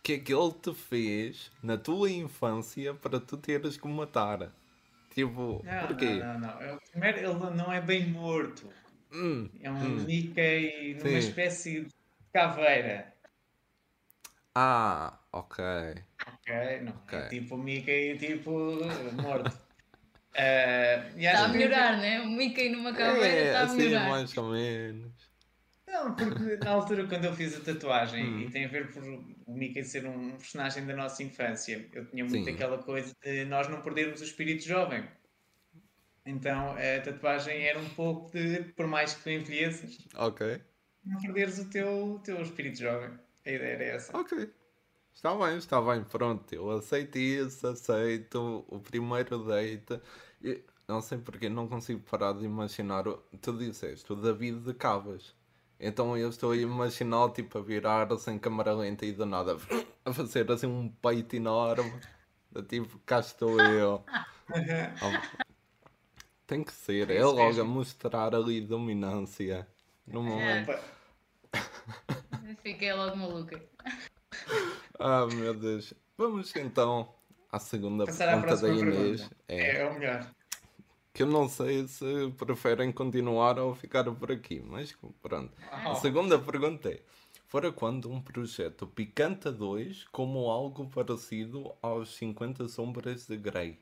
O 0.00 0.02
que 0.02 0.14
é 0.14 0.18
que 0.18 0.34
ele 0.34 0.52
te 0.52 0.74
fez 0.74 1.50
na 1.62 1.78
tua 1.78 2.10
infância 2.10 2.92
para 2.94 3.18
tu 3.18 3.36
teres 3.38 3.76
que 3.78 3.88
matar? 3.88 4.52
Tipo, 5.14 5.64
Não, 5.64 5.78
porquê? 5.88 6.20
não, 6.20 6.38
não, 6.38 6.38
não. 6.38 6.62
Eu- 6.62 6.78
Primeiro, 6.90 7.18
ele 7.18 7.56
não 7.56 7.72
é 7.72 7.80
bem 7.80 8.06
morto. 8.08 8.72
Hum, 9.12 9.48
É 9.60 9.70
um 9.70 9.80
Hum. 9.80 10.04
Mickey 10.06 10.94
numa 10.94 11.18
Sim. 11.18 11.18
espécie 11.18 11.84
de 11.84 11.90
caveira. 12.32 13.12
Ah, 14.54 15.20
ok. 15.32 15.58
Ok? 16.46 16.80
Não, 16.82 16.92
Ok. 16.92 17.18
é 17.18 17.28
tipo 17.28 17.56
Mickey, 17.56 18.16
tipo 18.18 18.50
morto. 19.22 19.56
Eh, 20.36 21.12
e 21.16 21.26
Está 21.26 21.44
a 21.44 21.50
que- 21.52 21.58
melhorar, 21.58 21.96
né? 21.96 22.20
O 22.22 22.26
Mickey 22.28 22.68
numa 22.68 22.92
caveira 22.92 23.24
É, 23.28 23.46
está 23.46 23.60
a 23.60 23.62
assim 23.66 23.76
melhorar. 23.76 24.08
mais 24.08 24.36
ou 24.36 24.50
menos. 24.50 25.12
Não, 25.86 26.12
porque 26.16 26.56
na 26.56 26.70
altura 26.72 27.06
quando 27.06 27.26
eu 27.26 27.32
fiz 27.36 27.56
a 27.56 27.60
tatuagem, 27.60 28.24
Hum. 28.26 28.40
e 28.40 28.50
tem 28.50 28.64
a 28.64 28.68
ver 28.68 28.90
por 28.92 29.04
o 29.04 29.54
Mickey 29.54 29.84
ser 29.84 30.04
um 30.06 30.32
personagem 30.32 30.84
da 30.86 30.96
nossa 30.96 31.22
infância, 31.22 31.88
eu 31.92 32.04
tinha 32.10 32.24
muito 32.24 32.44
Sim. 32.46 32.50
aquela 32.52 32.78
coisa 32.82 33.14
de 33.22 33.44
nós 33.44 33.68
não 33.68 33.80
perdermos 33.80 34.20
o 34.20 34.24
espírito 34.24 34.64
jovem. 34.64 35.04
Então 36.26 36.72
a 36.72 37.00
tatuagem 37.00 37.62
era 37.68 37.78
um 37.78 37.88
pouco 37.90 38.32
de, 38.32 38.64
por 38.72 38.88
mais 38.88 39.14
que 39.14 39.22
tu 39.22 39.30
envelheças, 39.30 39.98
Ok. 40.16 40.60
não 41.04 41.20
perderes 41.20 41.60
o 41.60 41.70
teu, 41.70 42.14
o 42.14 42.18
teu 42.18 42.42
espírito 42.42 42.80
jovem. 42.80 43.16
A 43.46 43.50
ideia 43.50 43.74
era 43.74 43.84
essa. 43.84 44.18
Ok. 44.18 44.50
Está 45.14 45.34
bem, 45.36 45.56
está 45.56 45.80
bem, 45.80 46.02
pronto. 46.04 46.52
Eu 46.54 46.70
aceito 46.70 47.16
isso, 47.18 47.66
aceito 47.66 48.64
o 48.68 48.78
primeiro 48.80 49.44
date. 49.44 50.00
E 50.42 50.62
não 50.88 51.00
sei 51.00 51.18
porque 51.18 51.48
não 51.48 51.68
consigo 51.68 52.00
parar 52.00 52.32
de 52.32 52.44
imaginar. 52.44 53.06
o- 53.08 53.22
Tu 53.40 53.52
disseste 53.56 54.12
o 54.12 54.16
David 54.16 54.60
de 54.60 54.74
Cavas. 54.74 55.34
Então 55.80 56.16
eu 56.16 56.28
estou 56.28 56.52
a 56.52 56.56
imaginar 56.56 57.30
tipo 57.32 57.58
a 57.58 57.62
virar 57.62 58.08
sem 58.18 58.38
câmara 58.38 58.72
lenta 58.74 59.04
e 59.04 59.12
do 59.12 59.26
nada 59.26 59.56
a 60.04 60.12
fazer 60.12 60.50
assim 60.50 60.66
um 60.66 60.88
peito 60.88 61.36
enorme. 61.36 61.92
Do 62.50 62.62
Tipo, 62.62 62.98
cá 63.00 63.20
estou 63.20 63.58
eu. 63.60 64.04
Oh, 65.02 65.12
Tem 66.46 66.62
que 66.62 66.72
ser, 66.72 67.10
é 67.10 67.16
isso 67.20 67.34
logo 67.34 67.60
a 67.60 67.64
mostrar 67.64 68.34
ali 68.34 68.60
dominância. 68.60 69.66
No 70.06 70.22
momento. 70.22 70.70
Opa, 70.70 70.80
Fiquei 72.62 72.92
logo 72.92 73.16
maluca. 73.16 73.62
Ah, 75.06 75.26
meu 75.26 75.52
Deus. 75.52 75.92
Vamos 76.16 76.54
então 76.56 77.14
à 77.52 77.58
segunda 77.58 78.06
Passar 78.06 78.30
à 78.30 78.40
pergunta 78.40 78.62
da 78.62 78.68
Inês. 78.72 79.20
pergunta. 79.20 79.36
É, 79.48 79.76
É 79.80 79.88
o 79.88 79.92
melhor. 79.94 80.34
que 81.12 81.22
eu 81.22 81.26
não 81.26 81.46
sei 81.46 81.86
se 81.86 82.30
preferem 82.38 82.90
continuar 82.90 83.58
ou 83.58 83.74
ficar 83.74 84.04
por 84.14 84.32
aqui, 84.32 84.60
mas 84.60 84.96
pronto. 85.20 85.52
A 85.70 85.90
Oh. 85.92 85.94
segunda 85.96 86.38
pergunta 86.38 86.88
é: 86.90 87.02
Fora 87.46 87.70
quando 87.70 88.10
um 88.10 88.20
projeto 88.20 88.86
Picanta 88.86 89.52
2 89.52 90.04
como 90.10 90.50
algo 90.50 90.88
parecido 90.88 91.74
aos 91.82 92.14
50 92.16 92.66
Sombras 92.66 93.26
de 93.26 93.36
Grey? 93.36 93.78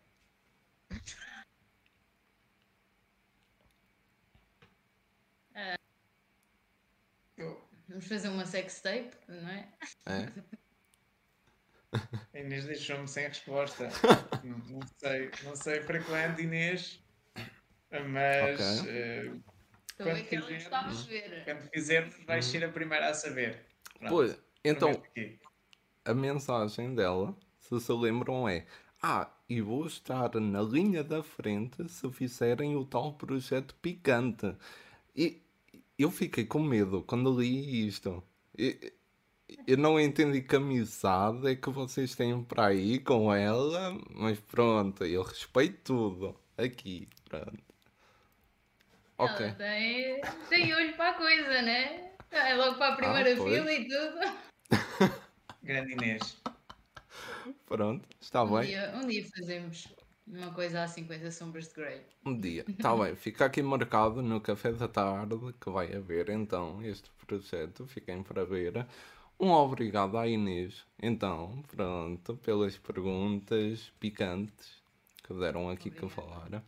Eu- 7.37 7.61
Vamos 7.89 8.07
fazer 8.07 8.29
uma 8.29 8.47
sextape, 8.47 9.15
não 9.29 9.49
é? 9.49 9.69
É? 10.07 10.33
A 12.35 12.39
Inês 12.39 12.65
deixou-me 12.65 13.07
sem 13.09 13.27
resposta. 13.29 13.89
não, 14.45 14.59
não 14.59 14.81
sei, 14.99 15.31
não 15.45 15.57
sei 15.57 15.81
para 15.81 16.03
quando, 16.03 16.41
Inês, 16.41 17.01
mas 18.11 18.81
Ok. 18.81 19.43
Estou 19.91 20.11
a 20.11 20.15
ver 20.15 20.25
Quando 20.25 20.29
que 20.29 20.37
ela 20.37 20.89
quiser. 20.89 21.45
quando 21.45 21.71
fizermos 21.71 22.17
vais 22.27 22.45
ser 22.45 22.65
a 22.65 22.69
primeira 22.69 23.11
a 23.11 23.15
saber. 23.15 23.67
Pronto, 23.99 24.15
Pois, 24.15 24.43
então 24.65 25.03
a 26.05 26.15
mensagem 26.15 26.95
dela, 26.95 27.37
se 27.61 27.79
se 27.81 27.93
lembram, 27.93 28.49
é: 28.49 28.67
Ah, 29.03 29.31
e 29.49 29.61
vou 29.61 29.87
estar 29.87 30.35
na 30.41 30.63
linha 30.63 31.05
da 31.05 31.23
frente 31.23 31.89
se 31.89 32.11
fizerem 32.11 32.75
o 32.77 32.85
tal 32.85 33.13
projeto 33.15 33.75
picante. 33.77 34.57
E 35.15 35.41
eu 35.99 36.11
fiquei 36.11 36.47
com 36.47 36.61
medo 36.61 37.03
quando 37.03 37.39
li 37.39 37.87
isto. 37.87 38.23
E- 38.59 38.93
Eu 39.67 39.77
não 39.79 39.99
entendi 40.01 40.43
que 40.43 40.57
amizade 40.57 41.47
é 41.49 41.57
que 41.57 41.71
vocês 41.71 42.15
têm 42.15 42.43
para 42.45 42.67
aí 42.67 42.99
com 43.01 43.33
ela, 43.33 43.93
mas 44.11 44.39
pronto, 44.41 45.05
eu 45.05 45.23
respeito 45.23 45.81
tudo. 45.85 46.41
Aqui, 46.57 47.09
pronto. 47.29 47.63
Ok. 49.19 49.41
Ela 49.41 49.53
tem, 49.55 50.21
tem 50.49 50.75
olho 50.75 50.97
para 50.97 51.11
a 51.11 51.15
coisa, 51.15 51.63
né? 51.63 52.13
É 52.31 52.55
logo 52.55 52.77
para 52.79 52.95
a 52.95 52.97
primeira 52.97 53.33
Ah, 53.33 53.37
fila 53.37 53.73
e 53.73 53.87
tudo. 53.87 54.19
Grande 55.63 55.93
Inês. 55.93 56.37
Pronto, 57.67 58.09
está 58.21 58.45
Um 58.45 58.61
bem. 58.61 58.67
dia, 58.67 58.93
um 58.97 59.07
dia 59.07 59.25
fazemos 59.37 59.89
uma 60.27 60.53
coisa 60.55 60.83
assim 60.85 61.07
com 61.07 61.13
as 61.13 61.35
sombras 61.35 61.69
de 61.69 61.75
Grey. 61.75 62.07
Um 62.25 62.39
dia, 62.39 62.65
está 62.69 62.95
bem, 62.97 63.15
fica 63.17 63.45
aqui 63.47 63.63
marcado 63.63 64.23
no 64.23 64.41
café 64.41 64.73
da 64.73 64.89
tarde 64.89 65.37
que 65.61 65.71
vai 65.71 65.93
haver 65.95 66.29
então 66.31 66.83
este 66.83 67.11
projeto, 67.27 67.87
fiquem 67.87 68.23
para 68.23 68.45
ver. 68.45 68.87
Um 69.39 69.51
obrigado 69.51 70.17
à 70.17 70.29
Inês, 70.29 70.85
então, 71.03 71.63
pronto, 71.69 72.37
pelas 72.37 72.79
perguntas 72.79 73.93
picantes 73.99 74.83
que 75.23 75.35
deram 75.35 75.69
aqui 75.69 75.91
que 75.91 76.09
falar. 76.09 76.63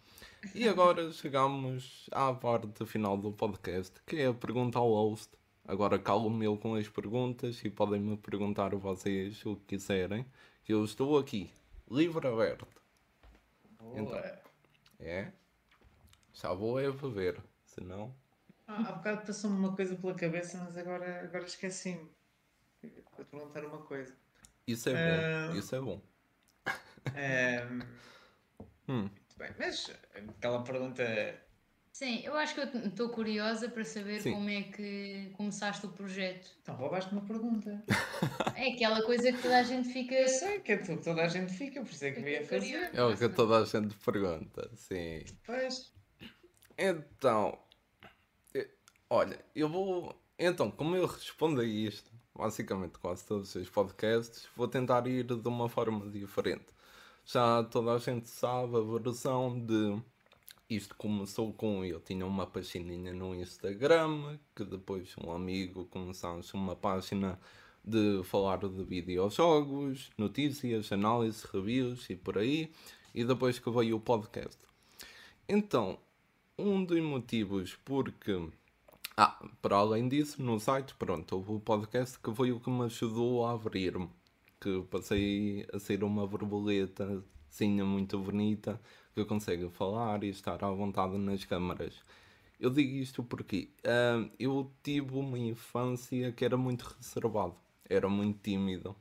E 0.55 0.69
agora 0.69 1.11
chegamos 1.13 2.09
à 2.11 2.33
parte 2.33 2.85
final 2.85 3.17
do 3.17 3.33
podcast, 3.33 3.93
que 4.07 4.17
é 4.17 4.27
a 4.27 4.35
pergunta 4.35 4.79
ao 4.79 4.89
host. 4.89 5.31
Agora 5.67 5.99
calmo-me 5.99 6.45
eu 6.45 6.57
com 6.57 6.75
as 6.75 6.89
perguntas 6.89 7.65
e 7.65 7.71
podem-me 7.71 8.17
perguntar 8.17 8.75
vocês 8.75 9.45
o 9.47 9.57
que 9.57 9.77
quiserem. 9.77 10.27
que 10.65 10.73
Eu 10.73 10.85
estou 10.85 11.19
aqui, 11.19 11.51
livre 11.91 12.27
aberto. 12.27 12.67
Boa. 13.79 14.43
É? 14.99 15.33
Já 16.33 16.53
vou 16.53 16.81
é 16.81 16.91
beber, 16.91 17.41
senão. 17.65 18.15
Ah, 18.67 18.89
há 18.89 18.93
bocado 18.93 19.27
passou-me 19.27 19.59
uma 19.59 19.75
coisa 19.75 19.95
pela 19.95 20.15
cabeça, 20.15 20.59
mas 20.65 20.77
agora, 20.77 21.23
agora 21.23 21.45
esqueci-me. 21.45 22.14
Vou 23.17 23.25
te 23.25 23.31
perguntar 23.31 23.65
uma 23.65 23.79
coisa. 23.79 24.15
Isso 24.67 24.89
é 24.89 24.93
bom, 24.93 24.99
Ah. 25.53 25.57
isso 25.57 25.75
é 25.77 25.81
bom. 25.81 26.01
Ahm, 27.15 27.83
Hum, 28.89 29.03
muito 29.03 29.39
bem, 29.39 29.51
mas 29.59 29.91
aquela 30.15 30.63
pergunta 30.63 31.03
Sim, 31.93 32.23
eu 32.25 32.35
acho 32.37 32.55
que 32.55 32.61
eu 32.61 32.87
estou 32.89 33.09
curiosa 33.09 33.69
para 33.69 33.85
saber 33.85 34.21
Sim. 34.21 34.33
como 34.33 34.51
é 34.51 34.63
que 34.65 35.31
começaste 35.37 35.87
o 35.87 35.91
projeto. 35.91 36.51
Então 36.61 36.75
roubaste 36.75 37.13
uma 37.13 37.25
pergunta. 37.25 37.85
É 38.57 38.73
aquela 38.73 39.03
coisa 39.03 39.33
que 39.33 39.41
toda 39.43 39.59
a 39.59 39.63
gente 39.63 39.89
fica. 39.93 40.15
Eu 40.15 40.29
sei 40.29 40.61
que 40.61 40.73
é 40.73 40.77
toda 40.79 41.23
a 41.23 41.29
gente 41.29 41.53
fica, 41.53 41.81
por 41.83 41.91
isso 41.91 42.05
é 42.05 42.13
que 42.13 42.21
eu 42.21 42.29
ia 42.29 42.45
fazer. 42.47 42.91
É 42.95 43.03
o 43.03 43.17
que 43.17 43.29
toda 43.29 43.59
a 43.59 43.65
gente 43.65 43.95
pergunta, 43.97 44.71
sim. 44.77 45.25
Pois. 45.45 45.93
Então, 46.79 47.59
olha, 49.11 49.45
eu 49.55 49.69
vou. 49.69 50.21
Então, 50.39 50.71
como 50.71 50.95
eu 50.97 51.07
respondo 51.07 51.61
a 51.61 51.65
isto, 51.65 52.11
basicamente 52.37 52.99
quase 52.99 53.25
todos 53.25 53.55
os 53.55 53.69
podcasts, 53.71 54.49
vou 54.57 54.67
tentar 54.69 55.07
ir 55.07 55.25
de 55.25 55.49
uma 55.49 55.69
forma 55.69 56.11
diferente. 56.11 56.67
Já 57.25 57.63
toda 57.65 57.93
a 57.93 57.99
gente 57.99 58.29
sabe 58.29 58.77
a 58.77 58.81
versão 58.81 59.59
de. 59.59 60.03
Isto 60.69 60.95
começou 60.97 61.53
com 61.53 61.85
eu 61.85 62.01
tinha 62.01 62.27
uma 62.27 62.47
pagininha 62.47 63.13
no 63.13 63.35
Instagram, 63.35 64.39
que 64.57 64.65
depois 64.65 65.15
um 65.23 65.31
amigo 65.31 65.85
começámos 65.87 66.53
uma 66.55 66.75
página 66.75 67.39
de 67.85 68.23
falar 68.25 68.59
de 68.59 68.83
videojogos, 68.83 70.11
notícias, 70.17 70.91
análise, 70.91 71.47
reviews 71.53 72.09
e 72.09 72.17
por 72.17 72.39
aí, 72.39 72.73
e 73.15 73.25
depois 73.25 73.59
que 73.59 73.71
veio 73.71 73.97
o 73.97 74.01
podcast. 74.01 74.59
Então, 75.47 75.99
um 76.59 76.83
dos 76.83 77.01
motivos 77.03 77.77
porque 77.85 78.49
ah, 79.17 79.39
para 79.63 79.77
além 79.77 80.09
disso, 80.09 80.43
no 80.43 80.59
site, 80.59 80.95
pronto, 80.97 81.37
houve 81.37 81.53
o 81.53 81.61
podcast 81.61 82.19
que 82.19 82.35
foi 82.35 82.51
o 82.53 82.59
que 82.59 82.69
me 82.71 82.85
ajudou 82.85 83.47
a 83.47 83.53
abrir-me. 83.53 84.09
Que 84.61 84.83
passei 84.91 85.67
a 85.73 85.79
ser 85.79 86.03
uma 86.03 86.27
borboleta, 86.27 87.23
sim, 87.49 87.81
muito 87.83 88.19
bonita, 88.19 88.81
que 89.15 89.25
consegue 89.25 89.69
falar 89.71 90.25
e 90.25 90.31
estar 90.31 90.65
à 90.65 90.71
vontade 90.71 91.17
nas 91.17 91.45
câmaras. 91.45 91.95
Eu 92.59 92.71
digo 92.71 92.97
isto 92.97 93.23
porque 93.23 93.71
ah, 93.85 94.29
eu 94.39 94.71
tive 94.83 95.15
uma 95.17 95.39
infância 95.39 96.33
que 96.33 96.45
era 96.45 96.57
muito 96.57 96.83
reservado, 96.83 97.55
era 97.89 98.09
muito 98.09 98.41
tímido. 98.43 98.97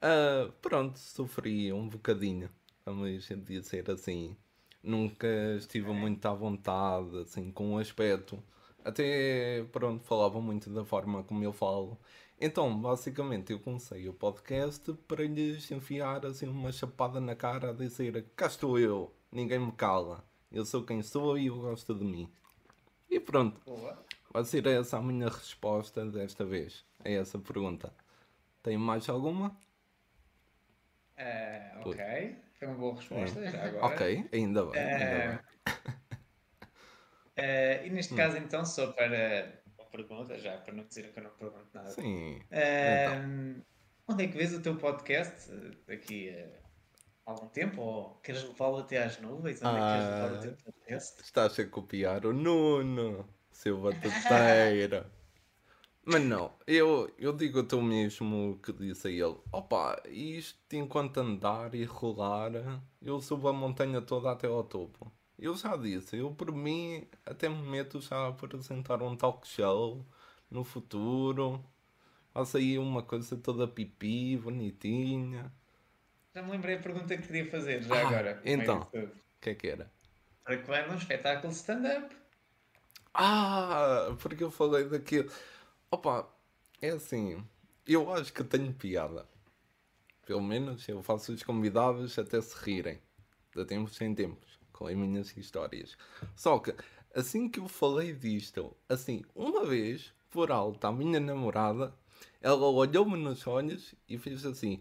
Ah, 0.00 0.50
pronto, 0.60 0.98
sofri 0.98 1.72
um 1.72 1.88
bocadinho, 1.88 2.48
vamos 2.84 3.28
dizer 3.46 3.90
assim. 3.90 4.36
Nunca 4.82 5.28
estive 5.56 5.92
muito 5.92 6.26
à 6.26 6.34
vontade, 6.34 7.18
assim, 7.18 7.50
com 7.52 7.74
o 7.74 7.78
aspecto. 7.78 8.42
Até, 8.84 9.64
pronto, 9.72 10.04
falava 10.04 10.40
muito 10.40 10.68
da 10.70 10.84
forma 10.84 11.22
como 11.24 11.42
eu 11.44 11.52
falo. 11.52 11.98
Então, 12.40 12.76
basicamente, 12.80 13.52
eu 13.52 13.60
comecei 13.60 14.08
o 14.08 14.12
podcast 14.12 14.92
para 15.06 15.24
lhes 15.24 15.70
enfiar, 15.70 16.26
assim, 16.26 16.46
uma 16.48 16.72
chapada 16.72 17.20
na 17.20 17.36
cara 17.36 17.70
a 17.70 17.72
dizer 17.72 18.24
cá 18.34 18.46
estou 18.46 18.78
eu, 18.78 19.12
ninguém 19.30 19.58
me 19.60 19.70
cala. 19.72 20.24
Eu 20.50 20.64
sou 20.64 20.82
quem 20.84 21.02
sou 21.02 21.38
e 21.38 21.46
eu 21.46 21.56
gosto 21.60 21.94
de 21.94 22.04
mim. 22.04 22.28
E 23.08 23.20
pronto, 23.20 23.60
Boa. 23.64 24.04
vai 24.32 24.44
ser 24.44 24.66
essa 24.66 24.98
a 24.98 25.02
minha 25.02 25.28
resposta 25.28 26.04
desta 26.06 26.44
vez 26.44 26.84
a 27.04 27.08
essa 27.08 27.38
pergunta. 27.38 27.94
Tem 28.62 28.76
mais 28.76 29.08
alguma? 29.08 29.56
Pois. 31.82 31.96
ok. 31.96 32.36
Foi 32.58 32.68
uma 32.68 32.76
boa 32.76 32.94
resposta, 32.96 33.50
já 33.50 33.64
agora. 33.64 33.86
Ok, 33.86 34.28
ainda 34.32 34.64
bem. 34.66 34.80
Ainda 34.80 35.04
Eh, 35.04 35.38
bem. 35.64 35.91
Ah, 37.36 37.84
e 37.84 37.90
Hum. 37.90 37.94
neste 37.94 38.14
caso, 38.14 38.36
então, 38.36 38.64
só 38.64 38.92
para 38.92 39.62
uma 39.78 39.86
pergunta, 39.90 40.38
já 40.38 40.58
para 40.58 40.74
não 40.74 40.84
dizer 40.84 41.12
que 41.12 41.18
eu 41.18 41.24
não 41.24 41.30
pergunto 41.30 41.68
nada. 41.74 41.90
Sim. 41.90 42.40
Ah, 42.50 43.62
Onde 44.08 44.24
é 44.24 44.28
que 44.28 44.36
vês 44.36 44.52
o 44.52 44.60
teu 44.60 44.76
podcast 44.76 45.50
eh, 45.52 45.70
daqui 45.86 46.28
a 46.30 47.30
algum 47.30 47.48
tempo? 47.48 47.80
Ou 47.80 48.14
queres 48.16 48.42
levá-lo 48.42 48.78
até 48.78 49.02
às 49.02 49.18
nuvens? 49.20 49.62
Onde 49.62 49.78
é 49.78 49.82
que 49.82 49.92
queres 49.92 50.08
levar 50.08 50.32
o 50.32 50.40
teu 50.40 50.52
Ah. 50.52 50.56
podcast? 50.64 51.22
Estás 51.22 51.58
a 51.60 51.66
copiar 51.66 52.26
o 52.26 52.32
Nuno, 52.32 53.28
seu 53.50 53.80
batateiro. 53.80 55.06
Mas 56.04 56.20
não, 56.24 56.52
eu, 56.66 57.14
eu 57.16 57.32
digo-te 57.32 57.76
o 57.76 57.80
mesmo 57.82 58.58
que 58.60 58.72
disse 58.72 59.06
a 59.06 59.10
ele. 59.10 59.38
Opa, 59.52 60.02
isto 60.08 60.74
enquanto 60.74 61.18
andar 61.18 61.74
e 61.76 61.84
rolar, 61.84 62.50
eu 63.00 63.20
subo 63.20 63.48
a 63.48 63.52
montanha 63.52 64.02
toda 64.02 64.32
até 64.32 64.48
ao 64.48 64.64
topo. 64.64 65.12
Eu 65.42 65.56
já 65.56 65.76
disse, 65.76 66.16
eu 66.16 66.32
por 66.32 66.52
mim 66.52 67.04
até 67.26 67.48
me 67.48 67.60
meto 67.62 68.00
já 68.00 68.16
a 68.16 68.28
apresentar 68.28 69.02
um 69.02 69.16
talk 69.16 69.46
show 69.46 70.06
no 70.48 70.62
futuro. 70.62 71.64
Faço 72.32 72.56
aí 72.58 72.78
uma 72.78 73.02
coisa 73.02 73.36
toda 73.36 73.66
pipi, 73.66 74.36
bonitinha. 74.36 75.52
Já 76.32 76.42
me 76.42 76.52
lembrei 76.52 76.76
a 76.76 76.80
pergunta 76.80 77.16
que 77.16 77.26
queria 77.26 77.50
fazer, 77.50 77.82
já 77.82 77.92
Ah, 77.94 78.06
agora. 78.06 78.40
então. 78.44 78.80
tudo. 78.84 79.06
O 79.06 79.40
que 79.40 79.50
é 79.50 79.54
que 79.56 79.66
era? 79.66 79.90
Para 80.44 80.58
quando 80.62 80.92
um 80.92 80.96
espetáculo 80.96 81.52
stand-up? 81.52 82.14
Ah, 83.12 84.16
porque 84.20 84.44
eu 84.44 84.50
falei 84.50 84.84
daquilo. 84.84 85.30
Opa, 85.90 86.28
é 86.80 86.90
assim, 86.90 87.44
eu 87.86 88.12
acho 88.12 88.32
que 88.32 88.44
tenho 88.44 88.72
piada. 88.72 89.26
Pelo 90.24 90.40
menos 90.42 90.88
eu 90.88 91.02
faço 91.02 91.32
os 91.32 91.42
convidados 91.42 92.18
até 92.18 92.40
se 92.40 92.56
rirem. 92.64 93.00
De 93.54 93.64
tempos 93.66 94.00
em 94.00 94.14
tempos, 94.14 94.51
as 94.86 94.96
minhas 94.96 95.36
histórias. 95.36 95.96
Só 96.36 96.58
que, 96.58 96.74
assim 97.14 97.48
que 97.48 97.60
eu 97.60 97.68
falei 97.68 98.12
disto, 98.12 98.76
assim, 98.88 99.22
uma 99.34 99.64
vez, 99.64 100.12
por 100.30 100.50
alto, 100.50 100.86
a 100.86 100.92
minha 100.92 101.20
namorada, 101.20 101.94
ela 102.40 102.66
olhou-me 102.66 103.16
nos 103.16 103.46
olhos 103.46 103.94
e 104.08 104.18
fez 104.18 104.44
assim: 104.44 104.80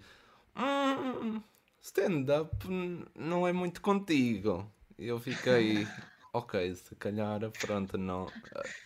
Hum, 0.55 1.41
stand-up 1.81 2.67
não 3.15 3.47
é 3.47 3.53
muito 3.53 3.81
contigo. 3.81 4.71
E 4.97 5.07
eu 5.07 5.19
fiquei, 5.19 5.87
ok, 6.33 6.75
se 6.75 6.95
calhar, 6.95 7.39
pronto, 7.59 7.97
não, 7.97 8.27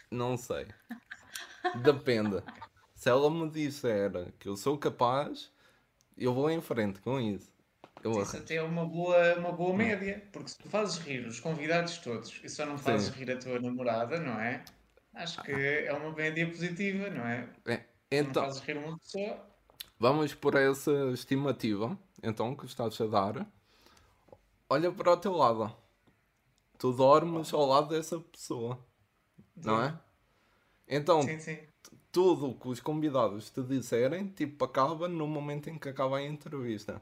não 0.09 0.37
sei. 0.37 0.67
Depende. 1.83 2.41
Se 2.95 3.09
ela 3.09 3.29
me 3.29 3.49
disser 3.49 4.31
que 4.39 4.47
eu 4.47 4.55
sou 4.55 4.77
capaz, 4.77 5.51
eu 6.17 6.33
vou 6.33 6.49
em 6.49 6.61
frente 6.61 6.99
com 7.01 7.19
isso. 7.19 7.54
Isso 8.13 8.37
até 8.37 8.55
é 8.55 8.61
uma 8.61 8.85
boa, 8.85 9.35
uma 9.35 9.51
boa 9.51 9.75
média, 9.75 10.23
porque 10.31 10.49
se 10.49 10.57
tu 10.57 10.69
fazes 10.69 10.97
rir 10.99 11.25
os 11.25 11.39
convidados 11.39 11.97
todos 11.97 12.39
e 12.43 12.49
só 12.49 12.65
não 12.65 12.77
fazes 12.77 13.13
Sim. 13.13 13.19
rir 13.19 13.31
a 13.31 13.37
tua 13.37 13.59
namorada, 13.59 14.19
não 14.19 14.39
é? 14.39 14.63
Acho 15.13 15.41
que 15.43 15.51
é 15.51 15.91
uma 15.93 16.11
média 16.11 16.47
positiva, 16.47 17.09
não 17.09 17.25
é? 17.25 17.49
É, 17.65 17.77
Se 18.13 18.21
não 18.21 18.29
Então, 18.29 18.43
fazes 18.43 18.61
rir 18.61 18.77
uma 18.77 18.97
pessoa, 18.97 19.45
vamos 19.99 20.33
por 20.33 20.55
essa 20.55 20.91
estimativa, 21.13 21.97
então, 22.21 22.55
que 22.55 22.65
estás 22.65 22.99
a 23.01 23.07
dar. 23.07 23.47
Olha 24.69 24.91
para 24.91 25.11
o 25.13 25.17
teu 25.17 25.33
lado. 25.33 25.75
Tu 26.77 26.91
dormes 26.93 27.53
ao 27.53 27.65
lado 27.65 27.89
dessa 27.89 28.19
pessoa, 28.19 28.77
não 29.55 29.81
é? 29.81 29.99
Então, 30.87 31.21
sim, 31.21 31.39
sim. 31.39 31.59
tudo 32.11 32.49
o 32.51 32.59
que 32.59 32.67
os 32.67 32.79
convidados 32.79 33.49
te 33.49 33.61
disserem, 33.63 34.27
tipo, 34.29 34.63
acaba 34.65 35.07
no 35.07 35.27
momento 35.27 35.69
em 35.69 35.77
que 35.79 35.89
acaba 35.89 36.17
a 36.17 36.23
entrevista. 36.23 37.01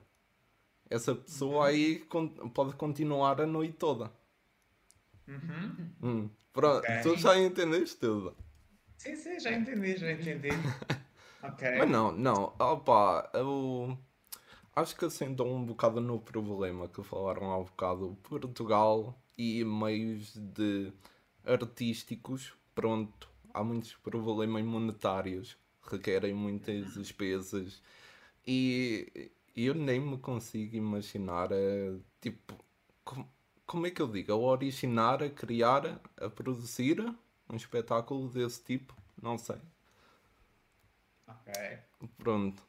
Essa 0.94 1.16
pessoa 1.16 1.68
aí 1.68 2.00
con- 2.06 2.30
pode 2.50 2.76
continuar 2.76 3.42
a 3.42 3.48
noite 3.48 3.74
toda. 3.74 4.12
Uhum. 5.28 5.90
Hum, 6.02 6.30
Pronto, 6.54 6.86
Ok. 6.88 7.02
tu 7.02 7.18
já 7.18 7.36
entendeste 7.40 7.98
tudo. 7.98 8.36
Sim, 8.98 9.16
sim, 9.16 9.40
já 9.40 9.52
entendi, 9.52 9.98
já 9.98 10.12
entendi. 10.12 10.50
Ok. 11.42 11.68
Mas 11.78 11.90
não, 11.90 12.12
não, 12.14 12.54
opa, 12.58 13.30
eu 13.34 13.98
acho 14.74 14.96
que 14.96 15.04
assentam 15.04 15.46
um 15.54 15.66
bocado 15.66 16.00
no 16.00 16.18
problema 16.20 16.88
que 16.88 17.04
falaram 17.04 17.52
há 17.52 17.58
bocado. 17.58 18.18
Portugal 18.24 19.14
e 19.38 19.62
meios 19.66 20.34
de 20.38 20.94
artísticos, 21.44 22.54
pronto, 22.74 23.28
há 23.54 23.62
muitos 23.62 23.94
problemas 23.96 24.64
monetários, 24.64 25.58
requerem 25.82 26.34
muitas 26.34 26.94
despesas 26.94 27.82
e 28.48 29.30
eu 29.56 29.74
nem 29.76 30.00
me 30.00 30.18
consigo 30.18 30.76
imaginar, 30.76 31.50
tipo, 32.22 32.56
com- 33.04 33.28
como 33.66 33.88
é 33.88 33.92
que 33.92 34.02
eu 34.02 34.08
digo, 34.08 34.32
a 34.34 34.36
originar, 34.38 35.24
a 35.24 35.30
criar, 35.30 36.02
a 36.18 36.30
produzir 36.30 37.00
um 37.50 37.56
espetáculo 37.56 38.30
desse 38.30 38.64
tipo, 38.64 38.96
não 39.22 39.38
sei. 39.38 39.58
Ok. 41.28 41.54
Pronto, 42.18 42.62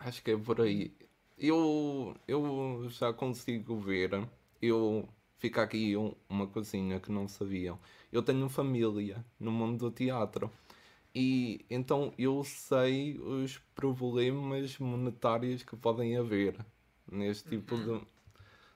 acho 0.00 0.22
que 0.22 0.32
é 0.32 0.36
por 0.38 0.60
aí. 0.60 0.94
Eu, 1.38 2.16
eu 2.28 2.86
já 2.90 3.12
consigo 3.12 3.78
ver. 3.80 4.10
Eu 4.62 5.08
fica 5.38 5.62
aqui 5.62 5.96
um- 5.96 6.14
uma 6.28 6.46
coisinha 6.48 7.00
que 7.00 7.10
não 7.12 7.28
sabiam. 7.28 7.78
Eu 8.12 8.22
tenho 8.22 8.48
família 8.48 9.24
no 9.40 9.52
mundo 9.52 9.78
do 9.78 9.92
teatro 9.92 10.50
e 11.20 11.66
então 11.68 12.12
eu 12.16 12.44
sei 12.44 13.18
os 13.18 13.58
problemas 13.74 14.78
monetários 14.78 15.64
que 15.64 15.74
podem 15.74 16.16
haver 16.16 16.54
neste 17.10 17.48
tipo 17.48 17.76
de, 17.76 18.00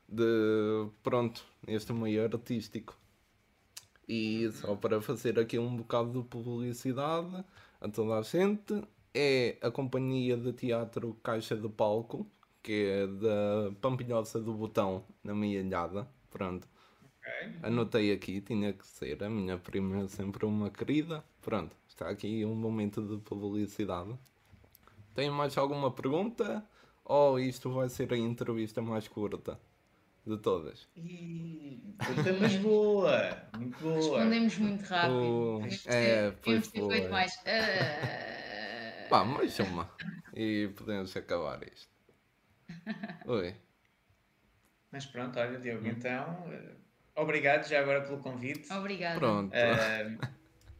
de 0.08 0.90
pronto, 1.04 1.44
neste 1.64 1.92
meio 1.92 2.24
artístico. 2.24 2.98
E 4.08 4.50
só 4.54 4.74
para 4.74 5.00
fazer 5.00 5.38
aqui 5.38 5.56
um 5.56 5.76
bocado 5.76 6.20
de 6.20 6.26
publicidade 6.26 7.44
a 7.80 7.88
toda 7.88 8.18
a 8.18 8.22
gente, 8.22 8.82
é 9.14 9.56
a 9.62 9.70
companhia 9.70 10.36
de 10.36 10.52
teatro 10.52 11.16
Caixa 11.22 11.54
de 11.54 11.68
Palco, 11.68 12.26
que 12.60 12.86
é 12.86 13.06
da 13.06 13.72
Pampilhosa 13.80 14.40
do 14.40 14.52
Botão, 14.52 15.04
na 15.22 15.32
minha 15.32 15.60
ilhada. 15.60 16.08
Pronto. 16.28 16.66
Anotei 17.62 18.12
aqui, 18.12 18.40
tinha 18.40 18.72
que 18.72 18.86
ser. 18.86 19.22
A 19.22 19.28
minha 19.30 19.56
prima 19.58 20.04
é 20.04 20.08
sempre 20.08 20.44
uma 20.44 20.70
querida. 20.70 21.24
Pronto, 21.40 21.76
está 21.88 22.08
aqui 22.08 22.44
um 22.44 22.54
momento 22.54 23.02
de 23.02 23.16
publicidade. 23.22 24.16
Tem 25.14 25.30
mais 25.30 25.56
alguma 25.56 25.90
pergunta? 25.92 26.64
Ou 27.04 27.38
isto 27.38 27.70
vai 27.72 27.88
ser 27.88 28.12
a 28.12 28.16
entrevista 28.16 28.80
mais 28.80 29.06
curta 29.08 29.58
de 30.26 30.36
todas? 30.38 30.88
Ih, 30.96 31.94
curta, 32.04 32.32
mas 32.40 32.56
boa. 32.56 33.42
Muito 33.56 33.78
boa. 33.78 33.94
Respondemos 33.96 34.58
muito 34.58 34.82
rápido. 34.82 35.60
Oh, 35.60 35.62
é, 35.86 36.30
ter- 36.30 36.36
pois 36.42 36.66
foi. 36.68 36.88
feito 36.90 37.10
mais. 37.10 37.38
Ah, 37.46 39.06
Pá, 39.08 39.24
mais 39.24 39.58
uma. 39.58 39.90
E 40.34 40.68
podemos 40.76 41.14
acabar 41.16 41.62
isto. 41.66 41.90
Oi. 43.26 43.54
Mas 44.90 45.06
pronto, 45.06 45.38
olha, 45.38 45.58
Hum. 45.58 45.60
Diogo, 45.60 45.86
então, 45.86 46.52
eh, 46.52 46.74
obrigado 47.16 47.68
já 47.68 47.80
agora 47.80 48.02
pelo 48.02 48.18
convite. 48.18 48.72
Obrigada. 48.72 49.18
Pronto. 49.18 49.54
Eh, 49.54 50.16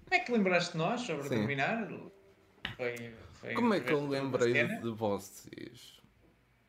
como 0.05 0.15
é 0.15 0.19
que 0.21 0.33
lembraste 0.33 0.73
de 0.73 0.79
nós 0.79 1.01
sobre 1.03 1.25
Sim. 1.25 1.37
terminar? 1.37 1.89
Foi, 2.77 3.15
foi 3.35 3.55
Como 3.55 3.75
é 3.75 3.81
que 3.81 3.93
eu 3.93 4.07
lembrei 4.09 4.53
cena? 4.53 4.81
de 4.81 4.91
vocês? 4.91 6.01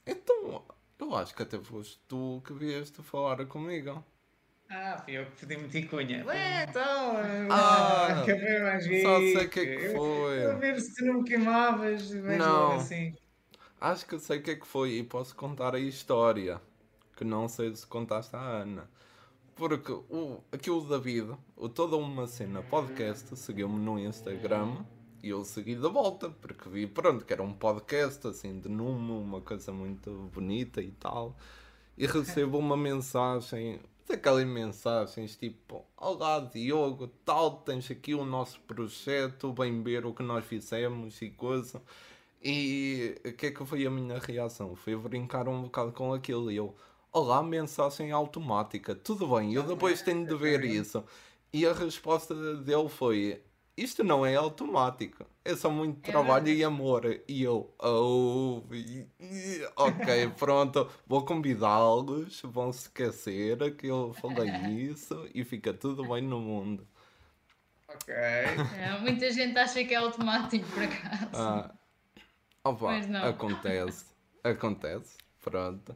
Então, 0.06 0.64
eu 1.00 1.16
acho 1.16 1.34
que 1.36 1.44
até 1.44 1.60
foste 1.60 2.00
tu 2.08 2.42
que 2.46 2.54
vieste 2.54 3.02
falar 3.02 3.46
comigo. 3.46 4.04
Ah, 4.70 4.98
fui 5.04 5.14
eu 5.14 5.26
que 5.26 5.46
pedi-me 5.46 5.68
ticunha. 5.70 6.26
Ué, 6.26 6.64
então, 6.68 7.18
Ah, 7.52 8.24
café 8.26 8.60
mais 8.64 8.84
Só 8.84 8.90
sei 9.20 9.34
rico. 9.36 9.44
o 9.46 9.50
que 9.50 9.60
é 9.60 9.66
que 9.76 9.90
foi. 9.90 10.44
Eu 10.44 10.52
a 10.52 10.56
ver 10.56 10.80
se 10.82 10.96
tu 10.96 11.06
não 11.06 11.14
me 11.22 11.24
queimavas. 11.26 12.10
Não. 12.12 12.74
assim. 12.74 13.16
Acho 13.80 14.06
que 14.06 14.18
sei 14.18 14.40
o 14.40 14.42
que 14.42 14.52
é 14.52 14.56
que 14.56 14.66
foi 14.66 14.94
e 14.94 15.04
posso 15.04 15.36
contar 15.36 15.76
a 15.76 15.80
história. 15.80 16.60
Que 17.16 17.24
não 17.24 17.48
sei 17.48 17.76
se 17.76 17.86
contaste 17.86 18.36
à 18.36 18.40
Ana. 18.40 18.90
Porque 19.56 19.92
o, 19.92 20.40
aqui 20.52 20.72
o 20.72 20.82
David, 20.82 21.36
o 21.56 21.70
Toda 21.70 21.96
Uma 21.96 22.26
Cena 22.26 22.64
Podcast, 22.64 23.36
seguiu-me 23.38 23.78
no 23.78 24.00
Instagram 24.00 24.84
e 25.22 25.30
eu 25.30 25.46
segui 25.46 25.76
de 25.76 25.88
volta, 25.88 26.30
porque 26.30 26.68
vi, 26.68 26.88
pronto, 26.88 27.24
que 27.24 27.32
era 27.32 27.44
um 27.44 27.54
podcast 27.54 28.28
assim 28.28 28.60
de 28.60 28.68
numo, 28.68 29.20
uma 29.20 29.42
coisa 29.42 29.72
muito 29.72 30.12
bonita 30.34 30.82
e 30.82 30.92
tal. 30.92 31.38
E 31.96 32.08
recebo 32.08 32.58
uma 32.58 32.76
mensagem, 32.76 33.80
daquelas 34.08 34.46
mensagens 34.46 35.38
tipo: 35.38 35.86
Olá 35.96 36.40
Diogo, 36.40 37.08
tal, 37.24 37.58
tens 37.58 37.90
aqui 37.92 38.16
o 38.16 38.26
nosso 38.26 38.60
projeto, 38.62 39.54
vem 39.54 39.84
ver 39.84 40.04
o 40.06 40.14
que 40.14 40.24
nós 40.24 40.44
fizemos 40.44 41.22
e 41.22 41.30
coisa. 41.30 41.80
E 42.44 43.16
o 43.24 43.34
que 43.34 43.46
é 43.46 43.52
que 43.52 43.64
foi 43.66 43.86
a 43.86 43.92
minha 43.92 44.18
reação? 44.18 44.76
Foi 44.76 44.96
brincar 44.98 45.48
um 45.48 45.62
bocado 45.62 45.92
com 45.94 46.12
aquilo 46.12 46.52
e 46.52 46.58
eu, 46.58 46.76
olá, 47.14 47.44
mensagem 47.44 48.12
automática, 48.12 48.96
tudo 48.96 49.28
bem, 49.28 49.54
eu 49.54 49.62
depois 49.62 50.02
tenho 50.02 50.26
de 50.26 50.36
ver 50.36 50.66
isso. 50.66 51.06
E 51.54 51.64
a 51.68 51.72
resposta 51.72 52.34
dele 52.56 52.90
foi, 52.90 53.40
isto 53.78 54.04
não 54.04 54.26
é 54.26 54.36
automático, 54.36 55.24
é 55.46 55.56
só 55.56 55.70
muito 55.70 56.02
trabalho 56.02 56.48
e 56.48 56.64
amor. 56.64 57.06
E 57.28 57.44
eu, 57.44 57.72
oh, 57.78 58.64
ok, 59.76 60.30
pronto, 60.40 60.90
vou 61.06 61.24
convidá-los, 61.24 62.42
vão 62.42 62.74
se 62.74 62.88
esquecer 62.88 63.76
que 63.76 63.86
eu 63.86 64.12
falei 64.14 64.50
isso 64.90 65.30
e 65.36 65.44
fica 65.44 65.72
tudo 65.72 66.04
bem 66.06 66.24
no 66.24 66.40
mundo. 66.40 66.88
Ok. 67.88 68.14
É, 68.76 69.00
muita 69.00 69.32
gente 69.32 69.56
acha 69.58 69.84
que 69.84 69.94
é 69.94 69.98
automático, 69.98 70.68
por 70.72 70.84
acaso. 70.84 71.30
Ah, 71.34 71.72
opa, 72.64 72.88
Mas 72.88 73.08
não. 73.08 73.24
acontece, 73.30 74.06
acontece, 74.44 75.18
pronto. 75.40 75.96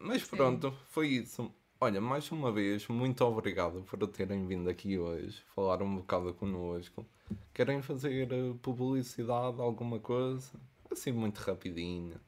Mas 0.00 0.22
Sim. 0.22 0.28
pronto, 0.28 0.72
foi 0.90 1.08
isso. 1.08 1.54
Olha, 1.80 2.00
mais 2.00 2.30
uma 2.30 2.50
vez, 2.52 2.86
muito 2.88 3.22
obrigado 3.24 3.82
por 3.82 4.06
terem 4.08 4.46
vindo 4.46 4.68
aqui 4.70 4.98
hoje, 4.98 5.42
falar 5.54 5.82
um 5.82 5.96
bocado 5.96 6.32
connosco. 6.34 7.06
Querem 7.52 7.82
fazer 7.82 8.32
eh, 8.32 8.54
publicidade, 8.62 9.60
alguma 9.60 9.98
coisa? 10.00 10.58
Assim, 10.90 11.12
muito 11.12 11.38
rapidinho. 11.38 12.20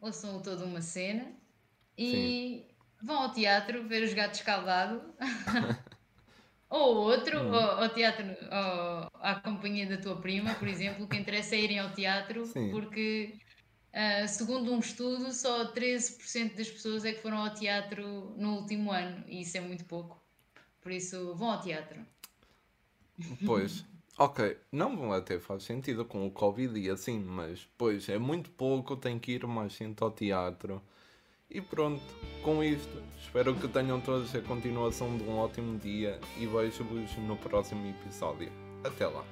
Ouçam 0.00 0.42
toda 0.42 0.64
uma 0.64 0.82
cena 0.82 1.32
e 1.96 2.76
vão 3.02 3.22
ao 3.22 3.32
teatro 3.32 3.86
ver 3.88 4.02
os 4.04 4.14
gatos 4.14 4.40
escaldados. 4.40 5.02
Ou 6.68 6.96
outro, 6.96 7.38
Hum. 7.38 7.52
ou 7.52 7.60
ao 7.82 7.88
teatro, 7.92 8.24
ou 8.24 9.08
à 9.20 9.40
companhia 9.44 9.86
da 9.86 9.98
tua 10.00 10.20
prima, 10.20 10.54
por 10.54 10.66
exemplo, 10.66 11.04
o 11.04 11.08
que 11.08 11.16
interessa 11.18 11.54
é 11.54 11.60
irem 11.60 11.78
ao 11.78 11.92
teatro, 11.92 12.46
Sim. 12.46 12.70
porque, 12.70 13.38
ah, 13.92 14.26
segundo 14.26 14.72
um 14.72 14.78
estudo, 14.78 15.32
só 15.32 15.70
13% 15.72 16.56
das 16.56 16.70
pessoas 16.70 17.04
é 17.04 17.12
que 17.12 17.20
foram 17.20 17.38
ao 17.38 17.52
teatro 17.52 18.32
no 18.36 18.56
último 18.56 18.90
ano, 18.90 19.22
e 19.26 19.42
isso 19.42 19.56
é 19.56 19.60
muito 19.60 19.84
pouco. 19.84 20.20
Por 20.80 20.90
isso, 20.90 21.34
vão 21.34 21.50
ao 21.50 21.60
teatro. 21.60 22.00
Pois, 23.44 23.84
ok, 24.18 24.56
não 24.72 25.12
até 25.12 25.38
faz 25.38 25.64
sentido 25.64 26.04
com 26.04 26.26
o 26.26 26.30
Covid 26.30 26.78
e 26.78 26.90
assim, 26.90 27.20
mas 27.20 27.68
pois 27.76 28.08
é 28.08 28.18
muito 28.18 28.50
pouco, 28.50 28.96
tem 28.96 29.18
que 29.18 29.32
ir 29.32 29.46
mais 29.46 29.72
gente 29.72 30.02
ao 30.02 30.10
teatro. 30.10 30.82
E 31.50 31.60
pronto, 31.60 32.02
com 32.42 32.64
isto, 32.64 33.02
espero 33.20 33.54
que 33.54 33.68
tenham 33.68 34.00
todos 34.00 34.34
a 34.34 34.40
continuação 34.40 35.18
de 35.18 35.24
um 35.24 35.36
ótimo 35.36 35.78
dia 35.78 36.18
e 36.38 36.46
vejo-vos 36.46 37.14
no 37.18 37.36
próximo 37.36 37.86
episódio. 37.90 38.50
Até 38.82 39.06
lá. 39.06 39.22